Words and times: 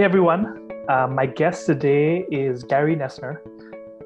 Hey 0.00 0.06
everyone, 0.06 0.70
uh, 0.88 1.06
my 1.08 1.26
guest 1.26 1.66
today 1.66 2.24
is 2.30 2.64
Gary 2.64 2.96
Noesner, 2.96 3.36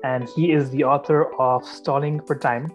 and 0.02 0.28
he 0.28 0.50
is 0.50 0.68
the 0.70 0.82
author 0.82 1.32
of 1.40 1.64
Stalling 1.64 2.20
for 2.26 2.36
Time. 2.36 2.66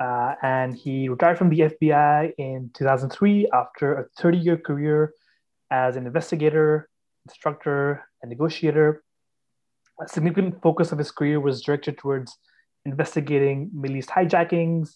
Uh, 0.00 0.34
and 0.42 0.74
he 0.74 1.08
retired 1.08 1.38
from 1.38 1.48
the 1.48 1.60
FBI 1.60 2.32
in 2.36 2.70
2003 2.74 3.48
after 3.54 3.94
a 3.94 4.04
30 4.20 4.36
year 4.36 4.56
career 4.56 5.12
as 5.70 5.94
an 5.94 6.08
investigator, 6.08 6.90
instructor, 7.24 8.02
and 8.20 8.30
negotiator. 8.30 9.04
A 10.02 10.08
significant 10.08 10.60
focus 10.60 10.90
of 10.90 10.98
his 10.98 11.12
career 11.12 11.38
was 11.38 11.62
directed 11.62 11.98
towards 11.98 12.36
investigating 12.84 13.70
Middle 13.72 13.96
East 13.98 14.08
hijackings. 14.08 14.88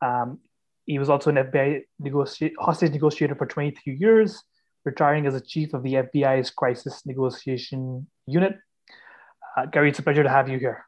Um, 0.00 0.38
he 0.86 1.00
was 1.00 1.10
also 1.10 1.30
an 1.30 1.36
FBI 1.36 1.80
negoci- 2.00 2.52
hostage 2.60 2.92
negotiator 2.92 3.34
for 3.34 3.46
23 3.46 3.96
years 3.96 4.44
retiring 4.84 5.26
as 5.26 5.34
a 5.34 5.40
chief 5.40 5.74
of 5.74 5.82
the 5.82 5.94
FBI's 5.94 6.50
crisis 6.50 7.04
negotiation 7.06 8.06
unit. 8.26 8.58
Uh, 9.56 9.66
Gary, 9.66 9.90
it's 9.90 9.98
a 9.98 10.02
pleasure 10.02 10.22
to 10.22 10.28
have 10.28 10.48
you 10.48 10.58
here. 10.58 10.84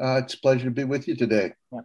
Uh, 0.00 0.20
it's 0.22 0.34
a 0.34 0.40
pleasure 0.40 0.64
to 0.64 0.70
be 0.70 0.84
with 0.84 1.06
you 1.06 1.14
today. 1.14 1.52
Yeah. 1.72 1.80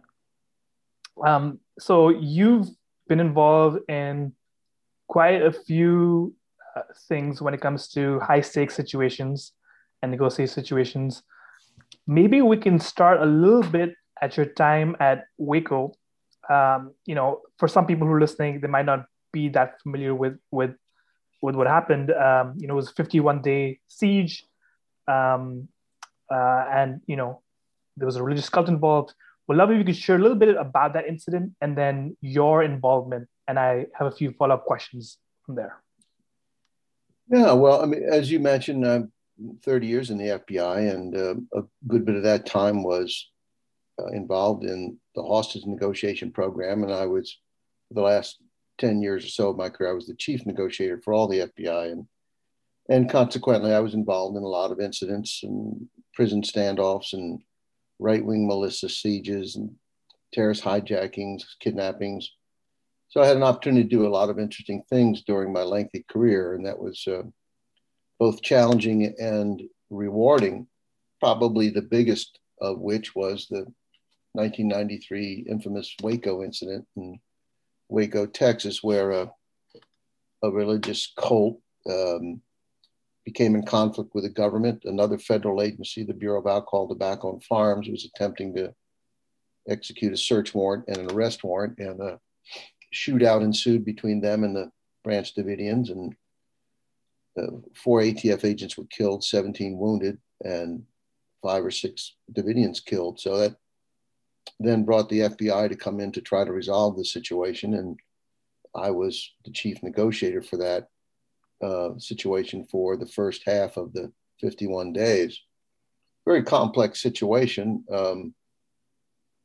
Um, 1.24 1.60
so 1.78 2.08
you've 2.08 2.68
been 3.08 3.20
involved 3.20 3.80
in 3.88 4.32
quite 5.08 5.42
a 5.42 5.52
few 5.52 6.34
uh, 6.76 6.82
things 7.08 7.42
when 7.42 7.54
it 7.54 7.60
comes 7.60 7.88
to 7.88 8.20
high 8.20 8.40
stakes 8.40 8.74
situations 8.74 9.52
and 10.02 10.10
negotiate 10.10 10.50
situations. 10.50 11.22
Maybe 12.06 12.42
we 12.42 12.56
can 12.56 12.78
start 12.78 13.20
a 13.20 13.26
little 13.26 13.62
bit 13.62 13.94
at 14.22 14.36
your 14.36 14.46
time 14.46 14.96
at 15.00 15.24
Waco. 15.38 15.92
Um, 16.48 16.94
you 17.06 17.14
know, 17.14 17.42
for 17.58 17.68
some 17.68 17.86
people 17.86 18.06
who 18.06 18.12
are 18.14 18.20
listening, 18.20 18.60
they 18.60 18.68
might 18.68 18.86
not 18.86 19.06
be 19.32 19.48
that 19.50 19.80
familiar 19.82 20.14
with 20.14 20.38
with 20.50 20.74
with 21.40 21.54
what 21.54 21.66
happened. 21.66 22.10
Um, 22.10 22.54
you 22.58 22.66
know, 22.66 22.74
it 22.74 22.76
was 22.76 22.90
a 22.90 22.94
51 22.94 23.42
day 23.42 23.80
siege, 23.88 24.44
um, 25.08 25.68
uh, 26.30 26.64
and 26.72 27.00
you 27.06 27.16
know, 27.16 27.42
there 27.96 28.06
was 28.06 28.16
a 28.16 28.22
religious 28.22 28.48
cult 28.48 28.68
involved. 28.68 29.14
Would 29.48 29.56
love 29.56 29.70
if 29.70 29.78
you 29.78 29.84
could 29.84 29.96
share 29.96 30.16
a 30.16 30.20
little 30.20 30.36
bit 30.36 30.56
about 30.56 30.92
that 30.94 31.06
incident 31.06 31.54
and 31.60 31.76
then 31.76 32.16
your 32.20 32.62
involvement. 32.62 33.28
And 33.48 33.58
I 33.58 33.86
have 33.94 34.06
a 34.06 34.12
few 34.12 34.30
follow 34.32 34.54
up 34.54 34.64
questions 34.64 35.18
from 35.44 35.56
there. 35.56 35.82
Yeah, 37.28 37.52
well, 37.52 37.82
I 37.82 37.86
mean, 37.86 38.04
as 38.04 38.30
you 38.30 38.38
mentioned, 38.38 38.86
I'm 38.86 39.12
30 39.64 39.86
years 39.86 40.10
in 40.10 40.18
the 40.18 40.38
FBI, 40.38 40.92
and 40.92 41.16
uh, 41.16 41.34
a 41.60 41.64
good 41.86 42.04
bit 42.04 42.16
of 42.16 42.22
that 42.24 42.46
time 42.46 42.82
was 42.82 43.30
uh, 43.98 44.06
involved 44.08 44.64
in 44.64 44.98
the 45.14 45.22
hostage 45.22 45.64
negotiation 45.64 46.30
program. 46.30 46.82
And 46.82 46.92
I 46.92 47.06
was, 47.06 47.38
the 47.90 48.02
last 48.02 48.38
10 48.80 49.02
years 49.02 49.24
or 49.24 49.28
so 49.28 49.50
of 49.50 49.56
my 49.56 49.68
career, 49.68 49.90
I 49.90 49.94
was 49.94 50.06
the 50.06 50.14
chief 50.14 50.44
negotiator 50.46 51.00
for 51.04 51.12
all 51.12 51.28
the 51.28 51.50
FBI. 51.56 51.92
And, 51.92 52.06
and 52.88 53.10
consequently, 53.10 53.72
I 53.72 53.80
was 53.80 53.94
involved 53.94 54.36
in 54.36 54.42
a 54.42 54.48
lot 54.48 54.72
of 54.72 54.80
incidents 54.80 55.40
and 55.44 55.88
prison 56.14 56.42
standoffs 56.42 57.12
and 57.12 57.40
right 57.98 58.24
wing 58.24 58.46
militia 58.46 58.88
sieges 58.88 59.56
and 59.56 59.70
terrorist 60.32 60.64
hijackings, 60.64 61.42
kidnappings. 61.60 62.30
So 63.08 63.20
I 63.20 63.26
had 63.26 63.36
an 63.36 63.42
opportunity 63.42 63.82
to 63.84 63.88
do 63.88 64.06
a 64.06 64.08
lot 64.08 64.30
of 64.30 64.38
interesting 64.38 64.82
things 64.88 65.22
during 65.22 65.52
my 65.52 65.62
lengthy 65.62 66.04
career, 66.08 66.54
and 66.54 66.64
that 66.66 66.78
was 66.78 67.04
uh, 67.06 67.22
both 68.18 68.42
challenging 68.42 69.14
and 69.18 69.62
rewarding. 69.90 70.66
Probably 71.18 71.68
the 71.68 71.82
biggest 71.82 72.38
of 72.60 72.78
which 72.78 73.14
was 73.14 73.46
the 73.50 73.66
1993 74.32 75.46
infamous 75.48 75.94
Waco 76.02 76.42
incident 76.42 76.86
in 76.96 77.18
Waco, 77.90 78.26
Texas, 78.26 78.82
where 78.82 79.10
a, 79.10 79.32
a 80.42 80.50
religious 80.50 81.12
cult 81.18 81.60
um, 81.88 82.40
became 83.24 83.54
in 83.54 83.64
conflict 83.64 84.14
with 84.14 84.24
the 84.24 84.30
government. 84.30 84.84
Another 84.84 85.18
federal 85.18 85.60
agency, 85.60 86.04
the 86.04 86.14
Bureau 86.14 86.40
of 86.40 86.46
Alcohol, 86.46 86.88
Tobacco, 86.88 87.32
and 87.32 87.44
Firearms, 87.44 87.88
was 87.88 88.04
attempting 88.04 88.54
to 88.54 88.74
execute 89.68 90.12
a 90.12 90.16
search 90.16 90.54
warrant 90.54 90.84
and 90.88 90.96
an 90.96 91.10
arrest 91.12 91.44
warrant, 91.44 91.78
and 91.78 92.00
a 92.00 92.18
shootout 92.94 93.42
ensued 93.42 93.84
between 93.84 94.20
them 94.20 94.44
and 94.44 94.56
the 94.56 94.70
Branch 95.04 95.34
Davidians, 95.34 95.90
and 95.90 96.14
uh, 97.38 97.58
four 97.74 98.00
ATF 98.00 98.44
agents 98.44 98.76
were 98.76 98.86
killed, 98.86 99.24
17 99.24 99.78
wounded, 99.78 100.18
and 100.44 100.84
five 101.42 101.64
or 101.64 101.70
six 101.70 102.16
Davidians 102.32 102.84
killed. 102.84 103.20
So 103.20 103.38
that 103.38 103.56
then 104.58 104.84
brought 104.84 105.08
the 105.08 105.20
FBI 105.20 105.68
to 105.68 105.76
come 105.76 106.00
in 106.00 106.12
to 106.12 106.20
try 106.20 106.44
to 106.44 106.52
resolve 106.52 106.96
the 106.96 107.04
situation. 107.04 107.74
And 107.74 107.98
I 108.74 108.90
was 108.90 109.32
the 109.44 109.52
chief 109.52 109.82
negotiator 109.82 110.42
for 110.42 110.56
that 110.58 110.88
uh, 111.62 111.98
situation 111.98 112.66
for 112.70 112.96
the 112.96 113.06
first 113.06 113.42
half 113.46 113.76
of 113.76 113.92
the 113.92 114.12
51 114.40 114.92
days. 114.92 115.40
Very 116.26 116.42
complex 116.42 117.00
situation. 117.00 117.84
Um, 117.92 118.34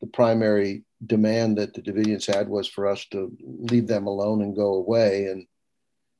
the 0.01 0.07
primary 0.07 0.83
demand 1.05 1.57
that 1.57 1.73
the 1.73 1.81
Davidians 1.81 2.25
had 2.25 2.47
was 2.47 2.67
for 2.67 2.88
us 2.88 3.05
to 3.11 3.31
leave 3.41 3.88
them 3.88 4.07
alone 4.07 4.41
and 4.41 4.55
go 4.55 4.75
away. 4.75 5.27
And 5.27 5.45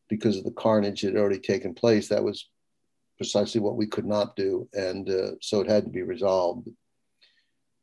because 0.09 0.38
of 0.38 0.44
the 0.44 0.51
carnage 0.51 1.01
that 1.01 1.13
had 1.13 1.18
already 1.18 1.40
taken 1.40 1.74
place, 1.74 2.09
that 2.09 2.24
was 2.24 2.50
precisely 3.18 3.62
what 3.62 3.78
we 3.78 3.88
could 3.88 4.06
not 4.06 4.35
do. 4.35 4.68
And 4.74 5.09
uh, 5.09 5.31
so 5.41 5.62
it 5.62 5.69
had 5.69 5.85
to 5.85 5.90
be 5.90 6.03
resolved. 6.03 6.68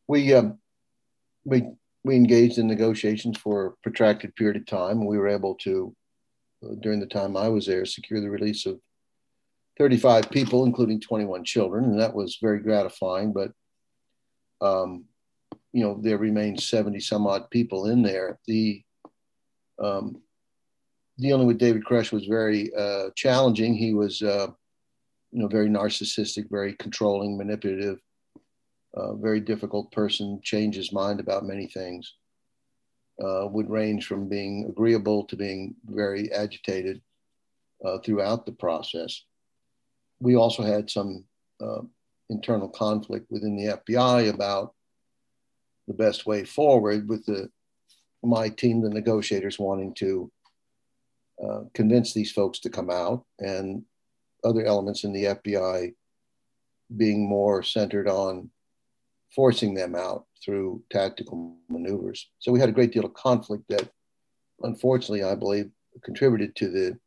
We, 0.09 0.35
um, 0.35 0.59
we 1.45 1.65
we 2.05 2.17
engaged 2.17 2.59
in 2.59 2.67
negotiations 2.67 3.39
for 3.39 3.67
a 3.67 3.73
protracted 3.83 4.35
period 4.35 4.57
of 4.57 4.67
time. 4.67 4.99
And 4.99 5.07
we 5.07 5.19
were 5.19 5.29
able 5.29 5.55
to, 5.57 5.95
uh, 6.65 6.75
during 6.81 6.99
the 6.99 7.07
time 7.07 7.37
I 7.37 7.49
was 7.49 7.67
there, 7.67 7.85
secure 7.85 8.21
the 8.21 8.31
release 8.31 8.67
of 8.67 8.81
35 9.79 10.31
people, 10.31 10.65
including 10.65 11.01
21 11.01 11.45
children, 11.45 11.85
and 11.85 12.01
that 12.01 12.15
was 12.15 12.39
very 12.43 12.61
gratifying. 12.61 13.33
But 13.33 13.53
um, 14.61 15.05
you 15.73 15.83
know, 15.83 15.99
there 16.01 16.19
remained 16.19 16.61
70 16.61 17.01
some 17.01 17.27
odd 17.27 17.51
people 17.51 17.87
in 17.87 18.03
there. 18.03 18.39
The 18.47 18.83
um, 19.83 20.21
dealing 21.19 21.47
with 21.47 21.59
David 21.59 21.85
Koresh 21.85 22.13
was 22.13 22.27
very 22.27 22.73
uh, 22.75 23.11
challenging. 23.17 23.75
He 23.75 23.95
was, 23.95 24.23
uh, 24.23 24.49
you 25.31 25.41
know, 25.41 25.49
very 25.49 25.69
narcissistic, 25.69 26.51
very 26.51 26.75
controlling, 26.75 27.37
manipulative 27.37 27.99
a 28.95 29.15
very 29.15 29.41
difficult 29.41 29.91
person, 29.93 30.41
change 30.43 30.77
his 30.77 30.93
mind 30.93 31.21
about 31.21 31.45
many 31.45 31.67
things, 31.67 32.15
uh, 33.23 33.47
would 33.47 33.71
range 33.71 34.07
from 34.07 34.29
being 34.29 34.67
agreeable 34.69 35.25
to 35.25 35.37
being 35.37 35.75
very 35.87 36.33
agitated 36.33 37.01
uh, 37.85 37.99
throughout 37.99 38.47
the 38.47 38.53
process. 38.53 39.23
We 40.21 40.37
also 40.37 40.63
had 40.63 40.91
some 40.91 41.25
uh, 41.61 41.83
internal 42.31 42.69
conflict 42.69 43.27
within 43.31 43.57
the 43.57 43.77
FBI 43.77 44.33
about 44.33 44.75
the 45.89 45.95
best 45.95 46.27
way 46.27 46.45
forward 46.45 47.09
with 47.09 47.25
the 47.27 47.51
my 48.25 48.49
team, 48.49 48.81
the 48.81 48.89
negotiators, 48.89 49.59
wanting 49.59 49.95
to 49.95 50.31
uh, 51.45 51.61
convince 51.75 52.15
these 52.15 52.31
folks 52.31 52.61
to 52.61 52.71
come 52.71 52.89
out, 52.89 53.25
and 53.41 53.83
other 54.45 54.65
elements 54.65 55.03
in 55.03 55.13
the 55.13 55.25
FBI 55.25 55.93
being 56.97 57.29
more 57.29 57.63
centered 57.63 58.07
on 58.09 58.49
forcing 59.35 59.75
them 59.75 59.95
out 59.95 60.27
through 60.45 60.83
tactical 60.91 61.57
maneuvers. 61.69 62.29
So 62.39 62.53
we 62.53 62.61
had 62.61 62.69
a 62.69 62.73
great 62.73 62.93
deal 62.93 63.05
of 63.05 63.15
conflict 63.15 63.65
that, 63.69 63.89
unfortunately, 64.63 65.25
I 65.25 65.35
believe 65.35 65.71
contributed 66.03 66.57
to 66.57 66.69
the 66.69 66.99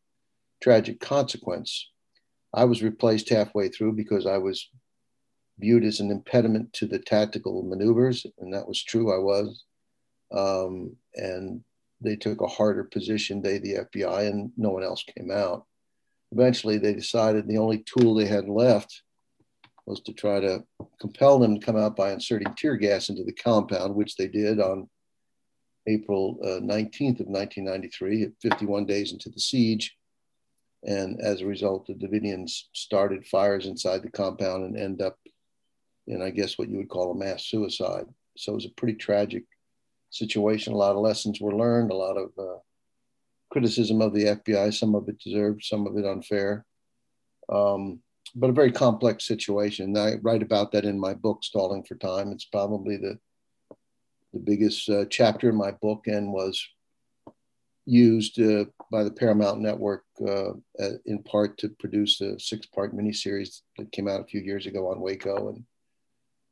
tragic 0.62 1.00
consequence. 1.00 1.90
I 2.54 2.66
was 2.66 2.84
replaced 2.84 3.30
halfway 3.30 3.70
through 3.70 3.94
because 3.94 4.26
I 4.26 4.38
was 4.38 4.70
viewed 5.60 5.84
as 5.84 6.00
an 6.00 6.12
impediment 6.12 6.74
to 6.74 6.86
the 6.86 7.00
tactical 7.00 7.64
maneuvers, 7.64 8.26
and 8.40 8.54
that 8.54 8.68
was 8.68 8.84
true. 8.84 9.14
I 9.14 9.18
was, 9.18 9.64
um, 10.32 10.96
and 11.16 11.62
they 12.02 12.16
took 12.16 12.42
a 12.42 12.48
harder 12.48 12.84
position. 12.84 13.42
They, 13.42 13.58
the 13.58 13.86
FBI, 13.94 14.28
and 14.28 14.52
no 14.58 14.70
one 14.70 14.84
else 14.84 15.04
came 15.04 15.32
out. 15.32 15.66
Eventually, 16.32 16.78
they 16.78 16.94
decided 16.94 17.48
the 17.48 17.58
only 17.58 17.84
tool 17.86 18.16
they 18.16 18.26
had 18.26 18.50
left 18.50 19.02
was 19.86 20.02
to 20.02 20.14
try 20.14 20.40
to 20.40 20.64
compel 21.00 21.40
them 21.40 21.60
to 21.60 21.66
come 21.66 21.78
out 21.78 21.96
by 21.96 22.12
inserting 22.12 22.54
tear 22.56 22.76
gas 22.76 23.10
into 23.10 23.24
the 23.24 23.34
compound, 23.34 23.94
which 23.94 24.16
they 24.16 24.28
did 24.28 24.60
on 24.60 24.90
April 25.88 26.40
uh, 26.44 26.60
19th 26.62 27.20
of 27.20 27.28
1993, 27.28 28.32
51 28.42 28.86
days 28.86 29.12
into 29.12 29.30
the 29.30 29.40
siege. 29.40 29.96
And 30.84 31.20
as 31.22 31.42
a 31.42 31.46
result, 31.46 31.88
the 31.88 31.94
Davidians 31.94 32.64
started 32.74 33.26
fires 33.26 33.66
inside 33.66 34.02
the 34.04 34.12
compound 34.12 34.66
and 34.66 34.78
end 34.78 35.02
up 35.02 35.18
in, 36.08 36.22
I 36.22 36.30
guess, 36.30 36.58
what 36.58 36.70
you 36.70 36.78
would 36.78 36.90
call 36.90 37.12
a 37.12 37.16
mass 37.16 37.46
suicide. 37.46 38.06
So 38.38 38.52
it 38.52 38.56
was 38.56 38.66
a 38.66 38.76
pretty 38.78 38.96
tragic 38.96 39.44
situation. 40.10 40.74
A 40.74 40.78
lot 40.78 40.96
of 40.96 41.02
lessons 41.02 41.42
were 41.42 41.56
learned, 41.56 41.92
a 41.92 41.96
lot 41.96 42.18
of 42.18 42.32
uh, 42.38 42.60
criticism 43.52 44.02
of 44.02 44.14
the 44.14 44.26
FBI, 44.26 44.74
some 44.74 44.96
of 44.96 45.08
it 45.10 45.20
deserved, 45.20 45.64
some 45.64 45.88
of 45.88 45.98
it 45.98 46.06
unfair. 46.06 46.66
Um, 47.50 48.02
but 48.36 48.50
a 48.50 48.54
very 48.54 48.72
complex 48.72 49.26
situation. 49.26 49.98
I 49.98 50.16
write 50.22 50.44
about 50.44 50.72
that 50.74 50.86
in 50.86 51.00
my 51.00 51.14
book, 51.14 51.44
Stalling 51.44 51.84
for 51.84 51.96
Time. 51.96 52.32
It's 52.32 52.46
probably 52.46 52.98
the 52.98 53.18
the 54.34 54.40
biggest 54.40 54.90
uh, 54.90 55.06
chapter 55.10 55.50
in 55.50 55.56
my 55.56 55.72
book, 55.72 56.08
and 56.08 56.34
was 56.34 56.62
used 57.86 58.42
uh, 58.42 58.66
by 58.92 59.04
the 59.04 59.12
Paramount 59.12 59.62
Network 59.62 60.04
uh, 60.28 60.54
in 61.06 61.24
part 61.24 61.58
to 61.60 61.70
produce 61.70 62.20
a 62.20 62.38
six-part 62.40 62.94
miniseries 62.94 63.62
that 63.78 63.92
came 63.92 64.10
out 64.10 64.20
a 64.20 64.26
few 64.26 64.42
years 64.42 64.66
ago 64.66 64.92
on 64.92 65.00
Waco, 65.00 65.50
and 65.50 65.64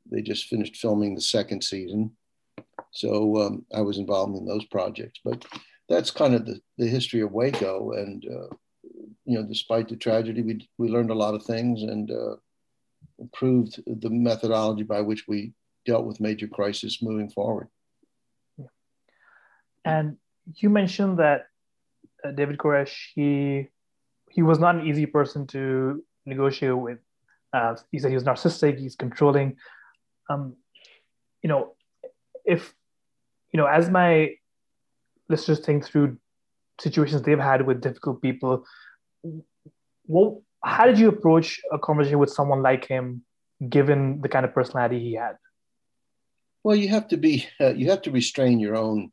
they 0.09 0.21
just 0.21 0.45
finished 0.45 0.77
filming 0.77 1.13
the 1.13 1.21
second 1.21 1.63
season. 1.63 2.11
So 2.91 3.41
um, 3.41 3.65
I 3.73 3.81
was 3.81 3.97
involved 3.97 4.37
in 4.37 4.45
those 4.45 4.65
projects, 4.65 5.19
but 5.25 5.43
that's 5.89 6.11
kind 6.11 6.35
of 6.35 6.45
the, 6.45 6.61
the 6.77 6.87
history 6.87 7.21
of 7.21 7.31
Waco. 7.31 7.91
And 7.93 8.25
uh, 8.25 8.55
you 9.25 9.37
know, 9.37 9.45
despite 9.47 9.87
the 9.87 9.95
tragedy, 9.95 10.41
we 10.41 10.67
we 10.77 10.89
learned 10.89 11.11
a 11.11 11.15
lot 11.15 11.33
of 11.33 11.43
things 11.43 11.83
and 11.83 12.11
uh, 12.11 12.35
improved 13.19 13.81
the 13.85 14.09
methodology 14.09 14.83
by 14.83 15.01
which 15.01 15.27
we 15.27 15.53
dealt 15.85 16.05
with 16.05 16.19
major 16.19 16.47
crisis 16.47 17.01
moving 17.01 17.29
forward. 17.29 17.67
And 19.85 20.17
you 20.55 20.69
mentioned 20.69 21.19
that 21.19 21.47
uh, 22.23 22.31
David 22.31 22.57
Koresh, 22.57 22.95
he 23.15 23.67
he 24.29 24.41
was 24.41 24.59
not 24.59 24.75
an 24.75 24.87
easy 24.87 25.05
person 25.05 25.45
to 25.47 26.03
negotiate 26.25 26.77
with. 26.77 26.99
Uh, 27.53 27.75
he 27.91 27.99
said 27.99 28.09
he 28.09 28.15
was 28.15 28.23
narcissistic, 28.23 28.79
he's 28.79 28.95
controlling. 28.95 29.57
Um, 30.29 30.55
you 31.41 31.49
know, 31.49 31.75
if 32.45 32.73
you 33.51 33.57
know, 33.57 33.67
as 33.67 33.89
my 33.89 34.35
listeners 35.29 35.59
think 35.59 35.85
through 35.85 36.17
situations 36.79 37.21
they've 37.21 37.39
had 37.39 37.65
with 37.65 37.81
difficult 37.81 38.21
people, 38.21 38.65
well, 40.05 40.43
how 40.63 40.85
did 40.85 40.97
you 40.97 41.09
approach 41.09 41.59
a 41.71 41.79
conversation 41.79 42.19
with 42.19 42.29
someone 42.29 42.61
like 42.61 42.85
him, 42.85 43.23
given 43.69 44.21
the 44.21 44.29
kind 44.29 44.45
of 44.45 44.53
personality 44.53 44.99
he 44.99 45.13
had? 45.13 45.37
Well, 46.63 46.75
you 46.75 46.89
have 46.89 47.09
to 47.09 47.17
be 47.17 47.47
uh, 47.59 47.73
you 47.73 47.89
have 47.89 48.01
to 48.03 48.11
restrain 48.11 48.59
your 48.59 48.75
own 48.75 49.11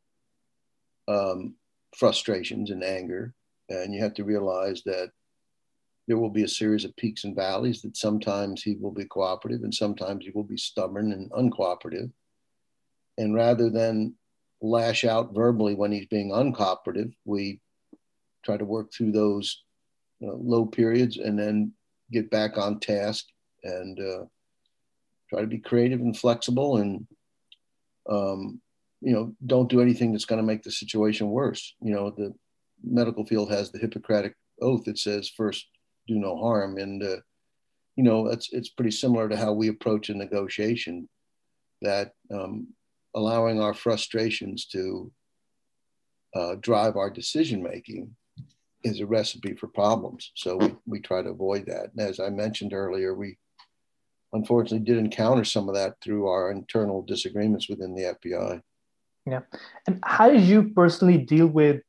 um, 1.09 1.55
frustrations 1.97 2.71
and 2.71 2.85
anger. 2.85 3.35
And 3.69 3.95
you 3.95 4.03
have 4.03 4.15
to 4.15 4.25
realize 4.25 4.83
that 4.85 5.11
there 6.09 6.19
will 6.19 6.31
be 6.31 6.43
a 6.43 6.49
series 6.49 6.85
of 6.85 6.97
peaks 6.97 7.25
and 7.25 7.37
valleys 7.37 7.83
that 7.83 7.97
sometimes 7.97 8.63
he 8.63 8.77
will 8.81 8.91
be 8.91 9.05
cooperative 9.05 9.63
and 9.63 9.75
sometimes 9.75 10.25
he 10.25 10.33
will 10.35 10.45
be 10.45 10.57
stubborn 10.57 11.13
and 11.13 11.31
uncooperative. 11.31 12.11
And 13.19 13.35
rather 13.35 13.71
than 13.71 14.15
lash 14.61 15.05
out 15.05 15.35
verbally 15.35 15.75
when 15.75 15.93
he's 15.93 16.07
being 16.07 16.31
uncooperative, 16.31 17.13
we 17.25 17.61
try 18.45 18.57
to 18.57 18.65
work 18.65 18.93
through 18.93 19.13
those 19.13 19.63
know, 20.27 20.39
low 20.43 20.67
periods 20.67 21.17
and 21.17 21.39
then 21.39 21.73
get 22.13 22.31
back 22.31 22.59
on 22.59 22.81
task 22.81 23.27
and 23.63 23.99
uh, 23.99 24.25
try 25.29 25.41
to 25.41 25.47
be 25.47 25.59
creative 25.59 26.01
and 26.01 26.17
flexible 26.17 26.79
and 26.79 27.07
um, 28.09 28.61
you 29.01 29.13
know, 29.13 29.35
don't 29.47 29.71
do 29.71 29.81
anything 29.81 30.13
that's 30.13 30.25
going 30.25 30.41
to 30.41 30.47
make 30.47 30.63
the 30.63 30.71
situation 30.71 31.31
worse. 31.31 31.75
You 31.81 31.95
know, 31.95 32.11
the 32.11 32.35
medical 32.83 33.25
field 33.25 33.51
has 33.51 33.71
the 33.71 33.79
Hippocratic 33.79 34.35
oath 34.61 34.85
that 34.85 34.99
says 34.99 35.29
first 35.29 35.67
do 36.07 36.19
no 36.19 36.37
harm, 36.37 36.77
and 36.77 37.03
uh, 37.03 37.17
you 37.97 38.05
know, 38.05 38.27
it's 38.27 38.53
it's 38.53 38.69
pretty 38.69 38.91
similar 38.91 39.29
to 39.29 39.37
how 39.37 39.53
we 39.53 39.69
approach 39.69 40.11
a 40.11 40.15
negotiation. 40.15 41.09
That 41.83 42.13
um, 42.31 42.69
allowing 43.15 43.61
our 43.61 43.73
frustrations 43.73 44.67
to 44.67 45.11
uh, 46.35 46.57
drive 46.61 46.97
our 46.97 47.11
decision 47.11 47.63
making 47.63 48.15
is 48.83 49.01
a 49.01 49.07
recipe 49.07 49.55
for 49.55 49.67
problems. 49.67 50.33
So 50.35 50.57
we, 50.57 50.75
we 50.87 51.01
try 51.01 51.23
to 51.23 51.31
avoid 51.31 51.67
that. 51.67 51.91
And 51.97 52.09
as 52.09 52.21
I 52.21 52.31
mentioned 52.31 52.73
earlier, 52.73 53.15
we 53.15 53.37
unfortunately 54.33 54.85
did 54.85 54.99
encounter 54.99 55.45
some 55.45 55.69
of 55.69 55.75
that 55.75 55.97
through 56.03 56.29
our 56.29 56.51
internal 56.51 57.03
disagreements 57.03 57.69
within 57.69 57.95
the 57.95 58.15
FBI. 58.15 58.63
Yeah. 59.27 59.41
And 59.87 59.99
how 60.05 60.31
did 60.31 60.43
you 60.43 60.71
personally 60.75 61.19
deal 61.19 61.47
with 61.47 61.83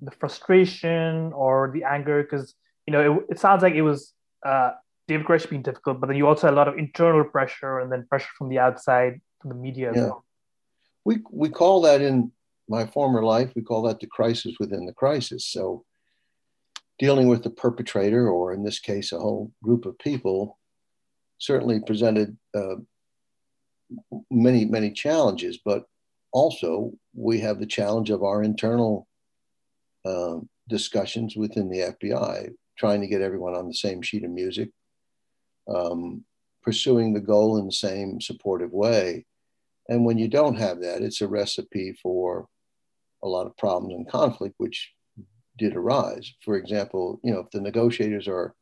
the 0.00 0.10
frustration 0.10 1.32
or 1.32 1.70
the 1.72 1.84
anger? 1.84 2.22
Because, 2.22 2.54
you 2.86 2.92
know, 2.92 3.18
it, 3.18 3.26
it, 3.32 3.38
sounds 3.38 3.62
like 3.62 3.74
it 3.74 3.82
was 3.82 4.12
uh, 4.44 4.72
David 5.06 5.26
Koresh 5.26 5.48
being 5.48 5.62
difficult, 5.62 6.00
but 6.00 6.08
then 6.08 6.16
you 6.16 6.26
also 6.26 6.46
had 6.46 6.54
a 6.54 6.56
lot 6.56 6.68
of 6.68 6.76
internal 6.76 7.24
pressure 7.24 7.78
and 7.78 7.92
then 7.92 8.06
pressure 8.08 8.30
from 8.36 8.48
the 8.48 8.58
outside, 8.58 9.20
from 9.40 9.50
the 9.50 9.56
media 9.56 9.92
yeah. 9.94 10.04
Well. 10.04 10.24
We, 11.04 11.18
we 11.30 11.48
call 11.48 11.82
that 11.82 12.02
in 12.02 12.32
my 12.68 12.86
former 12.86 13.22
life, 13.22 13.52
we 13.54 13.62
call 13.62 13.82
that 13.82 14.00
the 14.00 14.06
crisis 14.06 14.56
within 14.60 14.86
the 14.86 14.92
crisis. 14.92 15.46
So 15.46 15.84
dealing 17.00 17.28
with 17.28 17.42
the 17.42 17.50
perpetrator, 17.50 18.28
or 18.28 18.52
in 18.52 18.62
this 18.62 18.78
case, 18.78 19.10
a 19.10 19.18
whole 19.18 19.50
group 19.64 19.86
of 19.86 19.98
people, 19.98 20.58
certainly 21.38 21.80
presented 21.80 22.36
uh, 22.54 22.76
many, 24.30 24.66
many 24.66 24.92
challenges, 24.92 25.58
but 25.64 25.86
also 26.30 26.92
we 27.14 27.40
have 27.40 27.58
the 27.58 27.66
challenge 27.66 28.10
of 28.10 28.22
our 28.22 28.42
internal 28.42 29.08
um, 30.04 30.46
discussions 30.68 31.34
within 31.36 31.70
the 31.70 31.94
FBI, 32.02 32.50
trying 32.76 33.00
to 33.00 33.06
get 33.06 33.22
everyone 33.22 33.54
on 33.54 33.66
the 33.66 33.74
same 33.74 34.02
sheet 34.02 34.22
of 34.22 34.30
music, 34.30 34.68
um, 35.74 36.22
pursuing 36.62 37.14
the 37.14 37.20
goal 37.20 37.56
in 37.56 37.64
the 37.64 37.72
same 37.72 38.20
supportive 38.20 38.72
way. 38.72 39.24
And 39.88 40.04
when 40.04 40.18
you 40.18 40.28
don't 40.28 40.58
have 40.58 40.82
that, 40.82 41.00
it's 41.00 41.22
a 41.22 41.28
recipe 41.28 41.98
for 42.02 42.46
a 43.22 43.28
lot 43.28 43.46
of 43.46 43.56
problems 43.56 43.94
and 43.94 44.06
conflict, 44.06 44.54
which 44.58 44.92
did 45.60 45.76
arise. 45.76 46.32
For 46.44 46.56
example, 46.56 47.20
you 47.22 47.32
know, 47.32 47.40
if 47.40 47.50
the 47.50 47.60
negotiators 47.60 48.26
are 48.26 48.54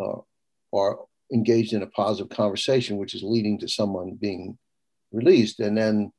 uh, 0.00 0.20
are 0.72 0.98
engaged 1.32 1.72
in 1.72 1.82
a 1.82 1.86
positive 1.86 2.30
conversation, 2.30 2.98
which 2.98 3.14
is 3.14 3.22
leading 3.22 3.58
to 3.58 3.68
someone 3.68 4.18
being 4.20 4.58
released, 5.10 5.58
and 5.60 5.76
then 5.76 6.12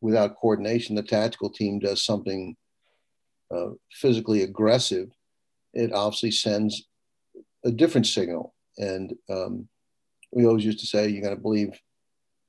without 0.00 0.36
coordination, 0.36 0.94
the 0.94 1.02
tactical 1.02 1.50
team 1.50 1.78
does 1.78 2.02
something 2.04 2.56
uh, 3.54 3.70
physically 3.92 4.42
aggressive, 4.42 5.08
it 5.74 5.92
obviously 5.92 6.30
sends 6.30 6.86
a 7.64 7.70
different 7.70 8.06
signal. 8.06 8.54
And 8.78 9.14
um, 9.28 9.68
we 10.30 10.46
always 10.46 10.64
used 10.64 10.80
to 10.80 10.86
say, 10.86 11.08
you're 11.08 11.22
going 11.22 11.36
to 11.36 11.42
believe 11.42 11.72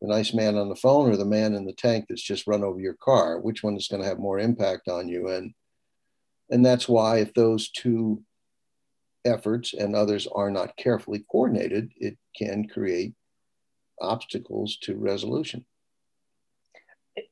the 0.01 0.07
nice 0.07 0.33
man 0.33 0.57
on 0.57 0.69
the 0.69 0.75
phone 0.75 1.09
or 1.09 1.17
the 1.17 1.25
man 1.25 1.55
in 1.55 1.65
the 1.65 1.73
tank 1.73 2.05
that's 2.07 2.21
just 2.21 2.47
run 2.47 2.63
over 2.63 2.79
your 2.79 2.95
car. 2.95 3.39
Which 3.39 3.63
one 3.63 3.75
is 3.75 3.87
going 3.87 4.01
to 4.01 4.07
have 4.07 4.19
more 4.19 4.39
impact 4.39 4.87
on 4.87 5.07
you? 5.07 5.29
And 5.29 5.53
and 6.49 6.65
that's 6.65 6.87
why 6.89 7.17
if 7.17 7.33
those 7.33 7.69
two 7.69 8.23
efforts 9.25 9.73
and 9.73 9.95
others 9.95 10.27
are 10.33 10.49
not 10.49 10.75
carefully 10.77 11.23
coordinated, 11.31 11.91
it 11.97 12.17
can 12.37 12.67
create 12.67 13.13
obstacles 14.01 14.77
to 14.81 14.95
resolution 14.95 15.65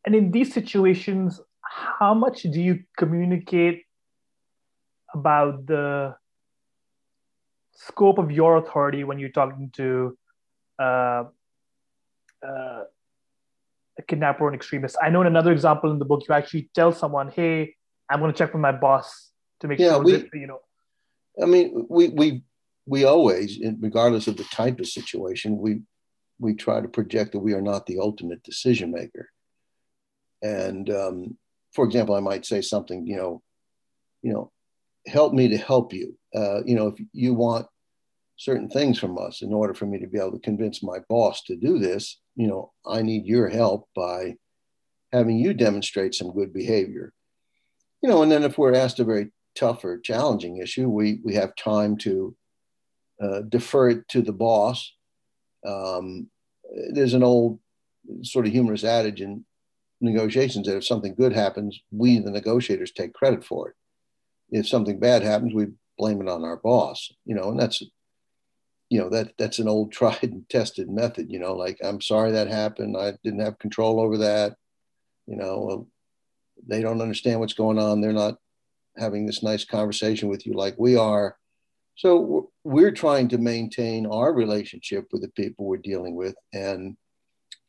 and 0.06 0.16
in 0.16 0.31
these 0.31 0.54
situations, 0.54 1.42
how 1.62 2.14
much 2.14 2.44
do 2.44 2.62
you 2.62 2.84
communicate 2.98 3.84
about 5.13 5.65
the 5.65 6.15
scope 7.74 8.18
of 8.18 8.32
your 8.32 8.58
authority 8.58 9.03
when 9.03 9.20
you're 9.20 9.30
talking 9.30 9.70
to 9.74 10.18
uh, 10.80 11.24
uh, 12.46 12.84
a 13.98 14.01
kidnapper 14.08 14.46
or 14.46 14.50
an 14.50 14.56
extremist? 14.56 14.98
I 15.01 15.10
know 15.10 15.22
in 15.22 15.27
another 15.27 15.51
example 15.51 15.91
in 15.91 16.00
the 16.00 16.06
book, 16.06 16.24
you 16.27 16.34
actually 16.34 16.70
tell 16.74 16.91
someone, 16.91 17.30
"Hey, 17.30 17.75
I'm 18.10 18.20
going 18.20 18.32
to 18.32 18.38
check 18.38 18.54
with 18.54 18.62
my 18.62 18.72
boss 18.72 19.32
to 19.60 19.68
make 19.68 19.80
yeah, 19.80 19.94
sure 19.94 20.04
we, 20.04 20.12
that 20.14 20.30
you 20.34 20.48
know." 20.48 20.60
I 21.42 21.46
mean, 21.46 21.86
we 21.90 22.10
we 22.10 22.44
we 22.86 23.04
always, 23.04 23.60
regardless 23.80 24.28
of 24.28 24.38
the 24.38 24.46
type 24.46 24.80
of 24.80 24.88
situation, 24.88 25.58
we 25.58 25.82
we 26.40 26.54
try 26.54 26.82
to 26.82 26.88
project 26.88 27.34
that 27.34 27.40
we 27.40 27.54
are 27.54 27.62
not 27.62 27.86
the 27.86 28.00
ultimate 28.00 28.44
decision 28.44 28.92
maker. 28.92 29.30
And 30.42 30.90
um, 30.90 31.38
for 31.74 31.86
example, 31.86 32.16
I 32.16 32.20
might 32.20 32.46
say 32.46 32.62
something, 32.62 33.08
you 33.08 33.18
know, 33.18 33.42
you 34.22 34.34
know, 34.34 34.52
help 35.06 35.34
me 35.34 35.48
to 35.50 35.58
help 35.58 35.94
you. 35.94 36.18
Uh, 36.34 36.64
you 36.66 36.76
know, 36.76 36.88
if 36.88 37.00
you 37.14 37.34
want 37.34 37.68
certain 38.36 38.70
things 38.70 39.00
from 39.00 39.18
us 39.18 39.42
in 39.42 39.52
order 39.52 39.74
for 39.74 39.86
me 39.86 40.00
to 40.00 40.08
be 40.08 40.20
able 40.20 40.32
to 40.32 40.40
convince 40.40 40.84
my 40.84 41.00
boss 41.10 41.44
to 41.44 41.56
do 41.56 41.80
this, 41.80 42.20
you 42.36 42.48
know, 42.48 42.72
I 42.86 43.02
need 43.02 43.26
your 43.26 43.50
help 43.50 43.90
by 43.96 44.36
having 45.12 45.38
you 45.38 45.54
demonstrate 45.54 46.14
some 46.14 46.34
good 46.34 46.54
behavior. 46.54 47.14
You 48.01 48.10
know, 48.10 48.22
and 48.22 48.32
then 48.32 48.44
if 48.44 48.58
we're 48.58 48.75
asked 48.75 49.00
a 49.00 49.04
very 49.04 49.32
tough 49.56 49.84
or 49.84 50.00
challenging 50.00 50.58
issue, 50.58 50.88
we 50.88 51.20
we 51.24 51.34
have 51.36 51.56
time 51.56 51.98
to 51.98 52.36
uh, 53.22 53.42
defer 53.42 53.89
it 53.89 54.08
to 54.10 54.22
the 54.22 54.34
boss. 54.34 54.94
Um, 55.66 56.30
there's 56.94 57.13
an 57.13 57.24
old 57.24 57.60
sort 58.24 58.46
of 58.46 58.51
humorous 58.51 58.84
adage 58.84 59.22
in 59.22 59.46
negotiations 60.01 60.68
that 60.68 60.77
if 60.77 60.86
something 60.86 61.16
good 61.16 61.34
happens, 61.34 61.80
we, 61.92 62.20
the 62.20 62.32
negotiators, 62.32 62.92
take 62.92 63.13
credit 63.13 63.44
for 63.44 63.70
it. 63.70 63.75
If 64.50 64.68
something 64.68 65.00
bad 65.00 65.24
happens, 65.24 65.54
we 65.54 65.68
blame 65.98 66.22
it 66.22 66.30
on 66.30 66.44
our 66.44 66.58
boss, 66.58 67.12
you 67.25 67.36
know, 67.36 67.50
and 67.50 67.60
that's, 67.60 67.82
you 68.89 69.00
know, 69.00 69.10
that 69.10 69.34
that's 69.38 69.60
an 69.60 69.68
old 69.68 69.92
tried 69.92 70.24
and 70.24 70.48
tested 70.50 70.89
method, 70.89 71.32
you 71.32 71.39
know, 71.39 71.54
like, 71.54 71.80
I'm 71.84 72.01
sorry 72.01 72.32
that 72.32 72.48
happened. 72.48 72.96
I 72.98 73.13
didn't 73.24 73.42
have 73.42 73.60
control 73.60 74.00
over 74.00 74.18
that. 74.20 74.56
You 75.25 75.36
know, 75.36 75.88
they 76.66 76.82
don't 76.82 77.02
understand 77.02 77.40
what's 77.40 77.54
going 77.54 77.80
on. 77.80 78.02
They're 78.02 78.14
not 78.14 78.36
having 78.98 79.26
this 79.26 79.44
nice 79.44 79.66
conversation 79.66 80.30
with 80.30 80.46
you 80.46 80.54
like 80.54 80.76
we 80.78 80.96
are. 80.96 81.38
So 81.96 82.52
we're 82.64 82.92
trying 82.92 83.28
to 83.30 83.38
maintain 83.38 84.06
our 84.06 84.34
relationship 84.34 85.08
with 85.12 85.22
the 85.22 85.30
people 85.30 85.66
we're 85.66 85.78
dealing 85.78 86.16
with 86.16 86.36
and 86.54 86.98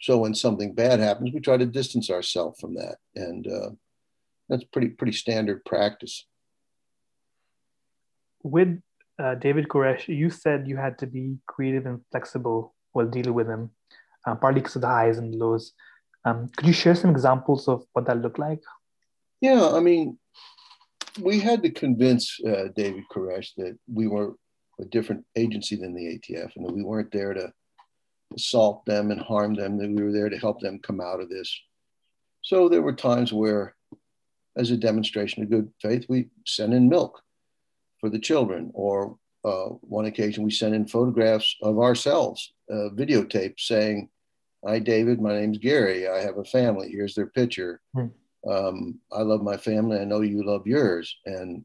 so 0.01 0.19
when 0.19 0.35
something 0.35 0.75
bad 0.75 1.01
happens, 1.01 1.33
we 1.33 1.41
try 1.41 1.57
to 1.57 1.67
distance 1.67 2.11
ourselves 2.11 2.61
from 2.61 2.75
that. 2.75 2.97
And 3.17 3.47
uh, 3.47 3.71
that's 4.49 4.65
pretty 4.65 4.89
pretty 4.89 5.13
standard 5.13 5.65
practice. 5.65 6.27
With 8.43 8.81
uh, 9.19 9.35
David 9.35 9.69
Koresh, 9.69 10.07
you 10.07 10.31
said 10.31 10.69
you 10.69 10.77
had 10.77 10.99
to 10.99 11.07
be 11.07 11.39
creative 11.47 11.87
and 11.87 12.01
flexible 12.13 12.75
while 12.93 13.07
dealing 13.07 13.35
with 13.35 13.49
him, 13.49 13.71
uh, 14.27 14.37
partly 14.37 14.61
because 14.61 14.77
of 14.77 14.83
the 14.83 14.89
highs 14.89 15.19
and 15.19 15.35
lows. 15.35 15.73
Um, 16.25 16.49
could 16.57 16.67
you 16.67 16.73
share 16.73 16.95
some 16.95 17.11
examples 17.11 17.67
of 17.69 17.85
what 17.93 18.07
that 18.07 18.23
looked 18.23 18.39
like? 18.39 18.63
Yeah, 19.41 19.71
I 19.71 19.81
mean, 19.81 20.19
we 21.21 21.41
had 21.41 21.63
to 21.63 21.71
convince 21.71 22.39
uh, 22.45 22.69
David 22.77 23.05
Koresh 23.13 23.55
that 23.57 23.79
we 23.93 24.07
were 24.07 24.35
a 24.81 24.85
different 24.85 25.25
agency 25.37 25.77
than 25.77 25.95
the 25.95 26.19
ATF 26.19 26.51
and 26.57 26.65
that 26.65 26.75
we 26.75 26.83
weren't 26.83 27.13
there 27.13 27.35
to 27.35 27.53
assault 28.35 28.85
them 28.85 29.11
and 29.11 29.21
harm 29.21 29.55
them, 29.55 29.79
that 29.79 29.91
we 29.91 30.03
were 30.03 30.13
there 30.13 30.29
to 30.29 30.39
help 30.39 30.61
them 30.61 30.79
come 30.81 31.01
out 31.01 31.21
of 31.21 31.29
this. 31.29 31.59
So 32.43 32.69
there 32.69 32.83
were 32.83 32.95
times 32.95 33.33
where, 33.33 33.75
as 34.57 34.71
a 34.71 34.77
demonstration 34.77 35.43
of 35.43 35.51
good 35.51 35.71
faith, 35.81 36.07
we 36.09 36.29
sent 36.47 36.73
in 36.73 36.89
milk 36.89 37.21
for 38.01 38.09
the 38.09 38.19
children, 38.19 38.71
or 38.75 39.17
uh, 39.45 39.67
one 39.81 40.07
occasion 40.07 40.45
we 40.45 40.51
sent 40.51 40.75
in 40.75 40.87
photographs 40.87 41.57
of 41.63 41.79
ourselves, 41.79 42.53
uh, 42.73 42.89
saying, 43.57 44.09
Hi, 44.65 44.81
David, 44.81 45.21
my 45.21 45.39
name's 45.39 45.59
Gary. 45.59 46.09
I 46.09 46.21
have 46.21 46.39
a 46.39 46.45
family. 46.45 46.91
Here's 46.91 47.15
their 47.15 47.29
picture. 47.29 47.81
Mm. 47.97 48.11
Um, 48.47 49.01
I 49.13 49.23
love 49.23 49.43
my 49.43 49.57
family. 49.57 49.99
I 49.99 50.05
know 50.05 50.21
you 50.21 50.45
love 50.45 50.67
yours. 50.67 51.17
And, 51.27 51.65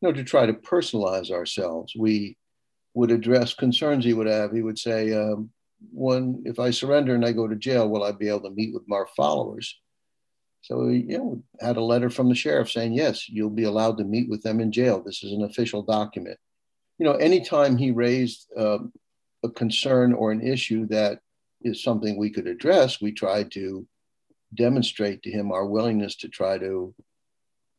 you 0.00 0.08
know, 0.08 0.12
to 0.12 0.24
try 0.24 0.46
to 0.46 0.52
personalize 0.52 1.30
ourselves, 1.30 1.94
we 1.96 2.36
would 2.94 3.10
address 3.10 3.54
concerns 3.54 4.04
he 4.04 4.12
would 4.12 4.26
have. 4.26 4.52
He 4.52 4.62
would 4.62 4.78
say, 4.78 5.12
um, 5.12 5.50
when 5.92 6.42
if 6.44 6.58
I 6.58 6.70
surrender 6.70 7.14
and 7.14 7.24
I 7.24 7.32
go 7.32 7.48
to 7.48 7.56
jail, 7.56 7.88
will 7.88 8.04
I 8.04 8.12
be 8.12 8.28
able 8.28 8.42
to 8.42 8.50
meet 8.50 8.74
with 8.74 8.86
my 8.86 9.02
followers? 9.16 9.78
So 10.62 10.84
we 10.84 11.06
you 11.08 11.18
know, 11.18 11.42
had 11.60 11.78
a 11.78 11.82
letter 11.82 12.10
from 12.10 12.28
the 12.28 12.34
sheriff 12.34 12.70
saying, 12.70 12.92
yes, 12.92 13.28
you'll 13.28 13.50
be 13.50 13.64
allowed 13.64 13.96
to 13.98 14.04
meet 14.04 14.28
with 14.28 14.42
them 14.42 14.60
in 14.60 14.72
jail. 14.72 15.02
This 15.02 15.24
is 15.24 15.32
an 15.32 15.44
official 15.44 15.82
document. 15.82 16.38
You 16.98 17.06
know, 17.06 17.14
anytime 17.14 17.78
he 17.78 17.92
raised 17.92 18.46
uh, 18.56 18.78
a 19.42 19.48
concern 19.48 20.12
or 20.12 20.32
an 20.32 20.46
issue 20.46 20.86
that 20.88 21.20
is 21.62 21.82
something 21.82 22.18
we 22.18 22.30
could 22.30 22.46
address, 22.46 23.00
we 23.00 23.12
tried 23.12 23.50
to 23.52 23.86
demonstrate 24.54 25.22
to 25.22 25.30
him 25.30 25.52
our 25.52 25.66
willingness 25.66 26.16
to 26.16 26.28
try 26.28 26.58
to 26.58 26.94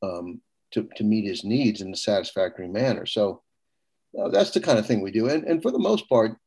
um, 0.04 0.42
to, 0.72 0.88
to 0.96 1.04
meet 1.04 1.28
his 1.28 1.44
needs 1.44 1.82
in 1.82 1.94
a 1.94 1.98
satisfactory 1.98 2.68
manner. 2.68 3.06
So 3.06 3.42
uh, 4.20 4.30
that's 4.30 4.52
the 4.52 4.62
kind 4.62 4.80
of 4.80 4.88
thing 4.88 5.02
we 5.02 5.12
do. 5.12 5.30
And, 5.30 5.44
and 5.44 5.62
for 5.62 5.72
the 5.72 5.80
most 5.80 6.08
part, 6.10 6.38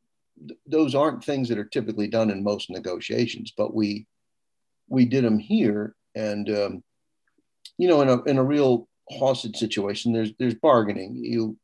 th- 0.47 0.59
those 0.67 0.95
aren't 0.95 1.23
things 1.23 1.49
that 1.49 1.59
are 1.59 1.65
typically 1.65 2.09
done 2.09 2.31
in 2.31 2.43
most 2.43 2.71
negotiations, 2.71 3.53
but 3.57 3.75
we 3.75 4.07
we 4.89 5.05
did 5.05 5.25
them 5.25 5.39
here. 5.39 5.95
And 6.15 6.49
um, 6.51 6.85
you 7.79 7.89
know, 7.89 8.01
in 8.03 8.09
a 8.09 8.23
in 8.25 8.39
a 8.39 8.45
real 8.45 8.89
hostage 9.11 9.57
situation, 9.57 10.13
there's 10.13 10.33
there's 10.39 10.55
bargaining. 10.55 11.15
You 11.15 11.57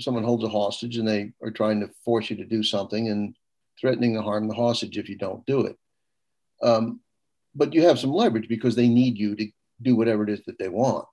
someone 0.00 0.24
holds 0.24 0.44
a 0.44 0.48
hostage 0.48 0.96
and 0.96 1.06
they 1.06 1.32
are 1.42 1.50
trying 1.50 1.80
to 1.80 1.90
force 2.04 2.30
you 2.30 2.36
to 2.36 2.44
do 2.44 2.62
something 2.62 3.08
and 3.08 3.36
threatening 3.80 4.14
to 4.14 4.22
harm 4.22 4.48
the 4.48 4.54
hostage 4.54 4.98
if 4.98 5.08
you 5.08 5.16
don't 5.16 5.46
do 5.46 5.66
it. 5.66 5.76
Um, 6.62 7.00
but 7.58 7.74
you 7.74 7.82
have 7.82 7.98
some 7.98 8.12
leverage 8.12 8.48
because 8.48 8.76
they 8.76 8.88
need 8.88 9.18
you 9.18 9.34
to 9.34 9.50
do 9.82 9.96
whatever 9.96 10.22
it 10.22 10.30
is 10.30 10.40
that 10.46 10.58
they 10.58 10.68
want, 10.68 11.04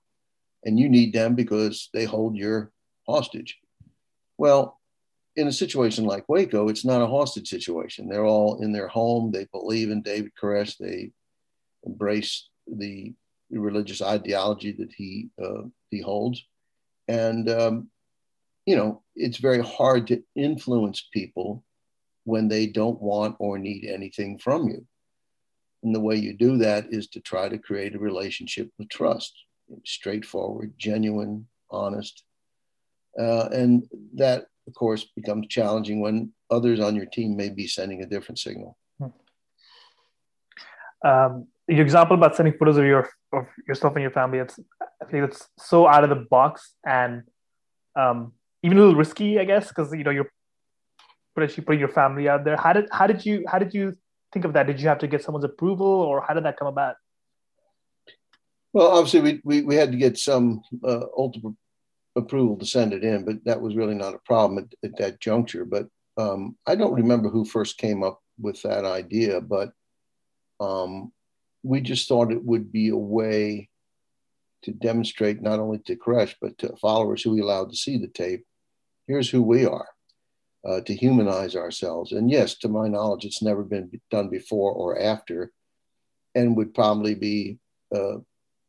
and 0.64 0.78
you 0.78 0.88
need 0.88 1.12
them 1.12 1.34
because 1.34 1.90
they 1.92 2.04
hold 2.04 2.36
your 2.36 2.70
hostage. 3.06 3.58
Well, 4.38 4.78
in 5.34 5.48
a 5.48 5.52
situation 5.52 6.04
like 6.04 6.28
Waco, 6.28 6.68
it's 6.68 6.84
not 6.84 7.02
a 7.02 7.06
hostage 7.06 7.48
situation. 7.48 8.08
They're 8.08 8.24
all 8.24 8.62
in 8.62 8.72
their 8.72 8.88
home. 8.88 9.30
They 9.30 9.46
believe 9.52 9.90
in 9.90 10.02
David 10.02 10.32
Koresh. 10.40 10.76
They 10.78 11.10
embrace 11.84 12.48
the 12.66 13.12
religious 13.50 14.00
ideology 14.00 14.72
that 14.72 14.92
he 14.96 15.30
uh, 15.42 15.62
he 15.90 16.00
holds, 16.00 16.44
and 17.08 17.50
um, 17.50 17.90
you 18.66 18.76
know 18.76 19.02
it's 19.16 19.38
very 19.38 19.62
hard 19.62 20.06
to 20.08 20.22
influence 20.36 21.08
people 21.12 21.64
when 22.24 22.48
they 22.48 22.66
don't 22.66 23.02
want 23.02 23.36
or 23.40 23.58
need 23.58 23.84
anything 23.84 24.38
from 24.38 24.68
you. 24.68 24.86
And 25.86 25.94
the 25.94 26.00
way 26.00 26.16
you 26.16 26.34
do 26.34 26.58
that 26.58 26.86
is 26.90 27.06
to 27.10 27.20
try 27.20 27.48
to 27.48 27.58
create 27.58 27.94
a 27.94 27.98
relationship 28.00 28.72
of 28.80 28.88
trust, 28.88 29.32
straightforward, 29.84 30.74
genuine, 30.76 31.46
honest, 31.70 32.24
uh, 33.16 33.48
and 33.52 33.88
that, 34.14 34.46
of 34.66 34.74
course, 34.74 35.04
becomes 35.14 35.46
challenging 35.46 36.00
when 36.00 36.32
others 36.50 36.80
on 36.80 36.96
your 36.96 37.06
team 37.06 37.36
may 37.36 37.50
be 37.50 37.68
sending 37.68 38.02
a 38.02 38.06
different 38.06 38.40
signal. 38.40 38.76
Um, 41.04 41.46
your 41.68 41.82
example 41.82 42.16
about 42.16 42.34
sending 42.34 42.54
photos 42.58 42.78
of 42.78 42.84
your 42.84 43.08
of 43.32 43.46
yourself 43.68 43.94
and 43.94 44.02
your 44.02 44.10
family, 44.10 44.38
it's 44.38 44.58
I 45.00 45.04
think 45.04 45.28
it's 45.28 45.48
so 45.56 45.86
out 45.86 46.02
of 46.02 46.10
the 46.10 46.16
box 46.16 46.74
and 46.84 47.22
um, 47.94 48.32
even 48.64 48.76
a 48.76 48.80
little 48.80 48.96
risky, 48.96 49.38
I 49.38 49.44
guess, 49.44 49.68
because 49.68 49.92
you 49.92 50.02
know 50.02 50.10
you're 50.10 50.32
potentially 51.36 51.64
putting 51.64 51.78
your 51.78 51.90
family 51.90 52.28
out 52.28 52.44
there. 52.44 52.56
How 52.56 52.72
did 52.72 52.88
how 52.90 53.06
did 53.06 53.24
you 53.24 53.44
how 53.46 53.60
did 53.60 53.72
you 53.72 53.96
think 54.36 54.44
of 54.44 54.52
that? 54.52 54.66
Did 54.66 54.82
you 54.82 54.88
have 54.88 54.98
to 54.98 55.06
get 55.06 55.24
someone's 55.24 55.46
approval, 55.46 55.86
or 55.86 56.20
how 56.20 56.34
did 56.34 56.44
that 56.44 56.58
come 56.58 56.68
about? 56.68 56.96
Well, 58.74 58.88
obviously, 58.88 59.20
we 59.20 59.40
we, 59.44 59.62
we 59.62 59.74
had 59.76 59.92
to 59.92 59.96
get 59.96 60.18
some 60.18 60.60
uh, 60.84 61.06
ultimate 61.16 61.54
approval 62.16 62.58
to 62.58 62.66
send 62.66 62.92
it 62.92 63.02
in, 63.02 63.24
but 63.24 63.36
that 63.46 63.62
was 63.62 63.76
really 63.76 63.94
not 63.94 64.14
a 64.14 64.18
problem 64.26 64.58
at, 64.58 64.90
at 64.90 64.98
that 64.98 65.20
juncture. 65.20 65.64
But 65.64 65.88
um, 66.18 66.56
I 66.66 66.74
don't 66.74 66.92
remember 66.92 67.30
who 67.30 67.46
first 67.46 67.78
came 67.78 68.02
up 68.02 68.20
with 68.38 68.60
that 68.62 68.84
idea, 68.84 69.40
but 69.40 69.70
um, 70.60 71.12
we 71.62 71.80
just 71.80 72.06
thought 72.08 72.30
it 72.30 72.44
would 72.44 72.70
be 72.70 72.90
a 72.90 72.96
way 72.96 73.70
to 74.64 74.72
demonstrate 74.72 75.40
not 75.40 75.60
only 75.60 75.78
to 75.86 75.96
Koresh, 75.96 76.34
but 76.42 76.58
to 76.58 76.76
followers 76.76 77.22
who 77.22 77.30
we 77.30 77.40
allowed 77.40 77.70
to 77.70 77.76
see 77.76 77.96
the 77.96 78.08
tape. 78.08 78.44
Here's 79.06 79.30
who 79.30 79.40
we 79.40 79.64
are, 79.64 79.88
uh, 80.66 80.80
to 80.80 80.94
humanize 80.94 81.54
ourselves. 81.54 82.12
And 82.12 82.30
yes, 82.30 82.56
to 82.58 82.68
my 82.68 82.88
knowledge, 82.88 83.24
it's 83.24 83.42
never 83.42 83.62
been 83.62 83.90
done 84.10 84.28
before 84.28 84.72
or 84.72 84.98
after, 85.00 85.52
and 86.34 86.56
would 86.56 86.74
probably 86.74 87.14
be 87.14 87.58
uh, 87.94 88.16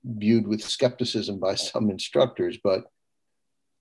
viewed 0.04 0.48
with 0.48 0.62
skepticism 0.62 1.40
by 1.40 1.56
some 1.70 1.90
instructors. 1.90 2.58
But 2.64 2.86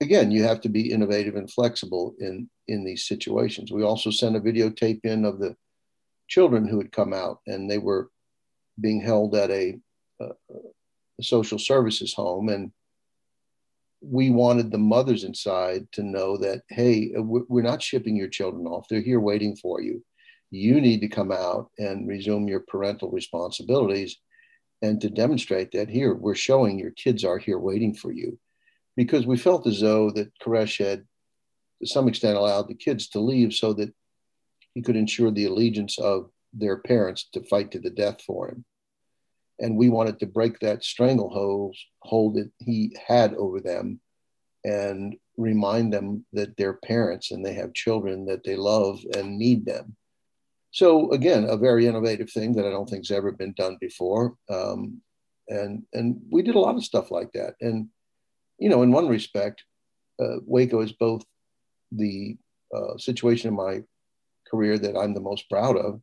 again, 0.01 0.31
you 0.31 0.43
have 0.43 0.61
to 0.61 0.69
be 0.69 0.91
innovative 0.91 1.35
and 1.35 1.51
flexible 1.51 2.15
in 2.19 2.49
in 2.67 2.83
these 2.83 3.07
situations. 3.07 3.71
We 3.71 3.83
also 3.83 4.09
sent 4.09 4.35
a 4.35 4.41
videotape 4.41 5.05
in 5.05 5.23
of 5.23 5.39
the 5.39 5.55
children 6.27 6.67
who 6.67 6.79
had 6.79 6.91
come 6.91 7.13
out, 7.13 7.39
and 7.47 7.69
they 7.69 7.77
were 7.77 8.09
being 8.79 8.99
held 8.99 9.35
at 9.35 9.49
a, 9.49 9.79
a, 10.19 10.25
a 10.25 11.23
social 11.23 11.57
services 11.59 12.13
home, 12.13 12.49
and 12.49 12.71
we 14.01 14.29
wanted 14.29 14.71
the 14.71 14.77
mothers 14.77 15.23
inside 15.23 15.87
to 15.93 16.03
know 16.03 16.37
that 16.37 16.61
hey, 16.69 17.13
uh, 17.17 17.21
we're 17.21 17.61
not 17.61 17.81
shipping 17.81 18.15
your 18.15 18.29
children 18.29 18.65
off; 18.67 18.87
they're 18.89 19.01
here 19.01 19.19
waiting 19.19 19.55
for 19.55 19.81
you. 19.81 20.03
You 20.51 20.79
need 20.79 21.01
to 21.01 21.07
come 21.07 21.31
out 21.31 21.71
and 21.77 22.07
resume 22.07 22.47
your 22.47 22.61
parental 22.61 23.11
responsibilities. 23.11 24.17
And 24.81 25.01
to 25.01 25.09
demonstrate 25.09 25.71
that 25.71 25.89
here, 25.89 26.13
we're 26.13 26.35
showing 26.35 26.77
your 26.77 26.91
kids 26.91 27.23
are 27.23 27.39
here 27.39 27.57
waiting 27.57 27.95
for 27.95 28.11
you 28.11 28.37
because 28.95 29.25
we 29.25 29.37
felt 29.37 29.65
as 29.67 29.81
though 29.81 30.11
that 30.11 30.31
Koresh 30.39 30.77
had, 30.77 31.05
to 31.81 31.87
some 31.87 32.07
extent, 32.07 32.37
allowed 32.37 32.67
the 32.67 32.75
kids 32.75 33.09
to 33.09 33.19
leave 33.19 33.53
so 33.53 33.73
that 33.73 33.93
he 34.73 34.81
could 34.81 34.95
ensure 34.95 35.31
the 35.31 35.45
allegiance 35.45 35.97
of 35.97 36.29
their 36.53 36.77
parents 36.77 37.27
to 37.33 37.43
fight 37.43 37.71
to 37.71 37.79
the 37.79 37.89
death 37.89 38.21
for 38.21 38.49
him. 38.49 38.65
And 39.59 39.75
we 39.75 39.89
wanted 39.89 40.19
to 40.19 40.27
break 40.27 40.59
that 40.59 40.83
stranglehold 40.83 41.75
hold 42.03 42.35
that 42.35 42.51
he 42.59 42.95
had 43.07 43.33
over 43.35 43.59
them 43.59 43.99
and 44.63 45.15
remind 45.37 45.93
them 45.93 46.25
that 46.33 46.55
they're 46.57 46.79
parents 46.83 47.31
and 47.31 47.45
they 47.45 47.53
have 47.53 47.73
children 47.73 48.25
that 48.25 48.43
they 48.43 48.55
love 48.55 48.99
and 49.15 49.37
need 49.37 49.65
them. 49.65 49.95
So 50.71 51.11
again, 51.11 51.45
a 51.45 51.57
very 51.57 51.87
innovative 51.87 52.29
thing 52.29 52.53
that 52.53 52.65
I 52.65 52.69
don't 52.69 52.89
think's 52.89 53.11
ever 53.11 53.31
been 53.31 53.53
done 53.53 53.77
before. 53.79 54.35
Um, 54.49 55.01
and 55.47 55.83
and 55.93 56.19
we 56.29 56.41
did 56.41 56.55
a 56.55 56.59
lot 56.59 56.75
of 56.75 56.83
stuff 56.83 57.09
like 57.09 57.31
that. 57.33 57.55
And 57.61 57.87
you 58.59 58.69
know, 58.69 58.83
in 58.83 58.91
one 58.91 59.07
respect, 59.07 59.63
uh, 60.19 60.37
Waco 60.45 60.81
is 60.81 60.91
both 60.91 61.23
the 61.91 62.37
uh, 62.75 62.97
situation 62.97 63.49
in 63.49 63.55
my 63.55 63.83
career 64.49 64.77
that 64.77 64.97
I'm 64.97 65.13
the 65.13 65.21
most 65.21 65.49
proud 65.49 65.77
of 65.77 66.01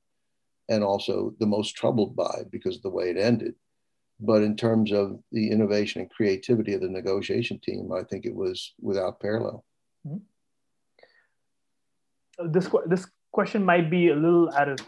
and 0.69 0.83
also 0.83 1.35
the 1.41 1.47
most 1.47 1.77
troubled 1.77 2.17
by 2.17 2.43
because 2.51 2.77
of 2.77 2.83
the 2.83 2.91
way 2.91 3.11
it 3.11 3.17
ended. 3.17 3.55
But 4.21 4.43
in 4.43 4.57
terms 4.57 4.93
of 4.93 5.19
the 5.33 5.51
innovation 5.51 6.01
and 6.01 6.11
creativity 6.11 6.73
of 6.75 6.81
the 6.81 6.89
negotiation 6.89 7.59
team, 7.59 7.91
I 7.93 8.05
think 8.05 8.25
it 8.25 8.35
was 8.35 8.75
without 8.81 9.21
parallel. 9.21 9.65
Mm-hmm. 10.07 10.19
This, 12.51 12.69
this 12.87 13.07
question 13.33 13.65
might 13.65 13.91
be 13.91 14.09
a 14.09 14.15
little 14.15 14.51
out 14.55 14.69
of 14.69 14.79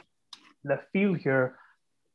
left 0.65 0.85
field 0.93 1.19
here. 1.19 1.57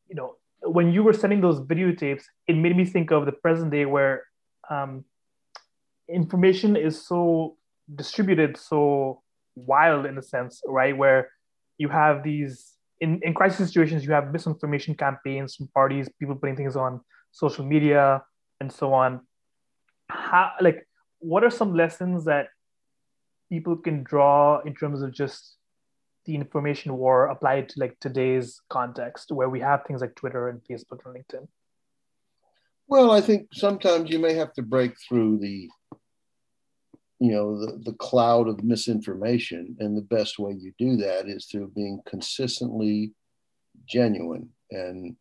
You 0.10 0.16
know, 0.16 0.36
when 0.62 0.92
you 0.92 1.04
were 1.04 1.14
sending 1.14 1.42
those 1.42 1.60
videotapes, 1.60 2.24
it 2.48 2.56
made 2.56 2.76
me 2.76 2.86
think 2.86 3.12
of 3.12 3.26
the 3.26 3.32
present 3.32 3.72
day 3.72 3.86
where 3.86 4.24
um, 4.70 5.06
information 6.10 6.76
is 6.76 7.06
so 7.06 7.58
distributed 7.96 8.58
so 8.58 9.22
wild 9.56 10.06
in 10.06 10.18
a 10.18 10.22
sense 10.22 10.62
right 10.66 10.96
where 10.96 11.30
you 11.78 11.90
have 11.90 12.24
these 12.24 12.78
in, 13.02 13.20
in 13.24 13.34
crisis 13.34 13.68
situations 13.68 14.06
you 14.06 14.14
have 14.14 14.32
misinformation 14.32 14.96
campaigns 14.96 15.56
from 15.56 15.68
parties 15.74 16.08
people 16.20 16.36
putting 16.36 16.56
things 16.56 16.76
on 16.76 17.02
social 17.32 17.66
media 17.66 18.24
and 18.60 18.72
so 18.72 18.94
on. 18.94 19.22
How 20.08 20.52
like 20.62 20.88
what 21.20 21.44
are 21.44 21.50
some 21.50 21.76
lessons 21.76 22.26
that 22.26 22.48
people 23.50 23.76
can 23.76 24.04
draw 24.04 24.60
in 24.62 24.76
terms 24.76 25.02
of 25.02 25.12
just 25.12 25.58
the 26.26 26.36
information 26.36 26.96
war 26.96 27.26
applied 27.26 27.68
to 27.70 27.80
like 27.80 28.00
today's 28.00 28.62
context 28.70 29.32
where 29.32 29.50
we 29.50 29.60
have 29.60 29.84
things 29.86 30.02
like 30.02 30.16
Twitter 30.16 30.50
and 30.50 30.62
Facebook 30.64 31.00
and 31.06 31.16
LinkedIn? 31.16 31.48
Well, 32.88 33.12
I 33.12 33.22
think 33.22 33.48
sometimes 33.54 34.10
you 34.10 34.20
may 34.20 34.34
have 34.34 34.54
to 34.54 34.62
break 34.62 34.94
through 35.00 35.40
the 35.40 35.70
you 37.22 37.32
know 37.32 37.64
the, 37.64 37.80
the 37.86 37.94
cloud 37.94 38.48
of 38.48 38.64
misinformation. 38.64 39.78
And 39.80 39.96
the 39.96 40.02
best 40.02 40.40
way 40.40 40.54
you 40.54 40.74
do 40.80 40.98
that 40.98 41.28
is 41.28 41.46
through 41.46 41.72
being 41.76 42.02
consistently 42.06 43.14
genuine. 43.88 44.50
And 44.72 45.16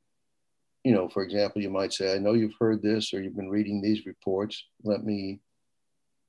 you 0.83 0.93
know 0.93 1.11
for 1.11 1.23
example 1.23 1.61
you 1.61 1.69
might 1.69 1.93
say 1.93 2.15
i 2.15 2.19
know 2.19 2.33
you've 2.33 2.55
heard 2.59 2.81
this 2.81 3.13
or 3.13 3.21
you've 3.21 3.37
been 3.37 3.51
reading 3.51 3.83
these 3.83 4.07
reports. 4.07 4.65
Let 4.83 5.05
me 5.05 5.41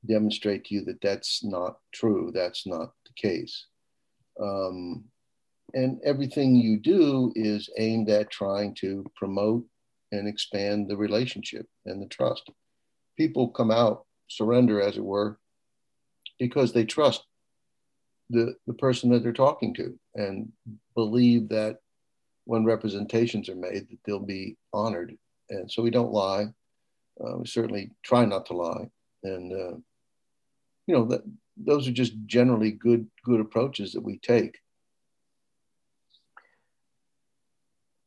demonstrate 0.05 0.65
to 0.65 0.75
you 0.75 0.85
that 0.85 0.99
that's 1.01 1.41
not 1.41 1.77
true. 1.93 2.31
That's 2.33 2.67
not 2.67 2.91
the 3.05 3.29
case. 3.29 3.67
Um, 4.41 5.05
and 5.73 6.01
everything 6.03 6.55
you 6.55 6.79
do 6.79 7.31
is 7.33 7.69
aimed 7.77 8.09
at 8.09 8.29
trying 8.29 8.75
to 8.81 9.05
promote 9.15 9.65
and 10.11 10.27
expand 10.27 10.89
the 10.89 10.97
relationship 10.97 11.65
and 11.85 12.01
the 12.01 12.07
trust. 12.07 12.49
People 13.15 13.47
come 13.49 13.71
out 13.71 14.05
surrender 14.27 14.81
as 14.81 14.97
it 14.97 15.03
were 15.03 15.37
because 16.41 16.74
they 16.74 16.83
trust 16.83 17.24
the, 18.31 18.55
the 18.65 18.74
person 18.74 19.12
that 19.12 19.21
they're 19.21 19.31
talking 19.31 19.75
to 19.75 19.95
and 20.15 20.51
believe 20.95 21.48
that 21.50 21.77
when 22.45 22.65
representations 22.65 23.48
are 23.48 23.55
made 23.55 23.88
that 23.88 24.00
they'll 24.03 24.17
be 24.19 24.57
honored. 24.74 25.15
And 25.51 25.71
so 25.71 25.83
we 25.83 25.91
don't 25.91 26.12
lie. 26.12 26.48
Uh, 27.24 27.38
we 27.38 27.45
certainly 27.45 27.91
try 28.03 28.25
not 28.25 28.48
to 28.48 28.53
lie. 28.53 28.89
And 29.24 29.53
uh, 29.53 29.77
you 30.88 30.95
know 30.95 31.05
that 31.05 31.21
those 31.55 31.88
are 31.88 31.91
just 31.91 32.13
generally 32.25 32.71
good 32.71 33.05
good 33.24 33.39
approaches 33.39 33.91
that 33.93 34.01
we 34.01 34.17
take. 34.17 34.57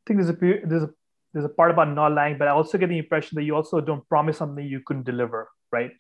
I 0.01 0.03
think 0.09 0.19
there's 0.19 0.31
a 0.31 0.67
there's 0.67 0.83
a 0.83 0.91
there's 1.33 1.45
a 1.45 1.57
part 1.61 1.71
about 1.71 1.89
not 1.89 2.13
lying 2.13 2.39
but 2.39 2.47
i 2.47 2.51
also 2.53 2.79
get 2.79 2.89
the 2.89 2.99
impression 2.99 3.37
that 3.37 3.43
you 3.43 3.57
also 3.57 3.81
don't 3.81 4.09
promise 4.09 4.39
something 4.39 4.65
you 4.65 4.81
couldn't 4.87 5.05
deliver 5.05 5.49
right? 5.73 5.93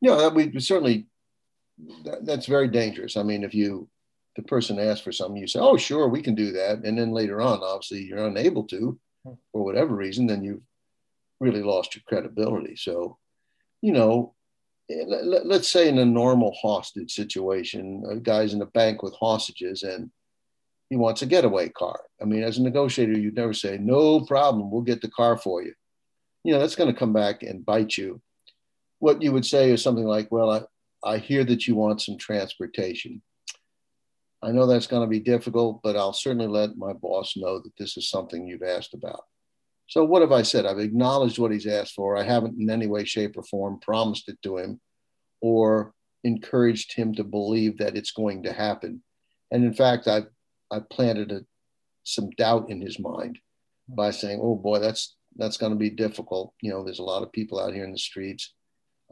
Yeah 0.00 0.28
we 0.28 0.58
certainly 0.60 1.06
that, 2.04 2.26
that's 2.26 2.46
very 2.46 2.68
dangerous. 2.68 3.16
I 3.16 3.22
mean, 3.22 3.44
if 3.44 3.54
you 3.54 3.88
the 4.36 4.42
person 4.42 4.78
asks 4.78 5.02
for 5.02 5.12
something, 5.12 5.40
you 5.40 5.46
say, 5.46 5.60
"Oh, 5.60 5.76
sure, 5.76 6.08
we 6.08 6.22
can 6.22 6.34
do 6.34 6.52
that," 6.52 6.84
and 6.84 6.98
then 6.98 7.12
later 7.12 7.40
on, 7.40 7.60
obviously, 7.62 8.04
you're 8.04 8.26
unable 8.26 8.64
to, 8.68 8.98
for 9.24 9.64
whatever 9.64 9.94
reason, 9.94 10.26
then 10.26 10.42
you've 10.42 10.62
really 11.40 11.62
lost 11.62 11.94
your 11.94 12.02
credibility. 12.06 12.76
So, 12.76 13.18
you 13.80 13.92
know, 13.92 14.34
eh, 14.90 15.04
let, 15.06 15.60
us 15.60 15.68
say 15.68 15.88
in 15.88 15.98
a 15.98 16.04
normal 16.04 16.54
hostage 16.60 17.12
situation, 17.12 18.04
a 18.08 18.16
guy's 18.16 18.54
in 18.54 18.62
a 18.62 18.66
bank 18.66 19.02
with 19.02 19.14
hostages 19.14 19.82
and 19.82 20.10
he 20.88 20.96
wants 20.96 21.22
a 21.22 21.26
getaway 21.26 21.68
car. 21.68 22.00
I 22.20 22.24
mean, 22.24 22.42
as 22.42 22.58
a 22.58 22.62
negotiator, 22.62 23.18
you'd 23.18 23.34
never 23.34 23.54
say, 23.54 23.78
"No 23.78 24.20
problem, 24.24 24.70
we'll 24.70 24.82
get 24.82 25.00
the 25.00 25.10
car 25.10 25.36
for 25.36 25.62
you." 25.62 25.74
You 26.44 26.54
know, 26.54 26.60
that's 26.60 26.76
going 26.76 26.92
to 26.92 26.98
come 26.98 27.12
back 27.12 27.42
and 27.42 27.64
bite 27.64 27.96
you. 27.96 28.20
What 28.98 29.22
you 29.22 29.32
would 29.32 29.46
say 29.46 29.70
is 29.70 29.82
something 29.82 30.04
like, 30.04 30.30
"Well, 30.30 30.50
I, 30.50 30.62
I 31.04 31.18
hear 31.18 31.44
that 31.44 31.66
you 31.66 31.74
want 31.74 32.00
some 32.00 32.16
transportation. 32.16 33.22
I 34.42 34.50
know 34.50 34.66
that's 34.66 34.86
going 34.86 35.02
to 35.02 35.10
be 35.10 35.20
difficult, 35.20 35.80
but 35.82 35.96
I'll 35.96 36.12
certainly 36.12 36.48
let 36.48 36.76
my 36.76 36.92
boss 36.92 37.36
know 37.36 37.60
that 37.60 37.76
this 37.78 37.96
is 37.96 38.10
something 38.10 38.46
you've 38.46 38.62
asked 38.62 38.94
about. 38.94 39.24
So, 39.88 40.04
what 40.04 40.22
have 40.22 40.32
I 40.32 40.42
said? 40.42 40.66
I've 40.66 40.78
acknowledged 40.78 41.38
what 41.38 41.52
he's 41.52 41.66
asked 41.66 41.94
for. 41.94 42.16
I 42.16 42.22
haven't 42.22 42.58
in 42.58 42.70
any 42.70 42.86
way, 42.86 43.04
shape, 43.04 43.36
or 43.36 43.42
form 43.44 43.78
promised 43.80 44.28
it 44.28 44.38
to 44.42 44.56
him 44.58 44.80
or 45.40 45.92
encouraged 46.24 46.94
him 46.94 47.14
to 47.16 47.24
believe 47.24 47.78
that 47.78 47.96
it's 47.96 48.12
going 48.12 48.44
to 48.44 48.52
happen. 48.52 49.02
And 49.50 49.64
in 49.64 49.74
fact, 49.74 50.08
I've, 50.08 50.28
I've 50.70 50.88
planted 50.88 51.32
a, 51.32 51.40
some 52.04 52.30
doubt 52.30 52.70
in 52.70 52.80
his 52.80 52.98
mind 52.98 53.38
by 53.88 54.12
saying, 54.12 54.40
oh 54.42 54.54
boy, 54.54 54.78
that's, 54.78 55.16
that's 55.36 55.56
going 55.56 55.72
to 55.72 55.78
be 55.78 55.90
difficult. 55.90 56.54
You 56.60 56.70
know, 56.70 56.84
there's 56.84 57.00
a 57.00 57.04
lot 57.04 57.22
of 57.22 57.32
people 57.32 57.60
out 57.60 57.74
here 57.74 57.84
in 57.84 57.92
the 57.92 57.98
streets 57.98 58.54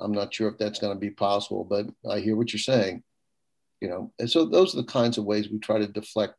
I'm 0.00 0.12
not 0.12 0.32
sure 0.32 0.48
if 0.48 0.58
that's 0.58 0.78
going 0.78 0.94
to 0.94 0.98
be 0.98 1.10
possible, 1.10 1.64
but 1.64 1.86
I 2.10 2.20
hear 2.20 2.36
what 2.36 2.52
you're 2.52 2.60
saying. 2.60 3.02
You 3.80 3.88
know, 3.88 4.12
and 4.18 4.30
so 4.30 4.44
those 4.44 4.74
are 4.74 4.82
the 4.82 4.84
kinds 4.84 5.16
of 5.16 5.24
ways 5.24 5.48
we 5.48 5.58
try 5.58 5.78
to 5.78 5.86
deflect 5.86 6.34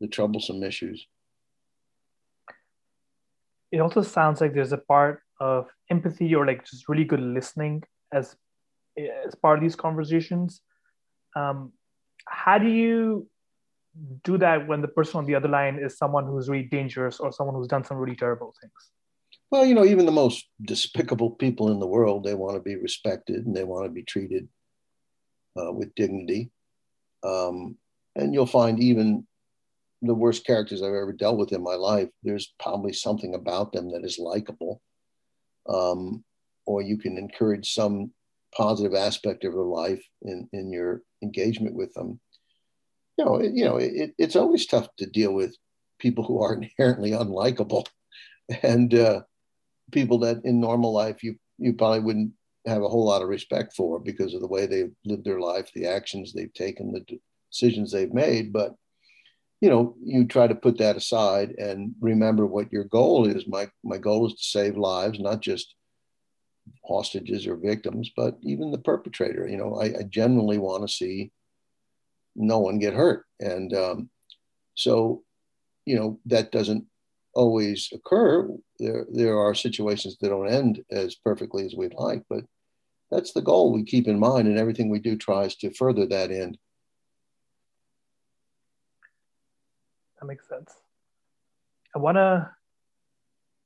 the 0.00 0.08
troublesome 0.08 0.62
issues. 0.62 1.06
It 3.72 3.80
also 3.80 4.02
sounds 4.02 4.40
like 4.40 4.52
there's 4.52 4.72
a 4.72 4.78
part 4.78 5.22
of 5.40 5.68
empathy 5.90 6.34
or 6.34 6.46
like 6.46 6.64
just 6.64 6.88
really 6.88 7.04
good 7.04 7.20
listening 7.20 7.82
as 8.12 8.36
as 9.26 9.34
part 9.34 9.58
of 9.58 9.62
these 9.62 9.76
conversations. 9.76 10.60
Um, 11.36 11.72
how 12.26 12.58
do 12.58 12.68
you 12.68 13.28
do 14.24 14.38
that 14.38 14.66
when 14.68 14.80
the 14.80 14.88
person 14.88 15.18
on 15.18 15.26
the 15.26 15.34
other 15.34 15.48
line 15.48 15.78
is 15.78 15.96
someone 15.96 16.26
who's 16.26 16.48
really 16.48 16.64
dangerous 16.64 17.20
or 17.20 17.32
someone 17.32 17.54
who's 17.54 17.68
done 17.68 17.84
some 17.84 17.96
really 17.96 18.16
terrible 18.16 18.54
things? 18.60 18.90
Well, 19.50 19.66
you 19.66 19.74
know, 19.74 19.84
even 19.84 20.06
the 20.06 20.12
most 20.12 20.48
despicable 20.62 21.30
people 21.30 21.72
in 21.72 21.80
the 21.80 21.86
world, 21.86 22.24
they 22.24 22.34
want 22.34 22.54
to 22.54 22.62
be 22.62 22.76
respected 22.76 23.46
and 23.46 23.56
they 23.56 23.64
want 23.64 23.84
to 23.84 23.90
be 23.90 24.04
treated 24.04 24.48
uh, 25.60 25.72
with 25.72 25.94
dignity. 25.96 26.50
Um, 27.24 27.76
and 28.14 28.32
you'll 28.32 28.46
find 28.46 28.80
even 28.80 29.26
the 30.02 30.14
worst 30.14 30.46
characters 30.46 30.82
I've 30.82 30.88
ever 30.94 31.12
dealt 31.12 31.36
with 31.36 31.52
in 31.52 31.62
my 31.62 31.74
life, 31.74 32.08
there's 32.22 32.54
probably 32.60 32.92
something 32.92 33.34
about 33.34 33.72
them 33.72 33.90
that 33.90 34.04
is 34.04 34.18
likable. 34.18 34.80
Um, 35.68 36.24
or 36.64 36.80
you 36.82 36.96
can 36.96 37.18
encourage 37.18 37.74
some 37.74 38.12
positive 38.56 38.94
aspect 38.94 39.44
of 39.44 39.52
their 39.52 39.62
life 39.62 40.02
in, 40.22 40.48
in 40.52 40.72
your 40.72 41.02
engagement 41.22 41.74
with 41.74 41.92
them. 41.94 42.20
You 43.18 43.24
know, 43.24 43.36
it, 43.36 43.52
you 43.54 43.64
know, 43.64 43.76
it, 43.76 44.12
it's 44.16 44.36
always 44.36 44.66
tough 44.66 44.88
to 44.98 45.06
deal 45.06 45.32
with 45.32 45.56
people 45.98 46.24
who 46.24 46.40
are 46.40 46.54
inherently 46.62 47.10
unlikable. 47.10 47.86
And 48.62 48.94
uh, 48.94 49.22
people 49.92 50.18
that 50.18 50.40
in 50.44 50.60
normal 50.60 50.92
life 50.92 51.22
you 51.22 51.36
you 51.58 51.72
probably 51.72 52.00
wouldn't 52.00 52.32
have 52.66 52.82
a 52.82 52.88
whole 52.88 53.06
lot 53.06 53.22
of 53.22 53.28
respect 53.28 53.74
for 53.74 53.98
because 53.98 54.34
of 54.34 54.40
the 54.40 54.46
way 54.46 54.66
they've 54.66 54.92
lived 55.04 55.24
their 55.24 55.40
life, 55.40 55.70
the 55.74 55.86
actions 55.86 56.32
they've 56.32 56.52
taken, 56.52 56.92
the 56.92 57.04
decisions 57.50 57.90
they've 57.90 58.12
made. 58.12 58.52
But 58.52 58.74
you 59.60 59.68
know, 59.68 59.94
you 60.02 60.26
try 60.26 60.46
to 60.46 60.54
put 60.54 60.78
that 60.78 60.96
aside 60.96 61.50
and 61.58 61.94
remember 62.00 62.46
what 62.46 62.72
your 62.72 62.84
goal 62.84 63.26
is. 63.26 63.46
My 63.46 63.68
my 63.84 63.98
goal 63.98 64.26
is 64.26 64.34
to 64.34 64.42
save 64.42 64.76
lives, 64.76 65.18
not 65.18 65.40
just 65.40 65.74
hostages 66.86 67.46
or 67.46 67.56
victims, 67.56 68.10
but 68.16 68.38
even 68.42 68.70
the 68.70 68.78
perpetrator. 68.78 69.46
You 69.46 69.58
know, 69.58 69.74
I, 69.74 69.86
I 69.86 70.02
genuinely 70.08 70.58
want 70.58 70.88
to 70.88 70.94
see 70.94 71.32
no 72.34 72.58
one 72.58 72.78
get 72.78 72.94
hurt, 72.94 73.26
and 73.38 73.74
um, 73.74 74.10
so 74.74 75.24
you 75.84 75.96
know 75.96 76.18
that 76.26 76.52
doesn't 76.52 76.86
always 77.34 77.88
occur. 77.92 78.48
There, 78.78 79.06
there 79.12 79.38
are 79.38 79.54
situations 79.54 80.16
that 80.20 80.28
don't 80.28 80.48
end 80.48 80.84
as 80.90 81.14
perfectly 81.14 81.64
as 81.64 81.74
we'd 81.74 81.94
like, 81.94 82.22
but 82.28 82.44
that's 83.10 83.32
the 83.32 83.42
goal 83.42 83.72
we 83.72 83.84
keep 83.84 84.06
in 84.06 84.18
mind, 84.18 84.48
and 84.48 84.58
everything 84.58 84.88
we 84.88 84.98
do 84.98 85.16
tries 85.16 85.56
to 85.56 85.72
further 85.74 86.06
that 86.06 86.30
end. 86.30 86.58
That 90.20 90.26
makes 90.26 90.48
sense. 90.48 90.72
I 91.94 91.98
want 91.98 92.16
to 92.16 92.50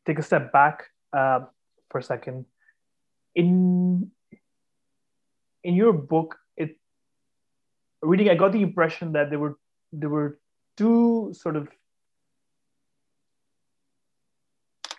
take 0.07 0.19
a 0.19 0.23
step 0.23 0.53
back 0.53 0.85
uh, 1.13 1.41
for 1.91 1.99
a 1.99 2.03
second. 2.03 2.47
In 3.35 4.11
in 5.65 5.75
your 5.75 5.93
book, 5.93 6.37
it 6.57 6.79
reading, 8.03 8.29
I 8.29 8.35
got 8.35 8.53
the 8.53 8.63
impression 8.63 9.13
that 9.13 9.31
there 9.31 9.39
were 9.39 9.59
there 9.93 10.09
were 10.11 10.39
two 10.77 11.33
sort 11.35 11.57
of 11.57 11.69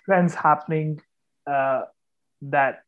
trends 0.05 0.33
happening 0.33 1.01
uh, 1.49 1.83
that 2.41 2.83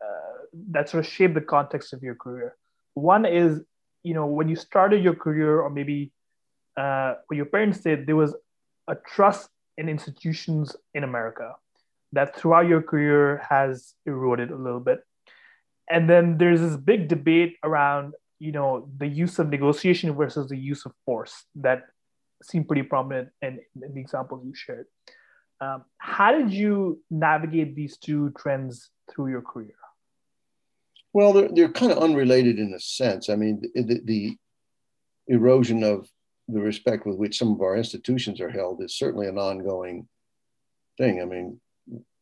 uh, 0.00 0.38
that 0.70 0.88
sort 0.88 1.04
of 1.04 1.10
shape 1.10 1.34
the 1.34 1.40
context 1.40 1.92
of 1.92 2.02
your 2.02 2.14
career. 2.14 2.56
One 2.94 3.24
is, 3.24 3.60
you 4.02 4.14
know, 4.14 4.26
when 4.26 4.48
you 4.48 4.56
started 4.56 5.02
your 5.02 5.14
career, 5.14 5.60
or 5.60 5.70
maybe 5.70 6.12
uh, 6.76 7.14
what 7.26 7.36
your 7.36 7.46
parents 7.46 7.80
did, 7.80 8.06
there 8.06 8.16
was 8.16 8.34
a 8.88 8.94
trust 8.94 9.48
in 9.78 9.88
institutions 9.88 10.76
in 10.94 11.04
America 11.04 11.54
that 12.12 12.36
throughout 12.36 12.66
your 12.66 12.82
career 12.82 13.42
has 13.48 13.94
eroded 14.06 14.50
a 14.50 14.56
little 14.56 14.80
bit. 14.80 15.00
And 15.88 16.08
then 16.08 16.38
there's 16.38 16.60
this 16.60 16.76
big 16.76 17.08
debate 17.08 17.56
around, 17.62 18.14
you 18.38 18.52
know, 18.52 18.88
the 18.98 19.06
use 19.06 19.38
of 19.38 19.48
negotiation 19.48 20.14
versus 20.14 20.48
the 20.48 20.58
use 20.58 20.84
of 20.84 20.92
force 21.04 21.44
that 21.56 21.84
seemed 22.42 22.66
pretty 22.68 22.82
prominent 22.82 23.30
in, 23.40 23.60
in 23.82 23.94
the 23.94 24.00
examples 24.00 24.44
you 24.44 24.54
shared. 24.54 24.86
Um, 25.62 25.84
how 25.98 26.32
did 26.32 26.52
you 26.52 27.00
navigate 27.08 27.76
these 27.76 27.96
two 27.96 28.30
trends 28.36 28.90
through 29.08 29.30
your 29.30 29.42
career? 29.42 29.76
Well, 31.12 31.32
they're, 31.32 31.50
they're 31.52 31.72
kind 31.72 31.92
of 31.92 31.98
unrelated 31.98 32.58
in 32.58 32.74
a 32.74 32.80
sense. 32.80 33.28
I 33.28 33.36
mean, 33.36 33.62
the, 33.74 34.00
the 34.04 34.36
erosion 35.28 35.84
of 35.84 36.08
the 36.48 36.60
respect 36.60 37.06
with 37.06 37.16
which 37.16 37.38
some 37.38 37.52
of 37.52 37.60
our 37.60 37.76
institutions 37.76 38.40
are 38.40 38.50
held 38.50 38.82
is 38.82 38.98
certainly 38.98 39.28
an 39.28 39.38
ongoing 39.38 40.08
thing. 40.98 41.22
I 41.22 41.26
mean, 41.26 41.60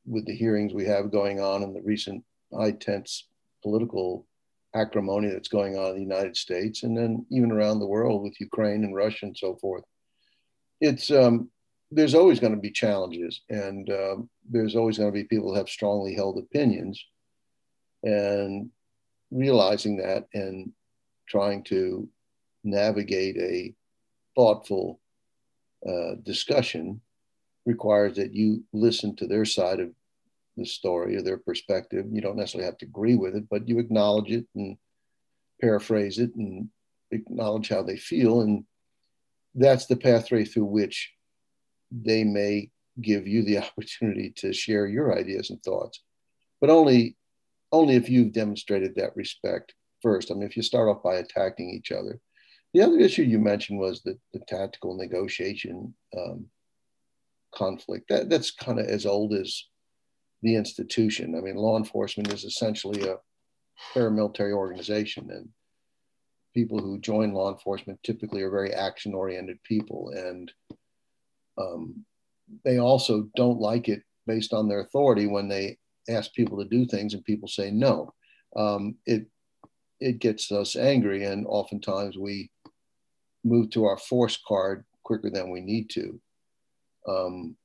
with 0.05 0.27
the 0.27 0.37
hearings 0.37 0.75
we 0.75 0.85
have 0.87 1.11
going 1.11 1.41
on 1.41 1.63
and 1.63 1.75
the 1.75 1.83
recent 1.83 2.23
high 2.53 2.73
tense 2.73 3.27
political 3.63 4.27
acrimony 4.75 5.29
that's 5.29 5.49
going 5.49 5.79
on 5.79 5.91
in 5.91 5.95
the 5.95 6.15
United 6.15 6.37
States 6.37 6.83
and 6.83 6.97
then 6.97 7.25
even 7.31 7.53
around 7.53 7.79
the 7.79 7.87
world 7.87 8.23
with 8.23 8.39
Ukraine 8.39 8.85
and 8.85 8.95
Russia 8.95 9.27
and 9.27 9.37
so 9.37 9.57
forth. 9.57 9.85
It's 10.81 11.11
um, 11.11 11.51
there's 11.91 12.15
always 12.15 12.39
going 12.39 12.55
to 12.55 12.61
be 12.61 12.71
challenges 12.71 13.41
and 13.49 13.91
um, 13.91 14.31
there's 14.49 14.77
always 14.77 14.99
going 14.99 15.11
to 15.11 15.19
be 15.19 15.25
people 15.25 15.49
who 15.49 15.57
have 15.57 15.69
strongly 15.69 16.15
held 16.15 16.39
opinions 16.39 17.05
and 18.03 18.71
realizing 19.31 19.97
that 19.97 20.27
and 20.35 20.73
trying 21.29 21.63
to 21.65 22.09
navigate 22.65 23.37
a 23.39 23.75
thoughtful 24.35 25.01
uh, 25.89 26.15
discussion 26.23 27.01
requires 27.67 28.17
that 28.17 28.35
you 28.35 28.63
listen 28.73 29.15
to 29.17 29.27
their 29.27 29.45
side 29.45 29.81
of 29.81 29.91
the 30.57 30.67
story 30.67 31.17
or 31.17 31.23
their 31.23 31.39
perspective. 31.39 32.07
You 32.11 32.21
don't 32.21 32.37
necessarily 32.37 32.67
have 32.67 32.79
to 32.79 32.87
agree 32.87 33.17
with 33.17 33.35
it, 33.35 33.49
but 33.49 33.69
you 33.69 33.79
acknowledge 33.79 34.31
it 34.31 34.47
and 34.55 34.77
paraphrase 35.61 36.19
it 36.19 36.35
and 36.35 36.69
acknowledge 37.11 37.69
how 37.69 37.83
they 37.83 37.97
feel. 37.97 38.41
And 38.41 38.65
that's 39.55 39.87
the 39.87 39.97
pathway 39.97 40.45
through 40.45 40.67
which 40.67 41.13
they 41.91 42.25
may 42.25 42.71
give 43.01 43.27
you 43.27 43.43
the 43.43 43.59
opportunity 43.65 44.33
to 44.37 44.53
share 44.53 44.87
your 44.87 45.17
ideas 45.17 45.51
and 45.51 45.63
thoughts, 45.63 46.03
but 46.61 46.71
only 46.71 47.17
only 47.73 47.95
if 47.95 48.09
you've 48.09 48.33
demonstrated 48.33 48.97
that 48.97 49.15
respect 49.15 49.75
first. 50.03 50.31
I 50.31 50.35
mean, 50.35 50.43
if 50.43 50.57
you 50.57 50.63
start 50.63 50.89
off 50.89 51.03
by 51.03 51.17
attacking 51.17 51.71
each 51.71 51.93
other. 51.93 52.21
The 52.75 52.83
other 52.83 52.99
issue 52.99 53.23
you 53.23 53.39
mentioned 53.39 53.79
was 53.79 54.03
the, 54.03 54.19
the 54.33 54.41
tactical 54.41 54.97
negotiation 54.97 55.95
um, 56.17 56.47
conflict. 57.55 58.09
That, 58.09 58.29
that's 58.29 58.51
kind 58.51 58.79
of 58.79 58.87
as 58.87 59.07
old 59.07 59.35
as 59.35 59.65
the 60.43 60.55
institution. 60.57 61.35
I 61.37 61.41
mean, 61.41 61.57
law 61.57 61.77
enforcement 61.77 62.33
is 62.33 62.45
essentially 62.45 63.09
a 63.09 63.17
paramilitary 63.95 64.53
organization, 64.53 65.31
and 65.31 65.49
people 66.55 66.79
who 66.81 66.99
join 66.99 67.33
law 67.33 67.53
enforcement 67.53 68.01
typically 68.03 68.43
are 68.43 68.51
very 68.51 68.73
action 68.73 69.15
oriented 69.15 69.63
people. 69.65 70.13
And 70.15 70.51
um, 71.61 72.05
they 72.65 72.79
also 72.79 73.29
don't 73.37 73.61
like 73.61 73.89
it 73.89 74.03
based 74.27 74.53
on 74.53 74.69
their 74.69 74.81
authority 74.81 75.27
when 75.27 75.49
they 75.49 75.79
ask 76.09 76.33
people 76.33 76.59
to 76.59 76.69
do 76.69 76.87
things 76.87 77.15
and 77.15 77.25
people 77.25 77.49
say 77.49 77.71
no. 77.71 78.13
Um, 78.57 78.97
it 79.07 79.27
it 80.01 80.19
gets 80.19 80.51
us 80.51 80.77
angry, 80.77 81.25
and 81.25 81.47
oftentimes 81.47 82.17
we 82.17 82.51
move 83.45 83.71
to 83.71 83.85
our 83.85 83.99
force 83.99 84.39
card 84.47 84.85
quicker 85.03 85.31
than 85.31 85.51
we 85.51 85.61
need 85.61 85.91
to. 85.91 86.21
Um, 87.07 87.57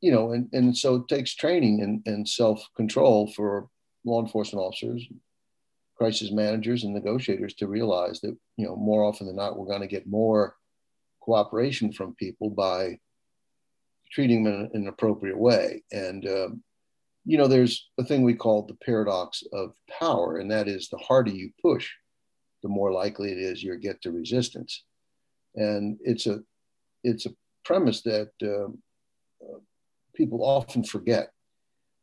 you 0.00 0.12
know, 0.12 0.32
and, 0.32 0.48
and 0.52 0.76
so 0.76 0.96
it 0.96 1.08
takes 1.08 1.34
training 1.34 1.82
and, 1.82 2.02
and 2.06 2.28
self 2.28 2.64
control 2.76 3.32
for 3.34 3.68
law 4.04 4.20
enforcement 4.20 4.64
officers, 4.64 5.06
crisis 5.96 6.30
managers, 6.32 6.84
and 6.84 6.94
negotiators 6.94 7.54
to 7.54 7.66
realize 7.66 8.20
that, 8.20 8.36
you 8.56 8.66
know, 8.66 8.76
more 8.76 9.04
often 9.04 9.26
than 9.26 9.36
not, 9.36 9.56
we're 9.56 9.66
going 9.66 9.80
to 9.80 9.86
get 9.88 10.06
more 10.06 10.54
cooperation 11.28 11.92
from 11.92 12.14
people 12.14 12.48
by 12.48 12.98
treating 14.10 14.42
them 14.44 14.70
in, 14.72 14.82
an 14.82 14.88
appropriate 14.88 15.36
way. 15.36 15.82
And, 15.92 16.26
um, 16.26 16.62
you 17.26 17.36
know, 17.36 17.46
there's 17.46 17.90
a 17.98 18.04
thing 18.04 18.22
we 18.22 18.32
call 18.32 18.62
the 18.62 18.78
paradox 18.82 19.42
of 19.52 19.74
power, 20.00 20.38
and 20.38 20.50
that 20.50 20.68
is 20.68 20.88
the 20.88 20.96
harder 20.96 21.30
you 21.30 21.50
push, 21.60 21.86
the 22.62 22.70
more 22.70 22.90
likely 22.92 23.30
it 23.30 23.36
is 23.36 23.62
you 23.62 23.76
get 23.76 24.00
to 24.02 24.10
resistance. 24.10 24.84
And 25.54 25.98
it's 26.00 26.26
a, 26.26 26.40
it's 27.04 27.26
a 27.26 27.34
premise 27.62 28.00
that 28.02 28.30
uh, 28.42 28.72
people 30.14 30.42
often 30.42 30.82
forget. 30.82 31.30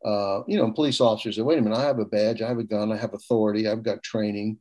Uh, 0.05 0.41
you 0.47 0.57
know, 0.57 0.71
police 0.71 1.01
officers 1.01 1.37
say, 1.37 1.41
wait 1.41 1.57
a 1.57 1.61
minute, 1.63 1.79
I 1.79 1.83
have 1.83 1.97
a 1.97 2.05
badge, 2.05 2.43
I 2.43 2.47
have 2.47 2.59
a 2.59 2.63
gun, 2.63 2.91
I 2.91 2.97
have 2.97 3.15
authority, 3.15 3.67
I've 3.67 3.81
got 3.81 4.03
training. 4.03 4.59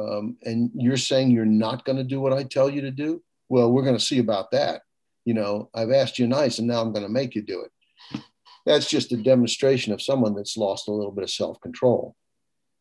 Um, 0.00 0.38
and 0.42 0.70
you're 0.74 0.96
saying 0.96 1.30
you're 1.30 1.44
not 1.44 1.84
going 1.84 1.98
to 1.98 2.04
do 2.14 2.18
what 2.18 2.32
I 2.32 2.44
tell 2.44 2.70
you 2.70 2.80
to 2.80 2.90
do? 2.90 3.22
Well, 3.54 3.70
we're 3.70 3.84
going 3.84 3.96
to 3.96 4.04
see 4.04 4.18
about 4.18 4.50
that. 4.50 4.82
You 5.24 5.32
know, 5.32 5.70
I've 5.72 5.92
asked 5.92 6.18
you 6.18 6.26
nice 6.26 6.58
and 6.58 6.66
now 6.66 6.80
I'm 6.80 6.92
going 6.92 7.06
to 7.06 7.08
make 7.08 7.36
you 7.36 7.42
do 7.42 7.60
it. 7.60 8.20
That's 8.66 8.90
just 8.90 9.12
a 9.12 9.16
demonstration 9.16 9.92
of 9.92 10.02
someone 10.02 10.34
that's 10.34 10.56
lost 10.56 10.88
a 10.88 10.92
little 10.92 11.12
bit 11.12 11.22
of 11.22 11.30
self 11.30 11.60
control. 11.60 12.16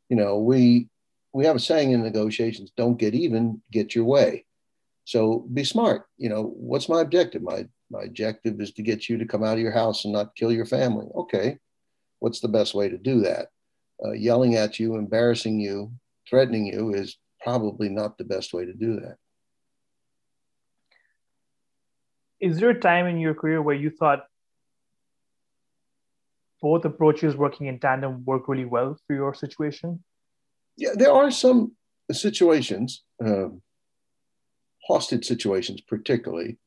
You 0.10 0.16
know, 0.16 0.40
we, 0.40 0.88
we 1.32 1.46
have 1.46 1.56
a 1.56 1.60
saying 1.60 1.92
in 1.92 2.02
negotiations 2.02 2.72
don't 2.76 2.98
get 2.98 3.14
even, 3.14 3.62
get 3.72 3.94
your 3.94 4.06
way. 4.06 4.46
So 5.06 5.46
be 5.54 5.64
smart. 5.64 6.06
You 6.18 6.30
know, 6.30 6.42
what's 6.42 6.90
my 6.90 7.02
objective? 7.02 7.44
My 7.44 7.68
my 7.92 8.02
objective 8.06 8.60
is 8.60 8.72
to 8.72 8.82
get 8.82 9.08
you 9.08 9.20
to 9.20 9.28
come 9.28 9.44
out 9.44 9.58
of 9.58 9.60
your 9.60 9.74
house 9.74 10.06
and 10.06 10.14
not 10.14 10.36
kill 10.36 10.52
your 10.52 10.66
family. 10.66 11.06
Okay, 11.14 11.60
what's 12.18 12.40
the 12.40 12.48
best 12.48 12.74
way 12.74 12.90
to 12.90 12.98
do 12.98 13.22
that? 13.22 13.50
Uh, 14.04 14.14
yelling 14.14 14.56
at 14.56 14.80
you, 14.80 14.96
embarrassing 14.96 15.60
you, 15.60 15.92
threatening 16.28 16.66
you 16.66 16.96
is 16.96 17.20
probably 17.44 17.90
not 17.90 18.18
the 18.18 18.24
best 18.24 18.56
way 18.56 18.66
to 18.66 18.74
do 18.74 19.00
that. 19.02 19.18
Is 22.44 22.60
there 22.60 22.72
a 22.72 22.80
time 22.80 23.08
in 23.08 23.20
your 23.20 23.34
career 23.34 23.62
where 23.62 23.74
you 23.74 23.90
thought 23.90 24.26
both 26.62 26.84
approaches 26.84 27.38
working 27.38 27.68
in 27.68 27.80
tandem 27.80 28.26
work 28.26 28.50
really 28.50 28.66
well 28.66 28.98
for 29.08 29.16
your 29.16 29.34
situation? 29.34 30.04
Yeah, 30.76 30.90
there 30.94 31.14
are 31.14 31.32
some 31.32 31.72
situations, 32.12 33.04
um, 33.24 33.62
hostage 34.86 35.26
situations 35.26 35.80
particularly, 35.80 36.58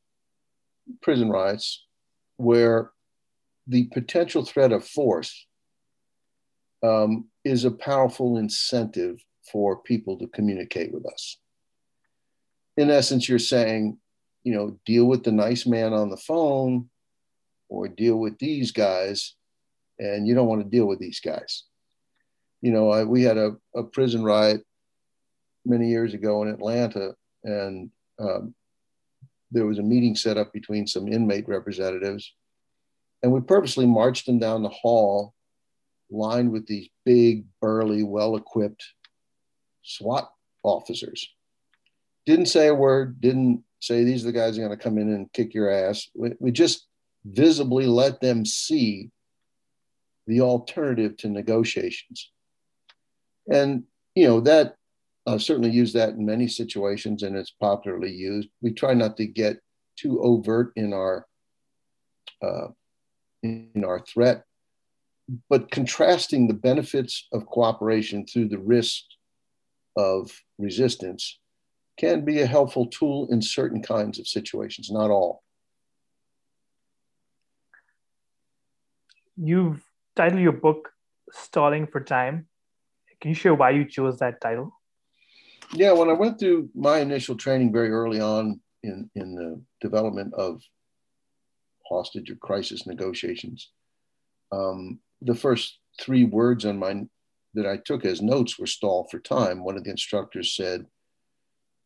prison 1.03 1.29
riots 1.29 1.85
where 2.39 2.93
the 3.67 3.85
potential 3.93 4.47
threat 4.47 4.73
of 4.73 4.83
force 4.83 5.47
um, 6.83 7.27
is 7.45 7.67
a 7.67 7.71
powerful 7.71 8.39
incentive 8.39 9.23
for 9.53 9.83
people 9.83 10.17
to 10.21 10.27
communicate 10.29 10.91
with 10.91 11.05
us. 11.05 11.37
In 12.79 12.91
essence, 12.91 13.29
you're 13.29 13.39
saying, 13.39 13.99
you 14.47 14.55
know, 14.55 14.79
deal 14.87 15.07
with 15.07 15.25
the 15.25 15.33
nice 15.33 15.67
man 15.67 15.93
on 15.93 16.09
the 16.09 16.17
phone 16.17 16.89
or 17.69 17.89
deal 17.89 18.15
with 18.15 18.39
these 18.39 18.71
guys, 18.71 19.35
and 19.99 20.29
you 20.29 20.37
don't 20.37 20.47
want 20.47 20.63
to 20.63 20.71
deal 20.71 20.87
with 20.87 21.01
these 21.01 21.19
guys. 21.19 21.65
You 22.63 22.71
know, 22.71 22.89
I, 22.91 23.03
we 23.03 23.25
had 23.25 23.39
a, 23.39 23.57
a 23.75 23.83
prison 23.83 24.23
riot 24.23 24.63
many 25.65 25.89
years 25.89 26.15
ago 26.15 26.45
in 26.45 26.49
Atlanta, 26.49 27.17
and 27.43 27.91
um, 28.21 28.55
there 29.51 29.67
was 29.67 29.81
a 29.81 29.83
meeting 29.83 30.15
set 30.15 30.37
up 30.37 30.53
between 30.53 30.87
some 30.87 31.13
inmate 31.13 31.49
representatives. 31.49 32.33
And 33.25 33.33
we 33.33 33.41
purposely 33.41 33.85
marched 33.85 34.27
them 34.27 34.39
down 34.39 34.63
the 34.63 34.69
hall, 34.69 35.35
lined 36.09 36.53
with 36.53 36.69
these 36.69 36.89
big, 37.05 37.47
burly, 37.61 38.05
well 38.05 38.37
equipped 38.37 38.85
SWAT 39.83 40.31
officers. 40.63 41.29
Didn't 42.27 42.47
say 42.47 42.69
a 42.69 42.75
word, 42.75 43.21
didn't 43.21 43.65
say 43.81 44.05
these 44.05 44.25
are 44.25 44.27
the 44.27 44.33
guys 44.33 44.57
are 44.57 44.63
going 44.63 44.77
to 44.77 44.83
come 44.83 44.99
in 44.99 45.13
and 45.13 45.33
kick 45.33 45.55
your 45.55 45.71
ass. 45.71 46.09
We, 46.15 46.33
we 46.39 46.51
just 46.51 46.87
visibly 47.25 47.87
let 47.87 48.21
them 48.21 48.45
see 48.45 49.11
the 50.27 50.41
alternative 50.41 51.17
to 51.19 51.29
negotiations. 51.29 52.31
And, 53.51 53.85
you 54.15 54.27
know, 54.27 54.41
that 54.41 54.77
I've 55.27 55.43
certainly 55.43 55.71
used 55.71 55.95
that 55.95 56.11
in 56.11 56.25
many 56.25 56.49
situations 56.49 57.23
and 57.23 57.37
it's 57.37 57.51
popularly 57.51 58.13
used. 58.13 58.49
We 58.61 58.73
try 58.73 58.95
not 58.95 59.17
to 59.17 59.27
get 59.27 59.61
too 59.97 60.21
overt 60.21 60.73
in 60.77 60.93
our 60.93 61.27
uh, 62.43 62.69
in 63.43 63.85
our 63.85 64.01
threat, 64.01 64.45
but 65.49 65.71
contrasting 65.71 66.47
the 66.47 66.55
benefits 66.55 67.29
of 67.33 67.47
cooperation 67.47 68.27
through 68.27 68.49
the 68.49 68.59
risk 68.59 69.03
of 69.97 70.31
resistance 70.59 71.39
can 71.97 72.25
be 72.25 72.41
a 72.41 72.47
helpful 72.47 72.87
tool 72.87 73.29
in 73.31 73.41
certain 73.41 73.83
kinds 73.83 74.19
of 74.19 74.29
situations, 74.29 74.91
not 74.91 75.11
all. 75.11 75.43
You've 79.37 79.83
titled 80.15 80.41
your 80.41 80.53
book 80.53 80.91
Stalling 81.33 81.87
for 81.87 82.01
Time. 82.01 82.47
Can 83.21 83.31
you 83.31 83.35
share 83.35 83.55
why 83.55 83.71
you 83.71 83.85
chose 83.85 84.19
that 84.19 84.41
title? 84.41 84.73
yeah, 85.73 85.93
when 85.93 86.09
I 86.09 86.13
went 86.13 86.39
through 86.39 86.71
my 86.75 86.99
initial 86.99 87.37
training 87.37 87.73
very 87.73 87.91
early 87.91 88.21
on 88.21 88.61
in, 88.83 89.11
in 89.15 89.35
the 89.35 89.61
development 89.81 90.35
of 90.35 90.63
hostage 91.89 92.31
or 92.31 92.37
crisis 92.37 92.87
negotiations, 92.87 93.71
um, 94.53 95.01
the 95.23 95.35
first 95.35 95.79
three 96.01 96.25
words 96.25 96.65
on 96.65 96.79
my 96.79 97.05
that 97.55 97.67
I 97.67 97.79
took 97.79 98.05
as 98.05 98.21
notes 98.21 98.59
were 98.59 98.67
stall 98.67 99.09
for 99.11 99.19
time. 99.19 99.65
One 99.65 99.79
of 99.79 99.85
the 99.85 99.91
instructors 99.91 100.55
said, 100.55 100.87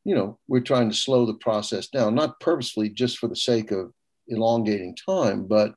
you 0.05 0.15
know, 0.15 0.39
we're 0.49 0.61
trying 0.61 0.89
to 0.89 0.97
slow 0.97 1.27
the 1.27 1.35
process 1.35 1.89
down, 1.89 2.15
not 2.15 2.41
purposely 2.41 2.89
just 2.89 3.19
for 3.19 3.29
the 3.29 3.37
sake 3.37 3.71
of 3.71 3.93
elongating 4.29 4.97
time, 4.97 5.47
but 5.47 5.75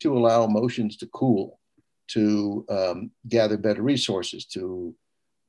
to 0.00 0.16
allow 0.16 0.44
emotions 0.44 0.96
to 0.98 1.06
cool, 1.06 1.58
to 2.08 2.64
um, 2.68 3.10
gather 3.28 3.56
better 3.56 3.82
resources, 3.82 4.44
to 4.44 4.94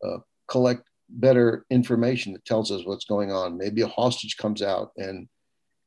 uh, 0.06 0.18
collect 0.48 0.84
better 1.10 1.66
information 1.70 2.34
that 2.34 2.46
tells 2.46 2.72
us 2.72 2.86
what's 2.86 3.06
going 3.06 3.32
on. 3.32 3.58
Maybe 3.58 3.82
a 3.82 3.88
hostage 3.88 4.38
comes 4.38 4.62
out 4.62 4.92
and 4.98 5.28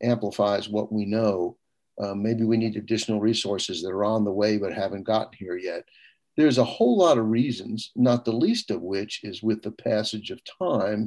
amplifies 0.02 0.68
what 0.68 0.92
we 0.92 1.04
know. 1.04 1.56
Uh, 2.00 2.14
maybe 2.14 2.44
we 2.44 2.56
need 2.56 2.76
additional 2.76 3.20
resources 3.20 3.82
that 3.82 3.90
are 3.90 4.04
on 4.04 4.24
the 4.24 4.32
way 4.32 4.56
but 4.56 4.72
haven't 4.72 5.04
gotten 5.04 5.32
here 5.38 5.56
yet. 5.56 5.84
There's 6.36 6.58
a 6.58 6.64
whole 6.64 6.96
lot 6.96 7.18
of 7.18 7.28
reasons, 7.28 7.90
not 7.96 8.24
the 8.24 8.32
least 8.32 8.70
of 8.70 8.80
which 8.80 9.20
is 9.24 9.42
with 9.42 9.62
the 9.62 9.72
passage 9.72 10.30
of 10.30 10.40
time, 10.58 11.06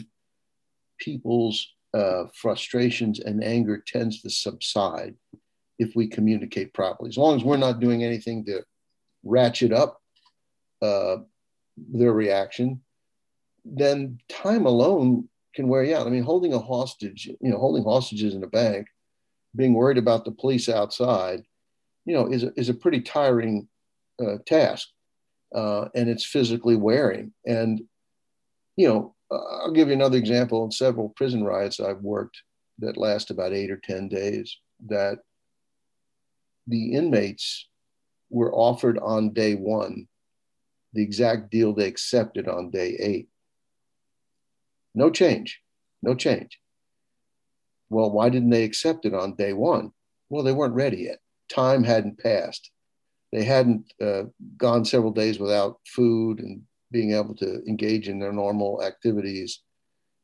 people's 1.00 1.68
uh, 1.94 2.26
frustrations 2.34 3.20
and 3.20 3.44
anger 3.44 3.84
tends 3.86 4.22
to 4.22 4.30
subside 4.30 5.16
if 5.80 5.96
we 5.96 6.08
communicate 6.08 6.74
properly. 6.74 7.10
As 7.10 7.18
long 7.18 7.36
as 7.36 7.44
we're 7.44 7.58
not 7.58 7.80
doing 7.80 8.04
anything 8.04 8.46
to 8.46 8.64
ratchet 9.24 9.72
up 9.72 10.02
uh, 10.82 11.18
their 11.78 12.14
reaction, 12.14 12.82
then 13.66 14.20
time 14.30 14.66
alone 14.66 15.30
can 15.56 15.68
wear 15.68 15.84
you 15.84 15.96
out. 15.96 16.08
I 16.08 16.10
mean, 16.10 16.24
holding 16.24 16.54
a 16.54 16.60
hostage, 16.60 17.28
you 17.28 17.52
know, 17.52 17.58
holding 17.58 17.84
hostages 17.84 18.34
in 18.34 18.44
a 18.44 18.48
bank, 18.48 18.88
being 19.56 19.74
worried 19.74 19.98
about 19.98 20.26
the 20.26 20.32
police 20.32 20.68
outside, 20.68 21.44
you 22.06 22.14
know, 22.14 22.28
is 22.28 22.44
a, 22.44 22.52
is 22.56 22.70
a 22.70 22.74
pretty 22.74 23.02
tiring 23.02 23.68
uh, 24.22 24.38
task. 24.46 24.88
Uh, 25.54 25.88
and 25.94 26.10
it's 26.10 26.26
physically 26.26 26.76
wearing. 26.76 27.32
And, 27.46 27.82
you 28.76 28.88
know, 28.88 29.16
I'll 29.34 29.72
give 29.72 29.88
you 29.88 29.94
another 29.94 30.18
example. 30.18 30.66
In 30.66 30.72
several 30.72 31.10
prison 31.10 31.44
riots 31.44 31.80
I've 31.80 32.02
worked 32.02 32.42
that 32.80 32.98
last 32.98 33.32
about 33.32 33.54
eight 33.54 33.72
or 33.72 33.78
10 33.78 34.10
days, 34.10 34.58
that 34.88 35.20
the 36.68 36.94
inmates 36.94 37.68
were 38.30 38.54
offered 38.54 38.98
on 39.00 39.34
day 39.34 39.56
one 39.56 40.08
the 40.94 41.02
exact 41.02 41.50
deal 41.50 41.74
they 41.74 41.88
accepted 41.88 42.48
on 42.48 42.70
day 42.70 42.96
eight. 43.00 43.28
No 44.94 45.10
change, 45.10 45.62
no 46.02 46.14
change. 46.14 46.60
Well, 47.90 48.12
why 48.12 48.30
didn't 48.30 48.52
they 48.52 48.64
accept 48.64 49.06
it 49.06 49.14
on 49.14 49.36
day 49.36 49.54
one? 49.54 49.92
Well, 50.30 50.44
they 50.44 50.52
weren't 50.52 50.76
ready 50.76 50.98
yet. 50.98 51.20
Time 51.50 51.84
hadn't 51.84 52.20
passed. 52.20 52.70
They 53.32 53.44
hadn't 53.44 53.92
uh, 54.00 54.24
gone 54.58 54.86
several 54.86 55.12
days 55.12 55.40
without 55.40 55.80
food 55.88 56.40
and 56.40 56.62
being 56.94 57.14
able 57.14 57.36
to 57.36 57.62
engage 57.68 58.08
in 58.08 58.20
their 58.20 58.32
normal 58.32 58.82
activities 58.82 59.62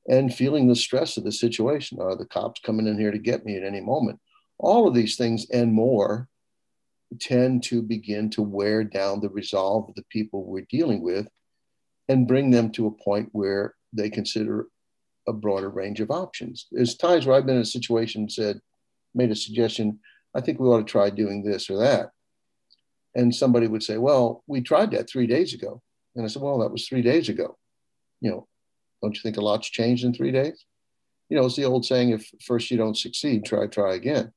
and 0.08 0.34
feeling 0.34 0.68
the 0.68 0.76
stress 0.76 1.18
of 1.18 1.26
the 1.26 1.32
situation. 1.32 2.00
Are 2.00 2.16
the 2.16 2.26
cops 2.26 2.62
coming 2.62 2.88
in 2.88 2.98
here 2.98 3.12
to 3.12 3.18
get 3.18 3.46
me 3.46 3.58
at 3.58 3.64
any 3.64 3.82
moment? 3.82 4.20
All 4.58 4.88
of 4.88 4.94
these 4.94 5.18
things 5.18 5.48
and 5.52 5.74
more 5.74 6.30
tend 7.20 7.64
to 7.64 7.82
begin 7.82 8.30
to 8.30 8.42
wear 8.42 8.84
down 8.84 9.20
the 9.20 9.30
resolve 9.30 9.90
of 9.90 9.96
the 9.96 10.06
people 10.10 10.46
we're 10.46 10.68
dealing 10.70 11.02
with 11.02 11.28
and 12.08 12.28
bring 12.28 12.52
them 12.52 12.72
to 12.72 12.88
a 12.88 13.04
point 13.04 13.30
where 13.34 13.76
they 13.92 14.10
consider 14.10 14.68
a 15.28 15.34
broader 15.34 15.70
range 15.70 16.00
of 16.00 16.12
options. 16.12 16.68
There's 16.72 16.96
times 16.96 17.26
where 17.26 17.36
I've 17.36 17.46
been 17.46 17.56
in 17.56 17.62
a 17.62 17.66
situation 17.66 18.22
and 18.22 18.32
said, 18.32 18.60
made 19.14 19.32
a 19.32 19.36
suggestion, 19.36 20.00
I 20.36 20.42
think 20.42 20.60
we 20.60 20.68
ought 20.68 20.80
to 20.80 20.84
try 20.84 21.10
doing 21.10 21.44
this 21.44 21.70
or 21.70 21.80
that. 21.80 22.12
And 23.16 23.34
somebody 23.34 23.68
would 23.68 23.84
say, 23.84 23.98
Well, 23.98 24.44
we 24.48 24.62
tried 24.62 24.92
that 24.92 25.10
three 25.10 25.28
days 25.28 25.54
ago. 25.54 25.82
And 26.20 26.26
I 26.26 26.30
said, 26.30 26.42
Well, 26.42 26.60
that 26.60 26.72
was 26.72 26.86
three 26.86 27.02
days 27.02 27.30
ago. 27.30 27.58
You 28.20 28.32
know, 28.32 28.48
don't 29.02 29.16
you 29.16 29.22
think 29.22 29.38
a 29.38 29.42
lot's 29.42 29.70
changed 29.70 30.04
in 30.04 30.14
three 30.14 30.34
days? 30.34 30.66
You 31.30 31.38
know, 31.38 31.46
it's 31.46 31.56
the 31.56 31.64
old 31.64 31.86
saying 31.86 32.10
if 32.10 32.30
first 32.46 32.70
you 32.70 32.76
don't 32.76 32.98
succeed, 32.98 33.46
try, 33.46 33.68
try 33.68 33.96
again. 33.96 34.34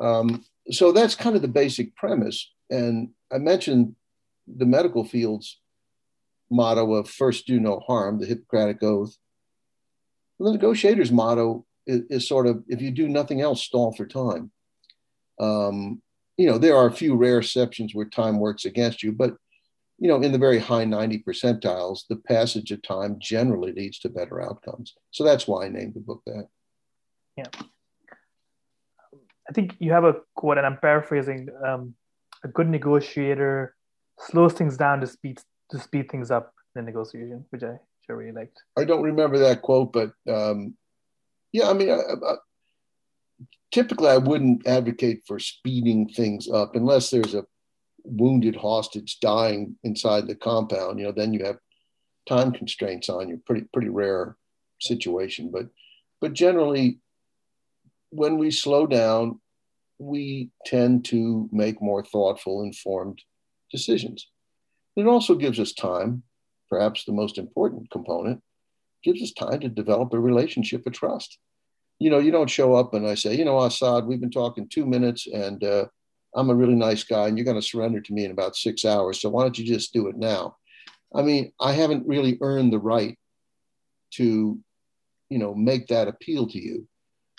Um, 0.00 0.44
so 0.70 0.92
that's 0.92 1.16
kind 1.16 1.34
of 1.34 1.42
the 1.42 1.48
basic 1.48 1.96
premise. 1.96 2.52
And 2.70 3.08
I 3.32 3.38
mentioned 3.38 3.96
the 4.46 4.66
medical 4.66 5.02
field's 5.02 5.58
motto 6.48 6.94
of 6.94 7.10
first 7.10 7.44
do 7.44 7.58
no 7.58 7.80
harm, 7.80 8.20
the 8.20 8.26
Hippocratic 8.26 8.80
Oath. 8.80 9.16
Well, 10.38 10.52
the 10.52 10.58
negotiator's 10.58 11.10
motto 11.10 11.66
is, 11.88 12.02
is, 12.08 12.28
sort 12.28 12.46
of 12.46 12.62
if 12.68 12.80
you 12.80 12.92
do 12.92 13.08
nothing 13.08 13.40
else, 13.40 13.64
stall 13.64 13.92
for 13.92 14.06
time. 14.06 14.52
Um, 15.40 16.02
you 16.36 16.46
know, 16.46 16.56
there 16.56 16.76
are 16.76 16.86
a 16.86 16.92
few 16.92 17.16
rare 17.16 17.38
exceptions 17.38 17.96
where 17.96 18.06
time 18.06 18.38
works 18.38 18.64
against 18.64 19.02
you, 19.02 19.10
but 19.10 19.34
you 20.00 20.08
know, 20.08 20.20
in 20.22 20.32
the 20.32 20.38
very 20.38 20.58
high 20.58 20.86
90 20.86 21.22
percentiles, 21.22 22.06
the 22.08 22.16
passage 22.16 22.70
of 22.70 22.82
time 22.82 23.16
generally 23.20 23.72
leads 23.72 23.98
to 24.00 24.08
better 24.08 24.42
outcomes. 24.42 24.94
So 25.10 25.24
that's 25.24 25.46
why 25.46 25.66
I 25.66 25.68
named 25.68 25.94
the 25.94 26.00
book 26.00 26.22
that. 26.26 26.48
Yeah. 27.36 27.44
I 29.48 29.52
think 29.52 29.76
you 29.78 29.92
have 29.92 30.04
a 30.04 30.16
quote, 30.34 30.56
and 30.56 30.66
I'm 30.66 30.78
paraphrasing. 30.78 31.48
Um, 31.64 31.94
a 32.42 32.48
good 32.48 32.68
negotiator 32.68 33.76
slows 34.18 34.54
things 34.54 34.76
down 34.76 35.00
to 35.00 35.06
speed 35.06 35.40
to 35.70 35.78
speed 35.78 36.10
things 36.10 36.30
up 36.30 36.54
in 36.76 36.84
negotiation, 36.86 37.44
which 37.50 37.62
I, 37.62 37.78
I 38.08 38.12
really 38.12 38.32
liked. 38.32 38.62
I 38.78 38.84
don't 38.84 39.02
remember 39.02 39.38
that 39.38 39.60
quote, 39.60 39.92
but 39.92 40.12
um, 40.28 40.74
yeah, 41.52 41.68
I 41.68 41.74
mean, 41.74 41.90
I, 41.90 41.96
I, 41.96 42.34
typically 43.70 44.08
I 44.08 44.16
wouldn't 44.16 44.66
advocate 44.66 45.22
for 45.26 45.38
speeding 45.38 46.08
things 46.08 46.48
up 46.48 46.74
unless 46.74 47.10
there's 47.10 47.34
a 47.34 47.44
wounded 48.04 48.56
hostage 48.56 49.18
dying 49.20 49.76
inside 49.84 50.26
the 50.26 50.34
compound. 50.34 50.98
You 50.98 51.06
know, 51.06 51.12
then 51.12 51.32
you 51.32 51.44
have 51.44 51.58
time 52.28 52.52
constraints 52.52 53.08
on 53.08 53.28
you. 53.28 53.40
Pretty 53.46 53.66
pretty 53.72 53.88
rare 53.88 54.36
situation, 54.80 55.50
but 55.52 55.66
but 56.20 56.32
generally 56.32 57.00
when 58.10 58.38
we 58.38 58.50
slow 58.50 58.86
down, 58.86 59.40
we 59.98 60.50
tend 60.66 61.04
to 61.06 61.48
make 61.52 61.80
more 61.80 62.04
thoughtful, 62.04 62.62
informed 62.62 63.22
decisions. 63.70 64.28
It 64.96 65.06
also 65.06 65.34
gives 65.34 65.60
us 65.60 65.72
time, 65.72 66.22
perhaps 66.68 67.04
the 67.04 67.12
most 67.12 67.38
important 67.38 67.90
component, 67.90 68.42
gives 69.04 69.22
us 69.22 69.32
time 69.32 69.60
to 69.60 69.68
develop 69.68 70.12
a 70.12 70.18
relationship 70.18 70.86
of 70.86 70.92
trust. 70.92 71.38
You 71.98 72.10
know, 72.10 72.18
you 72.18 72.30
don't 72.30 72.50
show 72.50 72.74
up 72.74 72.94
and 72.94 73.06
I 73.06 73.14
say, 73.14 73.36
you 73.36 73.44
know, 73.44 73.62
Asad, 73.62 74.06
we've 74.06 74.20
been 74.20 74.30
talking 74.30 74.68
two 74.68 74.86
minutes 74.86 75.26
and 75.26 75.62
uh, 75.62 75.86
I'm 76.34 76.50
a 76.50 76.54
really 76.54 76.74
nice 76.74 77.04
guy 77.04 77.28
and 77.28 77.36
you're 77.36 77.44
going 77.44 77.60
to 77.60 77.66
surrender 77.66 78.00
to 78.00 78.12
me 78.12 78.24
in 78.24 78.30
about 78.30 78.56
six 78.56 78.84
hours. 78.84 79.20
So 79.20 79.28
why 79.28 79.42
don't 79.42 79.58
you 79.58 79.64
just 79.64 79.92
do 79.92 80.08
it 80.08 80.16
now? 80.16 80.56
I 81.14 81.22
mean, 81.22 81.52
I 81.60 81.72
haven't 81.72 82.06
really 82.06 82.38
earned 82.40 82.72
the 82.72 82.78
right 82.78 83.18
to, 84.12 84.58
you 85.28 85.38
know, 85.38 85.54
make 85.54 85.88
that 85.88 86.08
appeal 86.08 86.46
to 86.48 86.58
you. 86.58 86.86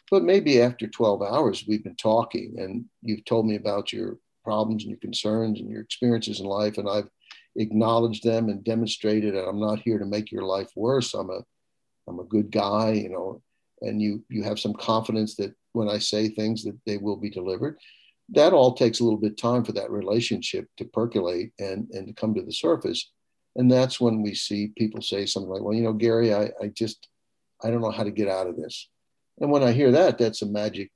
But 0.10 0.24
maybe 0.24 0.62
after 0.62 0.88
12 0.88 1.22
hours, 1.22 1.64
we've 1.68 1.84
been 1.84 1.96
talking 1.96 2.56
and 2.58 2.86
you've 3.02 3.24
told 3.24 3.46
me 3.46 3.56
about 3.56 3.94
your 3.94 4.18
problems 4.44 4.84
and 4.84 4.92
your 4.92 5.00
concerns 5.00 5.60
and 5.60 5.70
your 5.70 5.82
experiences 5.82 6.42
in 6.42 6.46
life. 6.46 6.78
And 6.78 6.90
I've 6.90 7.08
acknowledged 7.56 8.24
them 8.24 8.50
and 8.50 8.64
demonstrated 8.64 9.36
that 9.36 9.48
I'm 9.48 9.60
not 9.60 9.80
here 9.80 10.00
to 10.00 10.06
make 10.06 10.32
your 10.32 10.44
life 10.44 10.70
worse. 10.76 11.14
I'm 11.14 11.30
a, 11.30 11.42
I'm 12.08 12.20
a 12.20 12.26
good 12.26 12.52
guy, 12.52 12.92
you 12.92 13.10
know, 13.10 13.42
and 13.82 14.02
you, 14.02 14.24
you 14.28 14.44
have 14.44 14.60
some 14.60 14.74
confidence 14.74 15.36
that 15.36 15.54
when 15.72 15.88
I 15.88 16.00
say 16.00 16.28
things 16.28 16.64
that 16.66 16.78
they 16.86 16.98
will 16.98 17.18
be 17.18 17.30
delivered. 17.30 17.78
That 18.32 18.54
all 18.54 18.74
takes 18.74 19.00
a 19.00 19.04
little 19.04 19.20
bit 19.20 19.32
of 19.32 19.38
time 19.38 19.64
for 19.64 19.74
that 19.74 19.92
relationship 19.92 20.68
to 20.78 20.86
percolate 20.86 21.52
and, 21.60 21.90
and 21.92 22.08
to 22.08 22.14
come 22.14 22.34
to 22.36 22.42
the 22.42 22.54
surface. 22.54 23.12
And 23.56 23.70
that's 23.70 24.00
when 24.00 24.22
we 24.22 24.34
see 24.34 24.72
people 24.78 25.02
say 25.02 25.26
something 25.26 25.50
like, 25.50 25.62
well, 25.62 25.74
you 25.74 25.84
know, 25.84 25.94
Gary, 25.94 26.34
I, 26.34 26.52
I 26.62 26.68
just, 26.74 27.10
I 27.62 27.70
don't 27.70 27.82
know 27.82 27.92
how 27.92 28.04
to 28.04 28.12
get 28.12 28.30
out 28.30 28.48
of 28.48 28.56
this. 28.56 28.90
And 29.40 29.52
when 29.52 29.64
I 29.64 29.74
hear 29.74 29.92
that, 29.92 30.18
that's 30.18 30.42
a 30.42 30.46
magic 30.46 30.92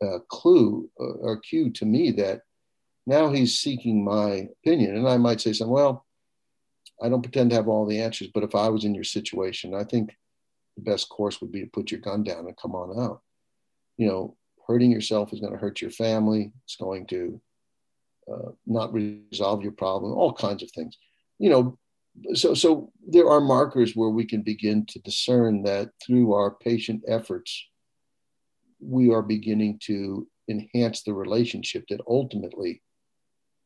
uh, 0.00 0.18
clue 0.28 0.88
uh, 1.00 1.04
or 1.04 1.40
cue 1.40 1.70
to 1.70 1.84
me 1.84 2.12
that 2.12 2.42
now 3.06 3.30
he's 3.30 3.58
seeking 3.58 4.04
my 4.04 4.48
opinion. 4.60 4.96
And 4.96 5.08
I 5.08 5.16
might 5.16 5.40
say 5.40 5.52
something, 5.52 5.72
well, 5.72 6.06
I 7.02 7.08
don't 7.08 7.22
pretend 7.22 7.50
to 7.50 7.56
have 7.56 7.68
all 7.68 7.86
the 7.86 8.00
answers, 8.00 8.28
but 8.32 8.42
if 8.42 8.54
I 8.54 8.68
was 8.68 8.84
in 8.84 8.94
your 8.94 9.04
situation, 9.04 9.74
I 9.74 9.84
think 9.84 10.16
the 10.76 10.82
best 10.82 11.08
course 11.08 11.40
would 11.40 11.52
be 11.52 11.60
to 11.60 11.70
put 11.70 11.90
your 11.90 12.00
gun 12.00 12.22
down 12.22 12.46
and 12.46 12.56
come 12.56 12.74
on 12.74 12.98
out. 12.98 13.22
You 13.96 14.08
know, 14.08 14.36
hurting 14.66 14.90
yourself 14.90 15.32
is 15.32 15.40
going 15.40 15.52
to 15.52 15.58
hurt 15.58 15.80
your 15.80 15.90
family. 15.90 16.52
It's 16.64 16.76
going 16.76 17.06
to 17.08 17.40
uh, 18.32 18.50
not 18.66 18.92
resolve 18.92 19.62
your 19.62 19.72
problem, 19.72 20.12
all 20.12 20.32
kinds 20.32 20.62
of 20.62 20.70
things. 20.72 20.96
You 21.38 21.50
know, 21.50 21.78
so 22.34 22.54
so 22.54 22.92
there 23.06 23.28
are 23.28 23.40
markers 23.40 23.94
where 23.94 24.08
we 24.08 24.24
can 24.24 24.42
begin 24.42 24.86
to 24.86 24.98
discern 25.00 25.62
that 25.64 25.90
through 26.04 26.32
our 26.32 26.50
patient 26.50 27.02
efforts 27.06 27.66
we 28.80 29.12
are 29.12 29.22
beginning 29.22 29.78
to 29.84 30.26
enhance 30.48 31.02
the 31.02 31.14
relationship 31.14 31.84
that 31.88 32.00
ultimately 32.08 32.82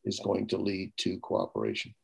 is 0.04 0.20
going 0.20 0.46
to 0.48 0.56
lead 0.56 0.92
to 0.96 1.18
cooperation. 1.18 1.94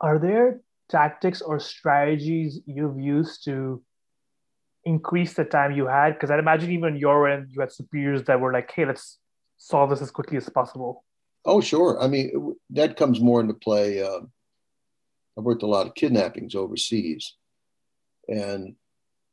Are 0.00 0.18
there 0.18 0.60
tactics 0.88 1.40
or 1.40 1.58
strategies 1.58 2.60
you've 2.66 2.98
used 2.98 3.44
to 3.44 3.82
increase 4.84 5.34
the 5.34 5.44
time 5.44 5.72
you 5.72 5.86
had? 5.86 6.14
Because 6.14 6.30
I'd 6.30 6.38
imagine 6.38 6.70
even 6.72 6.96
your 6.96 7.28
end, 7.28 7.48
you 7.50 7.60
had 7.60 7.72
superiors 7.72 8.24
that 8.24 8.40
were 8.40 8.52
like, 8.52 8.70
hey, 8.70 8.84
let's 8.84 9.18
solve 9.56 9.90
this 9.90 10.02
as 10.02 10.10
quickly 10.10 10.36
as 10.36 10.48
possible. 10.48 11.04
Oh, 11.44 11.60
sure. 11.60 12.00
I 12.00 12.06
mean, 12.06 12.56
that 12.70 12.96
comes 12.96 13.20
more 13.20 13.40
into 13.40 13.54
play. 13.54 14.02
Uh, 14.02 14.20
I've 15.38 15.44
worked 15.44 15.62
a 15.62 15.66
lot 15.66 15.86
of 15.86 15.94
kidnappings 15.94 16.54
overseas. 16.54 17.34
And, 18.28 18.76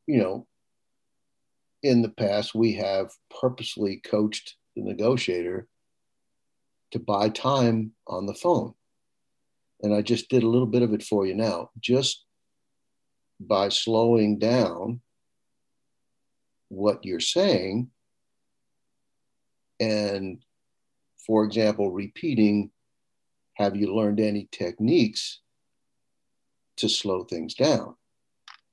you 0.08 0.18
know, 0.18 0.48
in 1.84 2.02
the 2.02 2.10
past, 2.10 2.54
we 2.54 2.74
have 2.74 3.12
purposely 3.40 3.98
coached 3.98 4.56
the 4.76 4.84
negotiator 4.84 5.68
to 6.92 7.00
buy 7.00 7.30
time 7.30 7.94
on 8.08 8.26
the 8.26 8.34
phone. 8.34 8.74
And 9.82 9.94
I 9.94 10.02
just 10.02 10.30
did 10.30 10.44
a 10.44 10.50
little 10.50 10.68
bit 10.68 10.82
of 10.82 10.94
it 10.94 11.04
for 11.04 11.26
you 11.26 11.34
now. 11.34 11.72
Just 11.80 12.26
by 13.40 13.70
slowing 13.70 14.38
down 14.38 15.02
what 16.72 17.06
you're 17.06 17.20
saying. 17.20 17.90
And 19.80 20.42
for 21.28 21.44
example 21.44 21.92
repeating 21.92 22.72
have 23.56 23.76
you 23.76 23.94
learned 23.94 24.20
any 24.20 24.48
techniques 24.52 25.42
to 26.78 26.88
slow 26.88 27.24
things 27.26 27.54
down? 27.54 27.96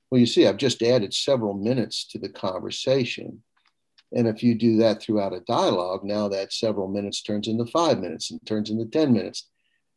Well 0.09 0.19
you 0.19 0.25
see 0.25 0.47
i've 0.47 0.57
just 0.57 0.81
added 0.81 1.13
several 1.13 1.53
minutes 1.53 2.07
to 2.07 2.19
the 2.19 2.29
conversation. 2.29 3.43
And 4.13 4.27
if 4.27 4.41
you 4.41 4.55
do 4.55 4.77
that 4.77 5.01
throughout 5.01 5.35
a 5.35 5.41
dialogue 5.41 6.03
now 6.03 6.29
that 6.29 6.53
several 6.53 6.87
minutes 6.87 7.21
turns 7.21 7.47
into 7.47 7.65
five 7.65 7.99
minutes 7.99 8.31
and 8.31 8.43
turns 8.45 8.69
into 8.71 8.85
10 8.85 9.13
minutes. 9.13 9.49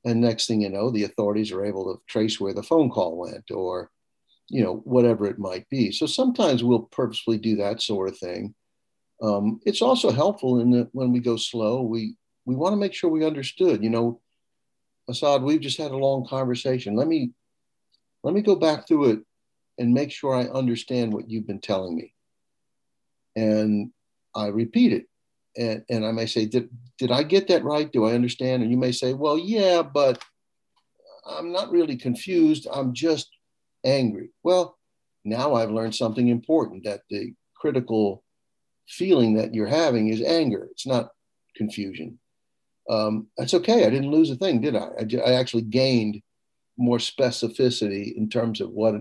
And 0.04 0.20
next 0.20 0.48
thing 0.48 0.62
you 0.62 0.68
know 0.68 0.90
the 0.90 1.04
authorities 1.04 1.52
are 1.52 1.64
able 1.64 1.84
to 1.84 2.02
trace 2.08 2.40
where 2.40 2.52
the 2.52 2.64
phone 2.64 2.90
call 2.90 3.16
went 3.16 3.50
or 3.52 3.90
you 4.52 4.62
know 4.62 4.76
whatever 4.84 5.26
it 5.26 5.38
might 5.38 5.66
be 5.70 5.90
so 5.90 6.04
sometimes 6.04 6.62
we'll 6.62 6.82
purposefully 6.82 7.38
do 7.38 7.56
that 7.56 7.80
sort 7.80 8.08
of 8.08 8.18
thing 8.18 8.54
um, 9.22 9.60
it's 9.64 9.82
also 9.82 10.10
helpful 10.10 10.60
in 10.60 10.70
that 10.70 10.88
when 10.92 11.10
we 11.10 11.20
go 11.20 11.36
slow 11.36 11.82
we 11.82 12.14
we 12.44 12.54
want 12.54 12.72
to 12.72 12.76
make 12.76 12.92
sure 12.92 13.08
we 13.08 13.24
understood 13.24 13.82
you 13.82 13.90
know 13.90 14.20
Asad 15.08 15.42
we've 15.42 15.60
just 15.60 15.78
had 15.78 15.90
a 15.90 15.96
long 15.96 16.26
conversation 16.26 16.94
let 16.94 17.08
me 17.08 17.32
let 18.22 18.34
me 18.34 18.42
go 18.42 18.54
back 18.54 18.86
through 18.86 19.10
it 19.10 19.20
and 19.78 19.94
make 19.94 20.12
sure 20.12 20.34
i 20.34 20.42
understand 20.44 21.12
what 21.12 21.30
you've 21.30 21.46
been 21.46 21.60
telling 21.60 21.96
me 21.96 22.12
and 23.34 23.90
i 24.34 24.48
repeat 24.48 24.92
it 24.92 25.06
and, 25.56 25.84
and 25.90 26.06
I 26.06 26.12
may 26.12 26.24
say, 26.24 26.46
did, 26.46 26.70
did 26.98 27.10
I 27.10 27.22
get 27.22 27.48
that 27.48 27.64
right? 27.64 27.90
Do 27.90 28.06
I 28.06 28.14
understand? 28.14 28.62
And 28.62 28.70
you 28.70 28.78
may 28.78 28.92
say, 28.92 29.12
well, 29.12 29.38
yeah, 29.38 29.82
but 29.82 30.22
I'm 31.26 31.52
not 31.52 31.70
really 31.70 31.96
confused. 31.96 32.66
I'm 32.72 32.94
just 32.94 33.28
angry. 33.84 34.30
Well, 34.42 34.78
now 35.24 35.54
I've 35.54 35.70
learned 35.70 35.94
something 35.94 36.28
important 36.28 36.84
that 36.84 37.02
the 37.10 37.34
critical 37.54 38.24
feeling 38.88 39.34
that 39.34 39.54
you're 39.54 39.66
having 39.66 40.08
is 40.08 40.22
anger. 40.22 40.68
It's 40.70 40.86
not 40.86 41.10
confusion. 41.56 42.18
Um, 42.90 43.28
that's 43.36 43.54
okay. 43.54 43.86
I 43.86 43.90
didn't 43.90 44.10
lose 44.10 44.30
a 44.30 44.36
thing, 44.36 44.60
did 44.60 44.74
I? 44.74 44.88
I, 44.98 45.06
I 45.24 45.32
actually 45.34 45.62
gained 45.62 46.20
more 46.76 46.98
specificity 46.98 48.16
in 48.16 48.28
terms 48.28 48.60
of 48.60 48.70
what 48.70 48.96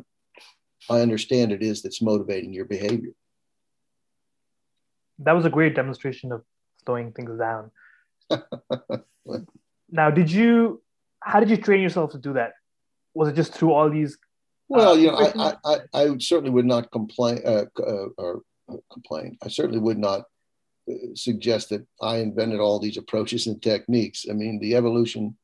I 0.89 1.01
understand 1.01 1.51
it 1.51 1.63
is 1.63 1.81
that's 1.81 2.01
motivating 2.01 2.53
your 2.53 2.65
behavior 2.65 3.13
that 5.23 5.33
was 5.33 5.45
a 5.45 5.49
great 5.49 5.75
demonstration 5.75 6.31
of 6.31 6.43
slowing 6.83 7.11
things 7.11 7.37
down. 7.37 7.71
now, 9.91 10.09
did 10.09 10.31
you? 10.31 10.81
How 11.21 11.39
did 11.39 11.49
you 11.49 11.57
train 11.57 11.81
yourself 11.81 12.11
to 12.11 12.17
do 12.17 12.33
that? 12.33 12.53
Was 13.13 13.29
it 13.29 13.35
just 13.35 13.53
through 13.53 13.71
all 13.73 13.89
these? 13.89 14.17
Well, 14.71 14.91
uh, 14.91 14.95
you 14.95 15.07
know, 15.07 15.17
I, 15.17 15.53
I, 15.65 15.77
I, 15.93 16.17
certainly 16.19 16.49
would 16.49 16.65
not 16.65 16.91
complain 16.91 17.41
uh, 17.45 17.65
uh, 17.77 18.05
or 18.17 18.43
uh, 18.69 18.77
complain. 18.89 19.37
I 19.43 19.49
certainly 19.49 19.79
would 19.79 19.97
not 19.97 20.23
suggest 21.13 21.69
that 21.69 21.85
I 22.01 22.19
invented 22.19 22.61
all 22.61 22.79
these 22.79 22.95
approaches 22.95 23.47
and 23.47 23.61
techniques. 23.61 24.27
I 24.29 24.33
mean, 24.33 24.59
the 24.59 24.75
evolution 24.75 25.35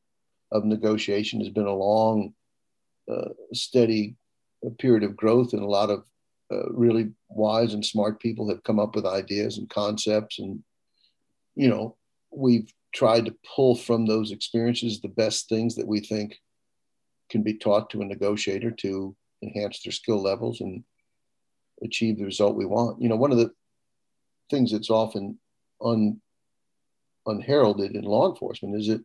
of 0.53 0.63
negotiation 0.63 1.41
has 1.41 1.49
been 1.49 1.67
a 1.67 1.75
long, 1.75 2.35
uh, 3.11 3.31
steady 3.51 4.15
period 4.79 5.03
of 5.03 5.17
growth 5.17 5.51
and 5.51 5.61
a 5.61 5.67
lot 5.67 5.89
of 5.89 6.05
uh, 6.49 6.69
really 6.69 7.11
wise 7.27 7.73
and 7.73 7.85
smart 7.85 8.21
people 8.21 8.47
have 8.47 8.63
come 8.63 8.79
up 8.79 8.95
with 8.95 9.05
ideas 9.05 9.57
and 9.57 9.69
concepts 9.69 10.39
and 10.39 10.63
you 11.55 11.67
know 11.67 11.95
we've 12.31 12.73
tried 12.93 13.25
to 13.25 13.35
pull 13.55 13.75
from 13.75 14.05
those 14.05 14.31
experiences 14.31 14.99
the 14.99 15.09
best 15.09 15.47
things 15.49 15.75
that 15.75 15.87
we 15.87 15.99
think 15.99 16.39
can 17.29 17.43
be 17.43 17.53
taught 17.53 17.89
to 17.89 18.01
a 18.01 18.05
negotiator 18.05 18.71
to 18.71 19.15
enhance 19.43 19.81
their 19.81 19.91
skill 19.91 20.21
levels 20.21 20.61
and 20.61 20.83
achieve 21.83 22.17
the 22.17 22.25
result 22.25 22.55
we 22.55 22.65
want 22.65 23.01
you 23.01 23.07
know 23.07 23.15
one 23.15 23.31
of 23.31 23.37
the 23.37 23.51
things 24.49 24.71
that's 24.71 24.89
often 24.89 25.37
un, 25.83 26.19
unheralded 27.25 27.95
in 27.95 28.03
law 28.03 28.29
enforcement 28.29 28.75
is 28.75 28.87
that 28.87 29.03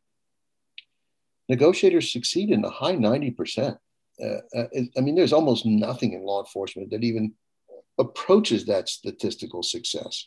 negotiators 1.49 2.13
succeed 2.13 2.51
in 2.51 2.63
the 2.63 2.71
high 2.71 2.95
90% 2.95 3.77
uh, 4.23 4.27
uh 4.55 4.67
I 4.97 5.01
mean, 5.01 5.15
there's 5.15 5.33
almost 5.33 5.67
nothing 5.67 6.13
in 6.13 6.25
law 6.25 6.41
enforcement 6.41 6.91
that 6.91 7.05
even 7.05 7.35
approaches 7.99 8.67
that 8.67 8.89
statistical 8.89 9.63
success. 9.63 10.27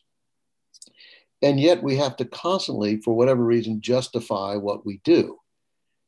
And 1.41 1.60
yet 1.60 1.84
we 1.84 1.95
have 1.97 2.15
to 2.17 2.25
constantly, 2.25 3.01
for 3.01 3.13
whatever 3.13 3.43
reason, 3.43 3.81
justify 3.81 4.55
what 4.55 4.86
we 4.86 5.01
do. 5.03 5.38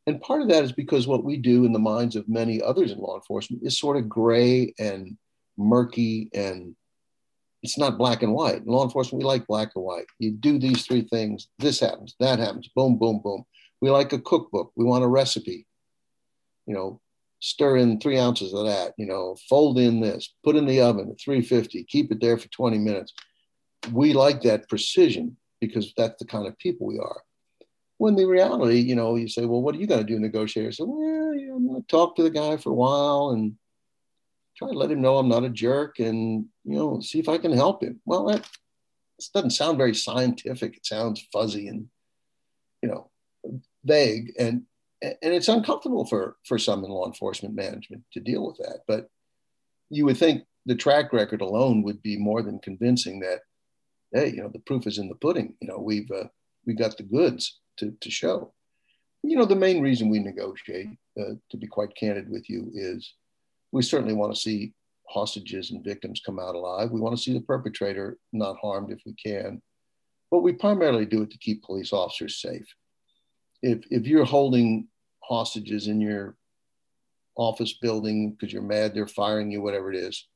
And 0.08 0.22
part 0.22 0.42
of 0.42 0.48
that 0.48 0.64
is 0.64 0.72
because 0.72 1.06
what 1.06 1.26
we 1.26 1.36
do 1.36 1.66
in 1.66 1.74
the 1.74 1.80
minds 1.80 2.16
of 2.16 2.30
many 2.30 2.62
others 2.62 2.94
in 2.94 2.98
law 2.98 3.16
enforcement 3.16 3.64
is 3.64 3.78
sort 3.78 3.98
of 3.98 4.08
gray 4.08 4.74
and 4.80 5.18
murky 5.58 6.30
and 6.34 6.76
it's 7.62 7.78
not 7.78 7.98
black 7.98 8.24
and 8.24 8.34
white. 8.34 8.62
In 8.62 8.68
law 8.68 8.86
enforcement, 8.86 9.22
we 9.22 9.28
like 9.28 9.48
black 9.48 9.72
and 9.76 9.84
white. 9.84 10.06
You 10.20 10.32
do 10.32 10.58
these 10.58 10.86
three 10.86 11.02
things, 11.02 11.50
this 11.60 11.82
happens, 11.82 12.16
that 12.20 12.40
happens, 12.40 12.70
boom, 12.74 12.98
boom, 12.98 13.20
boom. 13.22 13.44
We 13.82 13.90
like 13.90 14.14
a 14.14 14.20
cookbook. 14.20 14.72
We 14.78 14.86
want 14.86 15.04
a 15.04 15.08
recipe. 15.08 15.66
You 16.66 16.76
know, 16.76 17.02
stir 17.40 17.78
in 17.78 18.00
three 18.00 18.18
ounces 18.18 18.54
of 18.54 18.66
that, 18.66 18.94
you 18.98 19.06
know, 19.06 19.36
fold 19.50 19.78
in 19.80 20.00
this, 20.00 20.34
put 20.44 20.56
in 20.56 20.66
the 20.66 20.82
oven 20.82 21.10
at 21.10 21.20
350, 21.20 21.84
keep 21.86 22.12
it 22.12 22.22
there 22.22 22.38
for 22.38 22.48
20 22.50 22.78
minutes. 22.78 23.14
We 23.92 24.14
like 24.14 24.42
that 24.44 24.70
precision 24.70 25.36
because 25.60 25.94
that's 25.98 26.20
the 26.20 26.26
kind 26.26 26.48
of 26.48 26.58
people 26.60 26.88
we 26.88 27.00
are. 27.00 27.22
When 27.98 28.16
the 28.16 28.26
reality, 28.26 28.80
you 28.80 28.96
know, 28.96 29.16
you 29.16 29.28
say, 29.28 29.46
well, 29.46 29.62
what 29.62 29.76
are 29.76 29.80
you 29.80 29.88
going 29.88 30.06
to 30.06 30.14
do, 30.14 30.20
negotiator? 30.20 30.72
So, 30.72 30.86
well, 30.86 31.32
I'm 31.56 31.68
going 31.68 31.82
to 31.82 31.88
talk 31.88 32.16
to 32.16 32.24
the 32.24 32.30
guy 32.30 32.58
for 32.58 32.70
a 32.70 32.76
while 32.76 33.32
and 33.32 33.56
try 34.56 34.70
to 34.70 34.78
let 34.78 34.92
him 34.92 35.02
know 35.02 35.18
I'm 35.18 35.30
not 35.30 35.44
a 35.44 35.50
jerk 35.50 36.00
and, 36.00 36.46
you 36.64 36.78
know, 36.78 37.00
see 37.00 37.20
if 37.20 37.28
I 37.28 37.38
can 37.38 37.54
help 37.54 37.84
him. 37.84 38.00
Well, 38.06 38.28
that 38.28 38.48
doesn't 39.34 39.52
sound 39.52 39.78
very 39.78 39.96
scientific. 39.96 40.78
It 40.78 40.86
sounds 40.86 41.28
fuzzy 41.34 41.68
and, 41.68 41.88
you 42.84 42.90
know, 42.90 43.10
vague. 43.84 44.34
And 44.38 44.64
and 45.02 45.16
it's 45.22 45.48
uncomfortable 45.48 46.06
for 46.06 46.38
for 46.46 46.58
some 46.58 46.84
in 46.84 46.90
law 46.90 47.06
enforcement 47.06 47.56
management 47.56 48.04
to 48.14 48.20
deal 48.20 48.46
with 48.46 48.58
that 48.58 48.80
but 48.88 49.10
you 49.90 50.06
would 50.06 50.18
think 50.18 50.44
the 50.66 50.76
track 50.76 51.14
record 51.14 51.42
alone 51.42 51.84
would 51.84 52.02
be 52.02 52.18
more 52.18 52.42
than 52.42 52.60
convincing 52.60 53.20
that 53.20 53.42
hey 54.12 54.30
you 54.30 54.42
know 54.42 54.50
the 54.50 54.60
proof 54.60 54.88
is 54.88 54.98
in 54.98 55.10
the 55.10 55.16
pudding 55.16 55.56
you 55.62 55.68
know 55.68 55.78
we've 55.78 56.10
uh, 56.12 56.26
we 56.66 56.74
got 56.74 56.98
the 56.98 57.04
goods 57.04 57.60
to, 57.78 57.94
to 58.02 58.12
show. 58.12 58.54
You 59.24 59.36
know 59.38 59.46
the 59.46 59.56
main 59.56 59.82
reason 59.82 60.10
we 60.10 60.20
negotiate 60.20 60.88
uh, 61.20 61.34
to 61.50 61.58
be 61.58 61.68
quite 61.68 61.96
candid 61.96 62.30
with 62.30 62.50
you 62.50 62.72
is 62.74 63.14
we 63.72 63.82
certainly 63.82 64.14
want 64.14 64.34
to 64.34 64.40
see 64.40 64.74
hostages 65.10 65.72
and 65.72 65.84
victims 65.84 66.22
come 66.26 66.40
out 66.40 66.56
alive. 66.56 66.92
We 66.92 67.02
want 67.02 67.16
to 67.16 67.22
see 67.22 67.34
the 67.34 67.42
perpetrator 67.42 68.18
not 68.32 68.58
harmed 68.62 68.92
if 68.92 69.00
we 69.06 69.14
can 69.14 69.62
but 70.32 70.40
we 70.40 70.54
primarily 70.54 71.06
do 71.06 71.22
it 71.22 71.32
to 71.32 71.38
keep 71.38 71.64
police 71.64 71.94
officers 71.94 72.42
safe. 72.42 72.68
If 73.62 73.80
if 73.90 74.06
you're 74.06 74.26
holding 74.26 74.88
hostages 75.24 75.88
in 75.88 76.00
your 76.00 76.36
office 77.36 77.74
building 77.74 78.32
because 78.32 78.52
you're 78.52 78.62
mad 78.62 78.94
they're 78.94 79.08
firing 79.08 79.52
you 79.52 79.62
whatever 79.62 79.92
it 79.94 79.96
is 79.96 80.28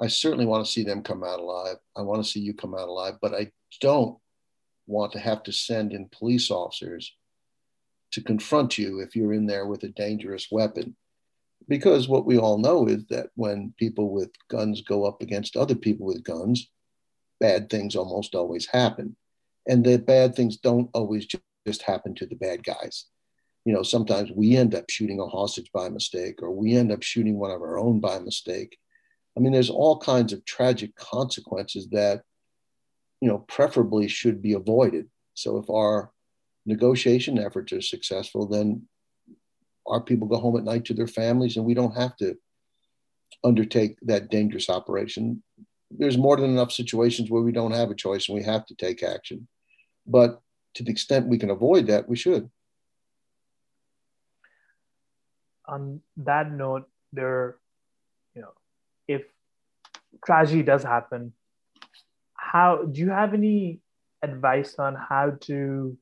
i 0.00 0.06
certainly 0.06 0.46
want 0.46 0.64
to 0.64 0.72
see 0.72 0.82
them 0.82 1.02
come 1.02 1.22
out 1.22 1.38
alive. 1.38 1.76
I 1.94 2.00
want 2.00 2.24
to 2.24 2.30
see 2.30 2.40
you 2.40 2.54
come 2.54 2.74
out 2.74 2.88
alive 2.88 3.14
but 3.20 3.34
i 3.34 3.50
don't 3.82 4.16
want 4.88 5.12
to 5.12 5.18
have 5.18 5.42
to 5.44 5.52
send 5.52 5.92
in 5.92 6.08
police 6.10 6.50
officers 6.50 7.14
to 8.10 8.22
confront 8.22 8.78
you 8.78 9.00
if 9.00 9.14
you're 9.14 9.32
in 9.32 9.46
there 9.46 9.66
with 9.66 9.82
a 9.84 9.88
dangerous 9.88 10.48
weapon 10.50 10.96
because 11.68 12.08
what 12.08 12.24
we 12.24 12.38
all 12.38 12.58
know 12.58 12.86
is 12.86 13.04
that 13.10 13.28
when 13.34 13.74
people 13.78 14.10
with 14.10 14.30
guns 14.48 14.80
go 14.80 15.04
up 15.04 15.22
against 15.22 15.56
other 15.56 15.74
people 15.74 16.06
with 16.06 16.24
guns 16.24 16.70
bad 17.38 17.70
things 17.70 17.94
almost 17.94 18.34
always 18.34 18.66
happen 18.66 19.14
and 19.68 19.84
the 19.84 19.98
bad 19.98 20.34
things 20.34 20.56
don't 20.56 20.88
always 20.94 21.26
just 21.66 21.82
happen 21.82 22.14
to 22.16 22.26
the 22.26 22.34
bad 22.34 22.64
guys. 22.64 23.04
You 23.64 23.74
know, 23.74 23.82
sometimes 23.82 24.30
we 24.34 24.56
end 24.56 24.74
up 24.74 24.88
shooting 24.88 25.20
a 25.20 25.26
hostage 25.26 25.70
by 25.72 25.90
mistake, 25.90 26.42
or 26.42 26.50
we 26.50 26.74
end 26.74 26.90
up 26.90 27.02
shooting 27.02 27.38
one 27.38 27.50
of 27.50 27.60
our 27.60 27.78
own 27.78 28.00
by 28.00 28.18
mistake. 28.18 28.78
I 29.36 29.40
mean, 29.40 29.52
there's 29.52 29.70
all 29.70 29.98
kinds 29.98 30.32
of 30.32 30.44
tragic 30.46 30.96
consequences 30.96 31.86
that, 31.90 32.22
you 33.20 33.28
know, 33.28 33.38
preferably 33.38 34.08
should 34.08 34.40
be 34.42 34.52
avoided. 34.52 35.08
So 35.34 35.58
if 35.58 35.70
our 35.70 36.10
negotiation 36.66 37.38
efforts 37.38 37.72
are 37.72 37.80
successful, 37.80 38.46
then 38.46 38.86
our 39.86 40.00
people 40.00 40.28
go 40.28 40.38
home 40.38 40.56
at 40.56 40.64
night 40.64 40.84
to 40.86 40.94
their 40.94 41.06
families 41.06 41.56
and 41.56 41.64
we 41.64 41.74
don't 41.74 41.96
have 41.96 42.16
to 42.18 42.36
undertake 43.42 43.96
that 44.02 44.30
dangerous 44.30 44.68
operation. 44.68 45.42
There's 45.90 46.18
more 46.18 46.36
than 46.36 46.50
enough 46.50 46.72
situations 46.72 47.30
where 47.30 47.42
we 47.42 47.52
don't 47.52 47.72
have 47.72 47.90
a 47.90 47.94
choice 47.94 48.28
and 48.28 48.36
we 48.36 48.44
have 48.44 48.66
to 48.66 48.74
take 48.74 49.02
action. 49.02 49.48
But 50.06 50.40
to 50.74 50.82
the 50.82 50.90
extent 50.90 51.28
we 51.28 51.38
can 51.38 51.50
avoid 51.50 51.86
that, 51.86 52.08
we 52.08 52.16
should. 52.16 52.50
On 55.66 56.00
that 56.18 56.50
note, 56.52 56.88
there, 57.12 57.56
you 58.34 58.42
know, 58.42 58.52
if 59.06 59.22
tragedy 60.24 60.62
does 60.62 60.82
happen, 60.82 61.32
how 62.52 62.84
do 62.84 63.00
you 63.00 63.10
have 63.10 63.34
any 63.34 63.80
advice 64.22 64.76
on 64.78 64.94
how 64.94 65.32
to 65.42 65.96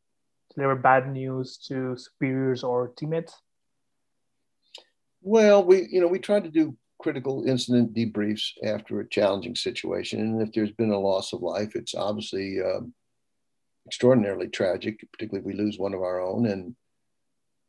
deliver 0.54 0.76
bad 0.76 1.10
news 1.12 1.56
to 1.68 1.96
superiors 1.96 2.62
or 2.62 2.92
teammates? 2.96 3.34
Well, 5.22 5.64
we 5.64 5.88
you 5.90 6.00
know 6.00 6.06
we 6.06 6.18
try 6.18 6.40
to 6.40 6.50
do 6.50 6.76
critical 6.98 7.44
incident 7.46 7.94
debriefs 7.94 8.52
after 8.64 9.00
a 9.00 9.08
challenging 9.08 9.56
situation, 9.56 10.20
and 10.20 10.42
if 10.42 10.52
there's 10.52 10.72
been 10.72 10.92
a 10.92 10.98
loss 10.98 11.32
of 11.32 11.42
life, 11.42 11.74
it's 11.74 11.94
obviously 11.94 12.58
um, 12.60 12.94
extraordinarily 13.86 14.48
tragic, 14.48 15.04
particularly 15.12 15.40
if 15.40 15.46
we 15.46 15.62
lose 15.62 15.78
one 15.78 15.94
of 15.94 16.02
our 16.02 16.20
own. 16.20 16.46
And, 16.46 16.76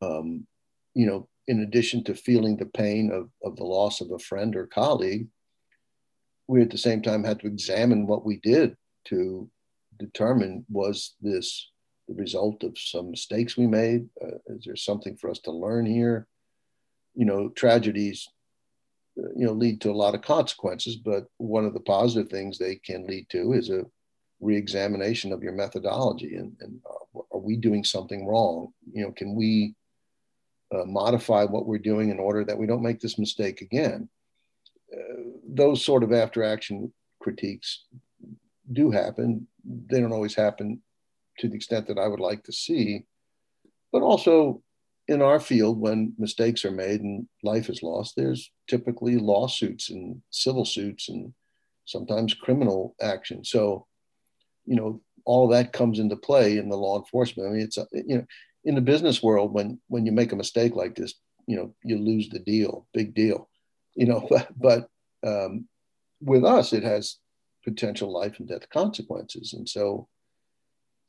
um, 0.02 0.48
you 0.94 1.06
know, 1.06 1.28
in 1.48 1.62
addition 1.62 2.04
to 2.06 2.16
feeling 2.16 2.58
the 2.58 2.66
pain 2.66 3.12
of, 3.12 3.30
of 3.44 3.56
the 3.56 3.64
loss 3.64 4.02
of 4.02 4.12
a 4.12 4.20
friend 4.20 4.56
or 4.56 4.68
colleague, 4.68 5.28
we 6.48 6.62
at 6.62 6.70
the 6.70 6.78
same 6.78 7.02
time 7.02 7.24
had 7.24 7.40
to 7.42 7.48
examine 7.48 8.08
what 8.08 8.26
we 8.26 8.38
did 8.38 8.76
to 9.06 9.50
determine 10.00 10.66
was 10.70 11.16
this 11.22 11.70
the 12.08 12.14
result 12.14 12.64
of 12.64 12.78
some 12.78 13.12
mistakes 13.12 13.58
we 13.58 13.68
made? 13.68 14.08
Uh, 14.22 14.38
is 14.48 14.64
there 14.66 14.76
something 14.76 15.18
for 15.18 15.30
us 15.30 15.40
to 15.40 15.52
learn 15.52 15.86
here? 15.86 16.28
You 17.16 17.26
know, 17.26 17.50
tragedies, 17.50 18.28
uh, 19.18 19.30
you 19.36 19.46
know, 19.46 19.52
lead 19.52 19.82
to 19.82 19.92
a 19.92 19.94
lot 19.94 20.16
of 20.16 20.22
consequences, 20.22 20.96
but 20.96 21.26
one 21.38 21.66
of 21.66 21.74
the 21.74 21.82
positive 21.82 22.30
things 22.30 22.58
they 22.58 22.76
can 22.76 23.06
lead 23.08 23.28
to 23.30 23.54
is 23.54 23.70
a 23.70 23.86
reexamination 24.40 25.34
of 25.34 25.44
your 25.44 25.54
methodology 25.54 26.36
and, 26.36 26.56
and 26.62 26.80
are 27.32 27.40
we 27.40 27.58
doing 27.58 27.84
something 27.84 28.26
wrong? 28.26 28.72
You 28.94 29.06
know, 29.06 29.12
can 29.12 29.36
we 29.36 29.76
uh, 30.74 30.86
modify 30.86 31.44
what 31.44 31.66
we're 31.66 31.78
doing 31.80 32.10
in 32.10 32.20
order 32.20 32.44
that 32.46 32.58
we 32.58 32.68
don't 32.68 32.84
make 32.84 33.00
this 33.00 33.18
mistake 33.18 33.62
again? 33.62 34.10
Those 35.58 35.84
sort 35.84 36.04
of 36.04 36.14
after 36.14 36.44
action 36.44 36.94
critiques 37.20 37.86
do 38.72 38.92
happen. 38.92 39.48
They 39.66 40.00
don't 40.00 40.14
always 40.14 40.36
happen 40.36 40.82
to 41.40 41.50
the 41.50 41.56
extent 41.56 41.88
that 41.88 42.00
I 42.00 42.08
would 42.08 42.20
like 42.20 42.44
to 42.44 42.52
see, 42.52 43.06
but 43.92 44.02
also 44.02 44.62
in 45.08 45.22
our 45.22 45.40
field, 45.40 45.80
when 45.80 46.14
mistakes 46.18 46.66
are 46.66 46.72
made 46.72 47.02
and 47.02 47.28
life 47.44 47.70
is 47.70 47.82
lost, 47.82 48.16
there's 48.16 48.52
typically 48.68 49.18
lawsuits 49.18 49.90
and 49.90 50.22
civil 50.32 50.66
suits 50.66 51.08
and 51.08 51.34
sometimes 51.86 52.34
criminal 52.34 52.96
action. 53.02 53.44
So, 53.46 53.88
you 54.66 54.76
know, 54.76 55.02
all 55.26 55.48
that 55.50 55.74
comes 55.74 56.00
into 56.00 56.18
play 56.18 56.58
in 56.58 56.70
the 56.70 56.76
law 56.76 56.98
enforcement. 57.00 57.50
I 57.50 57.52
mean, 57.54 57.62
it's 57.62 57.78
you 57.94 58.18
know, 58.18 58.26
in 58.66 58.76
the 58.76 58.82
business 58.82 59.24
world, 59.24 59.54
when 59.54 59.80
when 59.88 60.06
you 60.06 60.12
make 60.12 60.34
a 60.34 60.38
mistake 60.38 60.76
like 60.76 60.96
this, 60.96 61.14
you 61.48 61.56
know, 61.56 61.74
you 61.84 61.98
lose 61.98 62.30
the 62.30 62.40
deal, 62.40 62.86
big 62.94 63.14
deal, 63.14 63.50
you 63.96 64.06
know. 64.06 64.28
But, 64.30 64.48
but 64.60 64.90
um, 65.26 65.68
with 66.22 66.44
us, 66.44 66.74
it 66.74 66.84
has 66.84 67.18
potential 67.64 68.12
life 68.12 68.40
and 68.40 68.48
death 68.48 68.70
consequences, 68.70 69.54
and 69.54 69.68
so, 69.68 70.08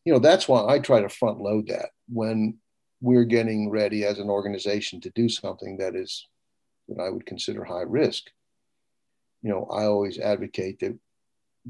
you 0.04 0.12
know, 0.12 0.18
that's 0.18 0.48
why 0.48 0.66
I 0.66 0.78
try 0.78 1.00
to 1.00 1.09
front 1.09 1.40
load 1.40 1.68
that 1.68 1.90
when 2.09 2.59
we're 3.00 3.24
getting 3.24 3.70
ready 3.70 4.04
as 4.04 4.18
an 4.18 4.28
organization 4.28 5.00
to 5.00 5.11
do 5.11 5.28
something 5.28 5.76
that 5.78 5.94
is 5.94 6.26
that 6.88 7.00
I 7.00 7.11
would 7.11 7.26
consider 7.26 7.64
high 7.64 7.84
risk. 7.86 8.24
You 9.42 9.50
know, 9.50 9.68
I 9.70 9.84
always 9.84 10.18
advocate 10.18 10.80
that 10.80 10.98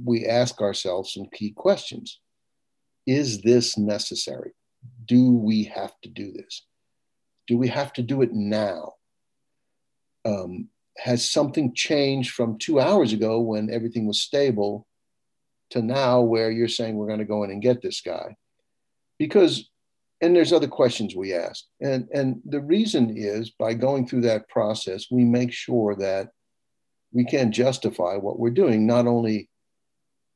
we 0.05 0.27
ask 0.27 0.61
ourselves 0.61 1.13
some 1.13 1.27
key 1.33 1.51
questions. 1.51 2.21
Is 3.07 3.43
this 3.43 3.77
necessary? 3.77 4.53
Do 5.07 5.33
we 5.33 5.65
have 5.65 5.93
to 6.03 6.09
do 6.09 6.33
this? 6.33 6.65
Do 7.47 7.59
we 7.59 7.69
have 7.69 7.93
to 7.95 8.03
do 8.03 8.23
it 8.23 8.33
now? 8.33 8.95
Um, 10.25 10.69
has 10.99 11.29
something 11.29 11.75
changed 11.75 12.33
from 12.33 12.59
two 12.59 12.81
hours 12.81 13.13
ago 13.13 13.41
when 13.41 13.71
everything 13.71 14.07
was 14.07 14.21
stable 14.21 14.87
to 15.71 15.83
now 15.83 16.21
where 16.21 16.51
you're 16.51 16.69
saying 16.69 16.97
we're 16.97 17.07
going 17.07 17.19
to 17.19 17.25
go 17.25 17.45
in 17.45 17.51
and 17.51 17.63
get 17.63 17.83
this 17.83 18.01
guy? 18.01 18.37
Because 19.19 19.69
and 20.21 20.35
there's 20.35 20.53
other 20.53 20.69
questions 20.69 21.15
we 21.15 21.35
ask 21.35 21.65
and 21.81 22.09
and 22.13 22.41
the 22.45 22.61
reason 22.61 23.17
is 23.17 23.51
by 23.51 23.75
going 23.75 24.07
through 24.07 24.23
that 24.23 24.49
process 24.49 25.07
we 25.11 25.25
make 25.25 25.53
sure 25.53 25.95
that 25.95 26.29
we 27.13 27.25
can 27.25 27.53
justify 27.53 28.17
what 28.17 28.39
we're 28.39 28.51
doing 28.51 28.87
not 28.87 29.07
only 29.07 29.49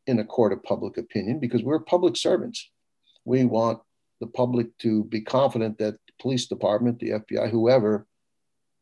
in 0.06 0.18
a 0.18 0.24
court 0.24 0.52
of 0.52 0.62
public 0.62 0.98
opinion 0.98 1.38
because 1.38 1.62
we're 1.62 1.80
public 1.80 2.16
servants 2.16 2.70
we 3.24 3.44
want 3.44 3.80
the 4.20 4.26
public 4.28 4.76
to 4.78 5.04
be 5.04 5.20
confident 5.20 5.78
that 5.78 5.94
the 5.94 6.12
police 6.20 6.46
department 6.46 6.98
the 6.98 7.10
fbi 7.10 7.50
whoever 7.50 8.06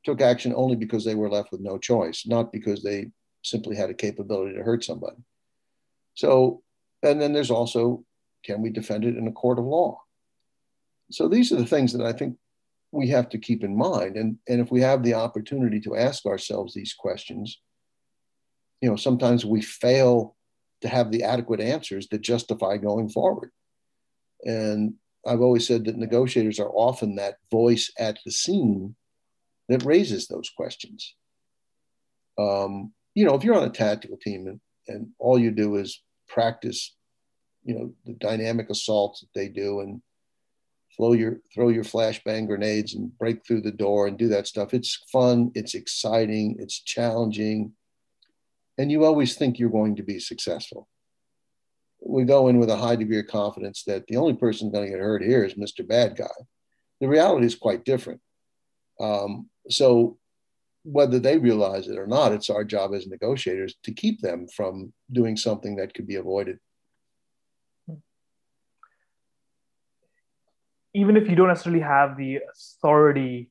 took 0.05 0.21
action 0.21 0.53
only 0.57 0.77
because 0.77 1.05
they 1.05 1.15
were 1.15 1.31
left 1.31 1.53
with 1.53 1.61
no 1.61 1.79
choice 1.79 2.27
not 2.27 2.53
because 2.53 2.83
they 2.83 3.07
simply 3.43 3.77
had 3.77 3.91
a 3.91 3.95
capability 3.95 4.55
to 4.55 4.63
hurt 4.63 4.85
somebody 4.85 5.17
so 6.15 6.63
and 7.03 7.21
then 7.21 7.33
there's 7.33 7.51
also 7.51 8.05
can 8.45 8.63
we 8.63 8.71
defend 8.71 9.05
it 9.05 9.17
in 9.17 9.27
a 9.29 9.33
court 9.33 9.59
of 9.59 9.65
law 9.65 10.01
so 11.11 11.29
these 11.29 11.53
are 11.53 11.57
the 11.57 11.67
things 11.67 11.93
that 11.93 12.07
I 12.07 12.13
think 12.13 12.37
we 12.93 13.09
have 13.09 13.29
to 13.31 13.39
keep 13.39 13.63
in 13.63 13.77
mind. 13.77 14.17
And, 14.17 14.39
and 14.49 14.61
if 14.61 14.71
we 14.71 14.81
have 14.81 15.03
the 15.03 15.15
opportunity 15.15 15.81
to 15.81 15.97
ask 15.97 16.27
ourselves 16.27 16.75
these 16.75 16.95
questions, 16.95 17.61
you 18.81 18.89
know, 18.89 18.97
sometimes 18.97 19.45
we 19.45 19.61
fail 19.61 20.37
to 20.81 20.89
have 20.89 21.11
the 21.11 21.23
adequate 21.23 21.61
answers 21.61 22.09
that 22.09 22.23
justify 22.23 22.77
going 22.77 23.09
forward. 23.09 23.51
And 24.45 24.95
I've 25.27 25.43
always 25.43 25.67
said 25.67 25.85
that 25.85 25.99
negotiators 25.99 26.59
are 26.59 26.71
often 26.71 27.17
that 27.17 27.37
voice 27.51 27.93
at 27.99 28.19
the 28.25 28.33
scene 28.33 28.97
that 29.71 29.85
raises 29.85 30.27
those 30.27 30.51
questions. 30.51 31.14
Um, 32.39 32.93
you 33.14 33.25
know, 33.25 33.35
if 33.35 33.45
you're 33.45 33.55
on 33.55 33.68
a 33.68 33.71
tactical 33.71 34.16
team 34.16 34.49
and, 34.49 34.61
and 34.89 35.09
all 35.18 35.39
you 35.39 35.53
do 35.53 35.77
is 35.77 36.03
practice, 36.29 36.97
you 37.64 37.75
know, 37.75 37.93
the 38.05 38.14
dynamic 38.14 38.68
assaults 38.68 39.21
that 39.21 39.29
they 39.33 39.49
do 39.49 39.81
and 39.81 40.03
throw 40.97 41.12
your 41.12 41.39
throw 41.55 41.68
your 41.68 41.85
flashbang 41.85 42.49
grenades 42.49 42.95
and 42.95 43.16
break 43.16 43.47
through 43.47 43.61
the 43.61 43.71
door 43.71 44.09
and 44.09 44.18
do 44.18 44.27
that 44.29 44.49
stuff. 44.49 44.75
It's 44.75 45.05
fun, 45.12 45.53
it's 45.55 45.75
exciting, 45.75 46.57
it's 46.59 46.81
challenging, 46.81 47.73
and 48.77 48.91
you 48.91 49.05
always 49.05 49.37
think 49.37 49.59
you're 49.59 49.71
going 49.71 49.95
to 49.97 50.03
be 50.03 50.18
successful. 50.18 50.89
We 52.05 52.25
go 52.25 52.49
in 52.49 52.59
with 52.59 52.71
a 52.71 52.77
high 52.77 52.97
degree 52.97 53.21
of 53.21 53.29
confidence 53.29 53.85
that 53.85 54.09
the 54.09 54.16
only 54.16 54.35
person 54.35 54.73
going 54.73 54.87
to 54.87 54.91
get 54.91 55.01
hurt 55.01 55.23
here 55.23 55.45
is 55.45 55.55
Mr. 55.55 55.87
Bad 55.87 56.16
Guy. 56.16 56.27
The 57.01 57.09
reality 57.09 57.47
is 57.47 57.55
quite 57.55 57.85
different. 57.85 58.21
Um, 58.99 59.50
so 59.69 60.19
whether 60.83 61.19
they 61.19 61.39
realize 61.39 61.89
it 61.89 61.99
or 61.99 62.07
not, 62.07 62.33
it's 62.33 62.49
our 62.49 62.65
job 62.65 62.95
as 62.95 63.07
negotiators 63.07 63.75
to 63.85 63.93
keep 63.93 64.21
them 64.21 64.47
from 64.49 64.93
doing 65.13 65.37
something 65.37 65.77
that 65.77 65.93
could 65.93 66.07
be 66.07 66.17
avoided. 66.17 66.59
even 70.95 71.17
if 71.17 71.29
you 71.29 71.37
don't 71.37 71.49
necessarily 71.49 71.83
have 71.83 72.17
the 72.17 72.41
authority 72.53 73.51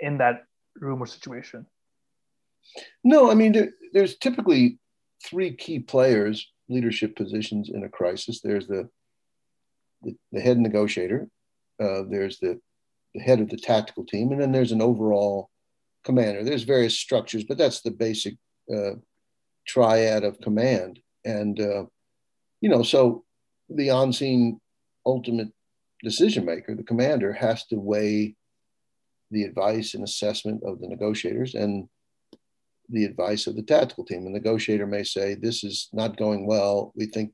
in 0.00 0.18
that 0.18 0.44
room 0.76 1.02
or 1.02 1.06
situation? 1.06 1.66
No, 3.04 3.30
I 3.30 3.34
mean, 3.34 3.52
there, 3.52 3.70
there's 3.92 4.16
typically 4.16 4.78
three 5.24 5.54
key 5.54 5.78
players, 5.78 6.50
leadership 6.68 7.16
positions 7.16 7.70
in 7.72 7.84
a 7.84 7.88
crisis. 7.88 8.40
There's 8.40 8.66
the, 8.66 8.88
the, 10.02 10.16
the 10.32 10.40
head 10.40 10.58
negotiator, 10.58 11.28
uh, 11.80 12.02
there's 12.08 12.38
the, 12.38 12.60
the 13.16 13.22
head 13.22 13.40
of 13.40 13.48
the 13.48 13.56
tactical 13.56 14.04
team, 14.04 14.30
and 14.30 14.40
then 14.40 14.52
there's 14.52 14.72
an 14.72 14.82
overall 14.82 15.50
commander. 16.04 16.44
There's 16.44 16.64
various 16.64 16.98
structures, 16.98 17.44
but 17.44 17.56
that's 17.56 17.80
the 17.80 17.90
basic 17.90 18.34
uh, 18.72 18.92
triad 19.66 20.22
of 20.22 20.40
command. 20.40 21.00
And, 21.24 21.58
uh, 21.58 21.86
you 22.60 22.68
know, 22.68 22.82
so 22.82 23.24
the 23.70 23.90
on 23.90 24.12
scene 24.12 24.60
ultimate 25.06 25.48
decision 26.02 26.44
maker, 26.44 26.74
the 26.74 26.82
commander, 26.82 27.32
has 27.32 27.66
to 27.66 27.76
weigh 27.76 28.36
the 29.30 29.44
advice 29.44 29.94
and 29.94 30.04
assessment 30.04 30.62
of 30.64 30.80
the 30.80 30.88
negotiators 30.88 31.54
and 31.54 31.88
the 32.90 33.04
advice 33.04 33.46
of 33.46 33.56
the 33.56 33.62
tactical 33.62 34.04
team. 34.04 34.24
The 34.24 34.30
negotiator 34.30 34.86
may 34.86 35.02
say, 35.02 35.34
This 35.34 35.64
is 35.64 35.88
not 35.92 36.16
going 36.16 36.46
well. 36.46 36.92
We 36.94 37.06
think 37.06 37.32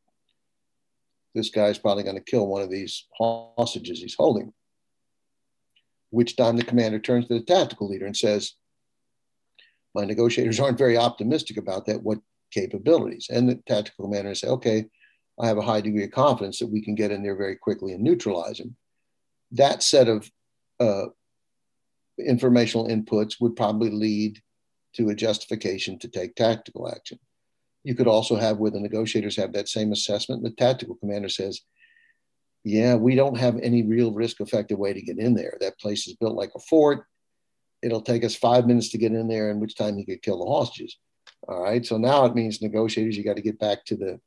this 1.35 1.51
guy's 1.51 1.79
probably 1.79 2.05
going 2.05 2.17
to 2.17 2.23
kill 2.23 2.47
one 2.47 2.63
of 2.63 2.71
these 2.71 3.07
hostages 3.19 4.01
he's 4.01 4.15
holding. 4.15 4.53
Which 6.13 6.37
time 6.37 6.59
the 6.59 6.65
commander 6.65 6.99
turns 6.99 7.27
to 7.27 7.39
the 7.39 7.45
tactical 7.45 7.89
leader 7.89 8.05
and 8.05 8.17
says, 8.17 8.53
My 9.95 10.05
negotiators 10.05 10.61
aren't 10.61 10.77
very 10.77 10.99
optimistic 10.99 11.57
about 11.57 11.87
that. 11.87 12.03
What 12.03 12.19
capabilities? 12.51 13.29
And 13.31 13.49
the 13.49 13.55
tactical 13.67 14.05
commander 14.05 14.35
say, 14.35 14.49
Okay, 14.49 14.85
I 15.41 15.47
have 15.47 15.57
a 15.57 15.63
high 15.63 15.81
degree 15.81 16.05
of 16.05 16.11
confidence 16.11 16.59
that 16.59 16.71
we 16.71 16.83
can 16.83 16.95
get 16.95 17.11
in 17.11 17.23
there 17.23 17.35
very 17.35 17.57
quickly 17.57 17.95
and 17.95 18.05
neutralize 18.05 18.61
him. 18.61 18.77
That 19.53 19.83
set 19.83 20.07
of 20.07 20.31
uh, 20.79 21.07
informational 22.19 22.89
inputs 22.89 23.41
would 23.41 23.57
probably 23.57 23.91
lead 23.91 24.39
to 24.97 25.09
a 25.09 25.15
justification 25.15 25.99
to 26.01 26.09
take 26.09 26.35
tactical 26.35 26.91
action. 26.91 27.19
You 27.85 27.95
could 27.95 28.07
also 28.07 28.37
have 28.37 28.59
where 28.59 28.71
the 28.71 28.81
negotiators 28.81 29.37
have 29.37 29.55
that 29.55 29.71
same 29.71 29.93
assessment. 29.93 30.43
The 30.43 30.51
tactical 30.51 30.97
commander 30.97 31.31
says, 31.31 31.63
yeah, 32.65 32.95
we 32.95 33.15
don't 33.15 33.39
have 33.39 33.59
any 33.59 33.83
real 33.83 34.13
risk 34.13 34.41
effective 34.41 34.79
way 34.79 34.93
to 34.93 35.03
get 35.03 35.19
in 35.19 35.35
there. 35.35 35.57
That 35.61 35.79
place 35.79 36.07
is 36.07 36.15
built 36.15 36.37
like 36.37 36.53
a 36.55 36.61
fort. 36.61 37.05
It'll 37.83 38.03
take 38.03 38.25
us 38.25 38.37
five 38.37 38.67
minutes 38.67 38.91
to 38.91 38.99
get 38.99 39.13
in 39.13 39.27
there, 39.27 39.51
in 39.51 39.59
which 39.59 39.75
time 39.75 39.97
he 39.97 40.05
could 40.05 40.23
kill 40.23 40.45
the 40.45 40.51
hostages. 40.51 40.97
All 41.49 41.63
right. 41.63 41.85
So 41.85 41.99
now 41.99 42.25
it 42.25 42.35
means 42.35 42.63
negotiators, 42.63 43.17
you 43.17 43.25
got 43.25 43.37
to 43.37 43.43
get 43.43 43.59
back 43.59 43.85
to 43.87 43.97
the 43.97 44.21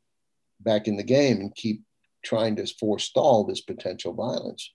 back 0.60 0.88
in 0.88 0.98
the 0.98 1.04
game 1.04 1.38
and 1.40 1.56
keep 1.56 1.82
trying 2.24 2.56
to 2.58 2.66
forestall 2.80 3.46
this 3.46 3.62
potential 3.62 4.14
violence. 4.14 4.74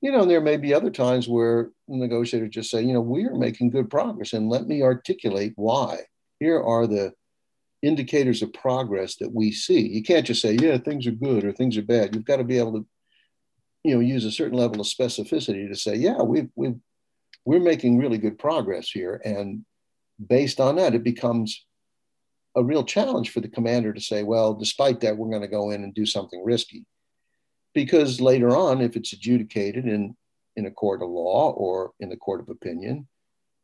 You 0.00 0.12
know, 0.12 0.22
and 0.22 0.30
there 0.30 0.40
may 0.40 0.56
be 0.56 0.72
other 0.72 0.90
times 0.90 1.28
where 1.28 1.70
negotiators 1.88 2.50
just 2.50 2.70
say, 2.70 2.82
you 2.82 2.92
know, 2.92 3.00
we 3.00 3.24
are 3.24 3.34
making 3.34 3.70
good 3.70 3.90
progress 3.90 4.32
and 4.32 4.48
let 4.48 4.66
me 4.66 4.82
articulate 4.82 5.52
why. 5.56 6.00
Here 6.38 6.62
are 6.62 6.86
the 6.86 7.12
indicators 7.82 8.42
of 8.42 8.52
progress 8.52 9.16
that 9.16 9.32
we 9.32 9.52
see. 9.52 9.80
You 9.80 10.02
can't 10.02 10.26
just 10.26 10.42
say, 10.42 10.54
yeah, 10.54 10.78
things 10.78 11.06
are 11.06 11.12
good 11.12 11.44
or 11.44 11.52
things 11.52 11.76
are 11.76 11.82
bad. 11.82 12.14
You've 12.14 12.24
got 12.24 12.36
to 12.36 12.44
be 12.44 12.58
able 12.58 12.72
to, 12.72 12.86
you 13.84 13.94
know, 13.94 14.00
use 14.00 14.24
a 14.24 14.32
certain 14.32 14.58
level 14.58 14.80
of 14.80 14.86
specificity 14.86 15.68
to 15.68 15.76
say, 15.76 15.94
yeah, 15.94 16.22
we've, 16.22 16.48
we've, 16.56 16.76
we're 17.44 17.60
making 17.60 17.98
really 17.98 18.18
good 18.18 18.38
progress 18.38 18.90
here. 18.90 19.20
And 19.24 19.64
based 20.24 20.60
on 20.60 20.76
that, 20.76 20.94
it 20.94 21.04
becomes 21.04 21.64
a 22.56 22.64
real 22.64 22.84
challenge 22.84 23.30
for 23.30 23.40
the 23.40 23.48
commander 23.48 23.92
to 23.92 24.00
say, 24.00 24.22
well, 24.22 24.54
despite 24.54 25.00
that, 25.00 25.16
we're 25.16 25.30
going 25.30 25.42
to 25.42 25.48
go 25.48 25.70
in 25.70 25.84
and 25.84 25.94
do 25.94 26.06
something 26.06 26.42
risky. 26.42 26.84
Because 27.74 28.20
later 28.20 28.56
on, 28.56 28.80
if 28.80 28.96
it's 28.96 29.12
adjudicated 29.12 29.84
in, 29.84 30.16
in 30.56 30.64
a 30.64 30.70
court 30.70 31.02
of 31.02 31.10
law 31.10 31.52
or 31.52 31.92
in 32.00 32.08
the 32.08 32.16
court 32.16 32.40
of 32.40 32.48
opinion, 32.48 33.06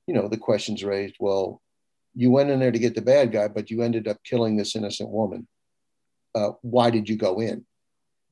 you 0.06 0.14
know, 0.14 0.28
the 0.28 0.36
question's 0.36 0.84
raised, 0.84 1.16
well, 1.18 1.62
you 2.14 2.30
went 2.30 2.50
in 2.50 2.60
there 2.60 2.72
to 2.72 2.78
get 2.78 2.94
the 2.94 3.02
bad 3.02 3.32
guy, 3.32 3.48
but 3.48 3.70
you 3.70 3.82
ended 3.82 4.08
up 4.08 4.18
killing 4.24 4.56
this 4.56 4.76
innocent 4.76 5.10
woman. 5.10 5.46
Uh, 6.34 6.50
why 6.62 6.90
did 6.90 7.08
you 7.08 7.16
go 7.16 7.40
in? 7.40 7.64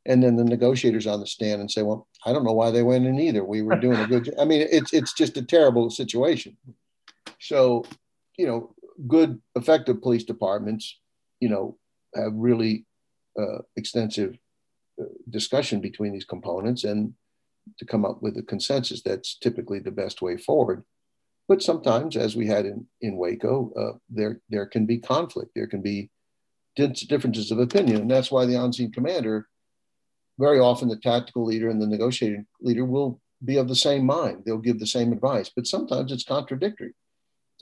And 0.07 0.23
then 0.23 0.37
the 0.37 0.45
negotiators 0.45 1.07
on 1.07 1.21
the 1.21 1.27
stand 1.27 1.61
and 1.61 1.71
say, 1.71 1.83
well, 1.83 2.09
I 2.25 2.33
don't 2.33 2.45
know 2.45 2.53
why 2.53 2.71
they 2.71 2.83
went 2.83 3.07
in 3.07 3.21
either. 3.21 3.45
We 3.45 3.63
were 3.63 3.77
doing 3.77 4.01
a 4.01 4.07
good 4.07 4.25
job. 4.25 4.35
I 4.39 4.45
mean, 4.45 4.67
it's, 4.71 4.93
it's 4.93 5.13
just 5.13 5.37
a 5.37 5.43
terrible 5.43 5.91
situation. 5.91 6.57
So, 7.39 7.85
you 8.39 8.47
know, 8.47 8.75
good, 9.07 9.41
effective 9.55 10.01
police 10.01 10.25
departments, 10.25 10.99
you 11.41 11.49
know, 11.49 11.77
have 12.15 12.33
really 12.35 12.87
uh, 13.39 13.59
extensive 13.77 14.37
uh, 15.01 15.05
discussion 15.29 15.81
between 15.81 16.13
these 16.13 16.25
components 16.25 16.85
and 16.85 17.15
to 17.79 17.85
come 17.85 18.05
up 18.05 18.23
with 18.23 18.37
a 18.39 18.43
consensus 18.43 19.03
that's 19.03 19.37
typically 19.37 19.79
the 19.79 19.91
best 19.91 20.23
way 20.23 20.37
forward. 20.37 20.83
But 21.51 21.63
sometimes, 21.63 22.17
as 22.17 22.37
we 22.37 22.47
had 22.47 22.65
in, 22.65 22.87
in 23.01 23.17
Waco, 23.17 23.73
uh, 23.77 23.99
there, 24.09 24.41
there 24.51 24.67
can 24.67 24.87
be 24.87 24.99
conflict. 24.99 25.51
There 25.57 25.67
can 25.67 25.83
be 25.83 26.09
differences 26.77 27.51
of 27.51 27.59
opinion. 27.59 28.03
And 28.03 28.11
that's 28.11 28.31
why 28.31 28.47
the 28.47 28.55
on 28.55 28.73
scene 28.73 28.93
commander, 28.93 29.49
very 30.39 30.61
often 30.61 30.87
the 30.87 30.95
tactical 30.95 31.45
leader 31.45 31.69
and 31.69 31.83
the 31.83 31.89
negotiating 31.89 32.47
leader 32.61 32.85
will 32.85 33.21
be 33.45 33.57
of 33.57 33.67
the 33.67 33.75
same 33.75 34.07
mind. 34.07 34.45
They'll 34.47 34.59
give 34.59 34.79
the 34.79 34.87
same 34.87 35.13
advice, 35.13 35.51
but 35.53 35.67
sometimes 35.67 36.13
it's 36.13 36.23
contradictory. 36.23 36.95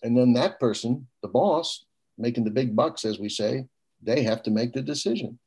And 0.02 0.14
then 0.14 0.34
that 0.34 0.60
person, 0.60 1.06
the 1.22 1.28
boss, 1.28 1.86
making 2.18 2.44
the 2.44 2.50
big 2.50 2.76
bucks, 2.76 3.06
as 3.06 3.18
we 3.18 3.30
say, 3.30 3.64
they 4.02 4.22
have 4.22 4.42
to 4.42 4.50
make 4.50 4.74
the 4.74 4.82
decision. 4.82 5.38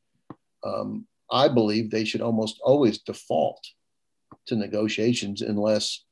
Um, 0.64 1.06
I 1.30 1.46
believe 1.46 1.92
they 1.92 2.04
should 2.04 2.22
almost 2.22 2.58
always 2.64 2.98
default 2.98 3.64
to 4.46 4.56
negotiations 4.56 5.42
unless 5.42 6.02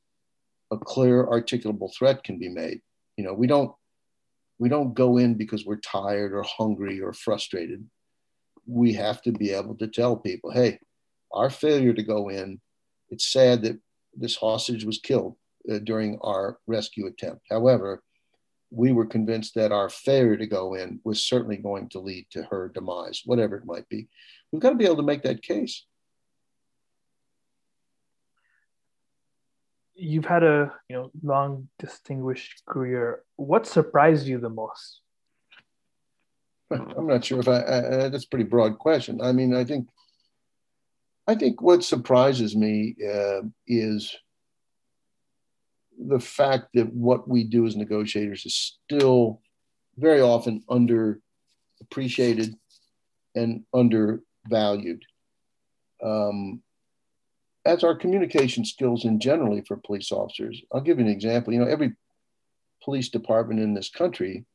a 0.71 0.77
clear, 0.77 1.25
articulable 1.25 1.93
threat 1.93 2.23
can 2.23 2.37
be 2.37 2.49
made. 2.49 2.81
You 3.17 3.25
know, 3.25 3.33
we 3.33 3.47
don't 3.47 3.71
we 4.57 4.69
don't 4.69 4.93
go 4.93 5.17
in 5.17 5.35
because 5.35 5.65
we're 5.65 5.77
tired 5.77 6.33
or 6.33 6.43
hungry 6.43 7.01
or 7.01 7.13
frustrated. 7.13 7.83
We 8.67 8.93
have 8.93 9.21
to 9.23 9.31
be 9.31 9.51
able 9.51 9.75
to 9.77 9.87
tell 9.87 10.15
people, 10.15 10.51
hey, 10.51 10.79
our 11.33 11.49
failure 11.49 11.93
to 11.93 12.03
go 12.03 12.29
in, 12.29 12.61
it's 13.09 13.25
sad 13.25 13.63
that 13.63 13.79
this 14.13 14.35
hostage 14.35 14.85
was 14.85 14.99
killed 14.99 15.35
uh, 15.69 15.79
during 15.79 16.19
our 16.21 16.59
rescue 16.67 17.07
attempt. 17.07 17.41
However, 17.49 18.03
we 18.69 18.91
were 18.91 19.05
convinced 19.05 19.55
that 19.55 19.71
our 19.71 19.89
failure 19.89 20.37
to 20.37 20.47
go 20.47 20.75
in 20.75 20.99
was 21.03 21.23
certainly 21.23 21.57
going 21.57 21.89
to 21.89 21.99
lead 21.99 22.27
to 22.31 22.43
her 22.43 22.71
demise, 22.73 23.21
whatever 23.25 23.57
it 23.57 23.65
might 23.65 23.87
be. 23.89 24.07
We've 24.51 24.61
got 24.61 24.69
to 24.69 24.75
be 24.75 24.85
able 24.85 24.97
to 24.97 25.03
make 25.03 25.23
that 25.23 25.41
case. 25.41 25.85
You've 29.95 30.25
had 30.25 30.43
a 30.43 30.73
you 30.89 30.95
know 30.95 31.11
long 31.21 31.67
distinguished 31.79 32.63
career. 32.65 33.23
What 33.35 33.67
surprised 33.67 34.27
you 34.27 34.39
the 34.39 34.49
most? 34.49 35.01
I'm 36.71 37.07
not 37.07 37.25
sure 37.25 37.39
if 37.39 37.47
I, 37.47 37.57
I 37.57 38.09
that's 38.09 38.23
a 38.23 38.29
pretty 38.29 38.45
broad 38.45 38.79
question. 38.79 39.21
I 39.21 39.31
mean, 39.31 39.53
I 39.53 39.65
think 39.65 39.87
I 41.27 41.35
think 41.35 41.61
what 41.61 41.83
surprises 41.83 42.55
me 42.55 42.95
uh, 43.05 43.41
is 43.67 44.15
the 45.97 46.19
fact 46.19 46.69
that 46.73 46.91
what 46.93 47.27
we 47.27 47.43
do 47.43 47.67
as 47.67 47.75
negotiators 47.75 48.45
is 48.45 48.55
still 48.85 49.41
very 49.97 50.21
often 50.21 50.63
underappreciated 50.69 52.53
and 53.35 53.63
undervalued. 53.73 55.03
Um, 56.03 56.63
as 57.65 57.83
our 57.83 57.95
communication 57.95 58.65
skills 58.65 59.05
in 59.05 59.19
generally 59.19 59.61
for 59.67 59.77
police 59.77 60.11
officers. 60.11 60.61
I'll 60.73 60.81
give 60.81 60.99
you 60.99 61.05
an 61.05 61.11
example. 61.11 61.53
You 61.53 61.59
know, 61.59 61.67
every 61.71 61.93
police 62.83 63.09
department 63.09 63.59
in 63.59 63.73
this 63.73 63.89
country, 63.89 64.45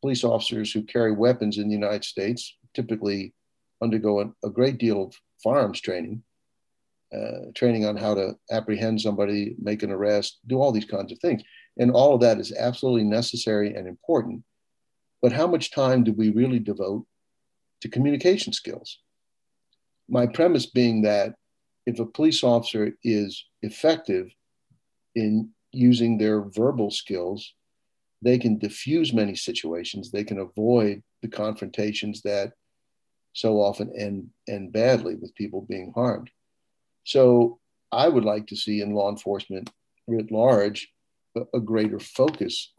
police 0.00 0.24
officers 0.24 0.72
who 0.72 0.82
carry 0.82 1.12
weapons 1.12 1.58
in 1.58 1.68
the 1.68 1.74
United 1.74 2.04
States 2.04 2.56
typically 2.74 3.34
undergo 3.82 4.20
a, 4.20 4.46
a 4.46 4.50
great 4.50 4.78
deal 4.78 5.02
of 5.04 5.14
firearms 5.42 5.80
training 5.80 6.22
uh, 7.14 7.50
training 7.54 7.84
on 7.84 7.96
how 7.96 8.14
to 8.14 8.36
apprehend 8.50 9.00
somebody, 9.00 9.56
make 9.58 9.82
an 9.82 9.90
arrest, 9.90 10.38
do 10.46 10.60
all 10.60 10.72
these 10.72 10.84
kinds 10.84 11.10
of 11.10 11.18
things. 11.18 11.42
And 11.76 11.90
all 11.90 12.14
of 12.14 12.20
that 12.20 12.38
is 12.38 12.52
absolutely 12.52 13.04
necessary 13.04 13.74
and 13.74 13.88
important. 13.88 14.44
But 15.22 15.32
how 15.32 15.46
much 15.46 15.72
time 15.72 16.04
do 16.04 16.12
we 16.12 16.30
really 16.30 16.58
devote 16.58 17.06
to 17.80 17.88
communication 17.88 18.52
skills? 18.52 18.98
My 20.08 20.26
premise 20.26 20.66
being 20.66 21.02
that 21.02 21.34
if 21.90 21.98
a 21.98 22.06
police 22.06 22.44
officer 22.44 22.92
is 23.02 23.44
effective 23.62 24.28
in 25.16 25.50
using 25.72 26.18
their 26.18 26.42
verbal 26.42 26.90
skills, 26.90 27.54
they 28.22 28.38
can 28.38 28.58
diffuse 28.58 29.12
many 29.12 29.34
situations. 29.34 30.10
They 30.10 30.24
can 30.24 30.38
avoid 30.38 31.02
the 31.22 31.28
confrontations 31.28 32.22
that 32.22 32.52
so 33.32 33.60
often 33.60 33.92
end, 33.98 34.28
end 34.48 34.72
badly 34.72 35.16
with 35.16 35.34
people 35.34 35.66
being 35.68 35.92
harmed. 35.94 36.30
So 37.04 37.58
I 37.90 38.08
would 38.08 38.24
like 38.24 38.46
to 38.48 38.56
see 38.56 38.80
in 38.82 38.94
law 38.94 39.10
enforcement 39.10 39.70
writ 40.06 40.30
large 40.30 40.88
a, 41.36 41.42
a 41.54 41.60
greater 41.60 41.98
focus 41.98 42.72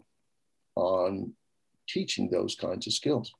on 0.76 1.34
teaching 1.88 2.30
those 2.30 2.55
kinds 2.55 2.88
of 2.88 2.93
skills. 2.93 3.34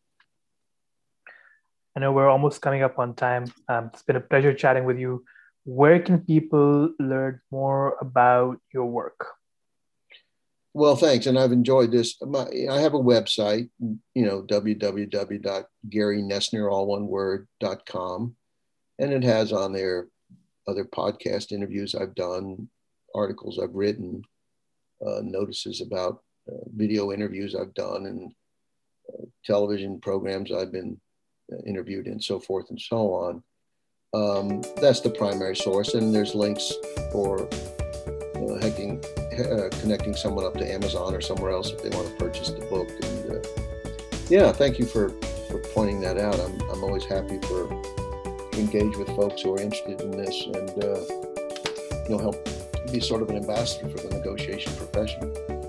I 1.96 2.02
know 2.02 2.12
we're 2.12 2.30
almost 2.30 2.62
coming 2.62 2.84
up 2.84 3.00
on 3.00 3.14
time. 3.14 3.54
Um, 3.70 3.92
it's 3.94 4.04
been 4.04 4.16
a 4.18 4.22
pleasure 4.22 4.54
chatting 4.54 4.86
with 4.86 4.98
you. 4.98 5.24
Where 5.64 6.02
can 6.02 6.22
people 6.22 6.90
learn 7.00 7.40
more 7.52 7.98
about 8.02 8.58
your 8.74 8.86
work? 8.86 9.28
Well, 10.74 10.96
thanks. 10.96 11.26
And 11.26 11.38
I've 11.38 11.52
enjoyed 11.52 11.92
this. 11.92 12.16
My, 12.22 12.48
I 12.70 12.80
have 12.80 12.94
a 12.94 13.00
website, 13.00 13.70
you 13.80 14.26
know, 14.26 14.42
www.garynoesner, 14.44 16.72
all 16.72 16.88
one. 16.88 17.10
And 19.00 19.14
it 19.14 19.24
has 19.24 19.52
on 19.52 19.74
there 19.74 20.08
other 20.68 20.86
podcast 20.86 21.52
interviews 21.52 21.96
I've 21.96 22.16
done, 22.16 22.70
articles 23.14 23.60
I've 23.60 23.76
written, 23.76 24.24
uh, 25.06 25.20
notices 25.24 25.82
about 25.82 26.24
uh, 26.50 26.64
video 26.76 27.12
interviews 27.12 27.56
I've 27.56 27.74
done, 27.74 28.06
and 28.06 28.32
uh, 29.12 29.26
television 29.44 30.00
programs 30.00 30.52
I've 30.52 30.72
been 30.72 31.02
uh, 31.52 31.58
interviewed 31.66 32.08
in, 32.08 32.22
so 32.22 32.40
forth 32.40 32.70
and 32.70 32.80
so 32.80 33.14
on. 33.14 33.44
Um, 34.14 34.62
that's 34.82 35.00
the 35.00 35.10
primary 35.10 35.56
source, 35.56 35.94
and 35.94 36.14
there's 36.14 36.36
links 36.36 36.74
for 37.12 37.48
uh, 38.36 38.56
hacking, 38.62 39.04
uh, 39.40 39.70
connecting 39.80 40.16
someone 40.16 40.46
up 40.46 40.56
to 40.56 40.70
Amazon 40.70 41.16
or 41.16 41.22
somewhere 41.22 41.52
else 41.52 41.72
if 41.72 41.82
they 41.82 41.90
want 41.90 42.08
to 42.08 42.16
purchase 42.16 42.50
the 42.50 42.66
book. 42.66 42.90
And 43.04 43.22
yeah, 44.32 44.52
thank 44.54 44.80
you 44.80 44.86
for 44.86 45.10
for 45.50 45.60
pointing 45.74 46.00
that 46.02 46.18
out. 46.18 46.40
I'm 46.40 46.62
I'm 46.70 46.84
always 46.84 47.04
happy 47.04 47.40
for 47.42 47.70
engage 48.54 48.96
with 48.96 49.08
folks 49.10 49.42
who 49.42 49.54
are 49.54 49.62
interested 49.62 50.00
in 50.02 50.12
this 50.12 50.46
and 50.46 50.70
uh, 50.84 51.00
you 52.04 52.10
know 52.10 52.18
help 52.18 52.48
be 52.92 53.00
sort 53.00 53.22
of 53.22 53.30
an 53.30 53.36
ambassador 53.36 53.90
for 53.90 54.08
the 54.08 54.16
negotiation 54.16 54.74
profession. 54.76 55.61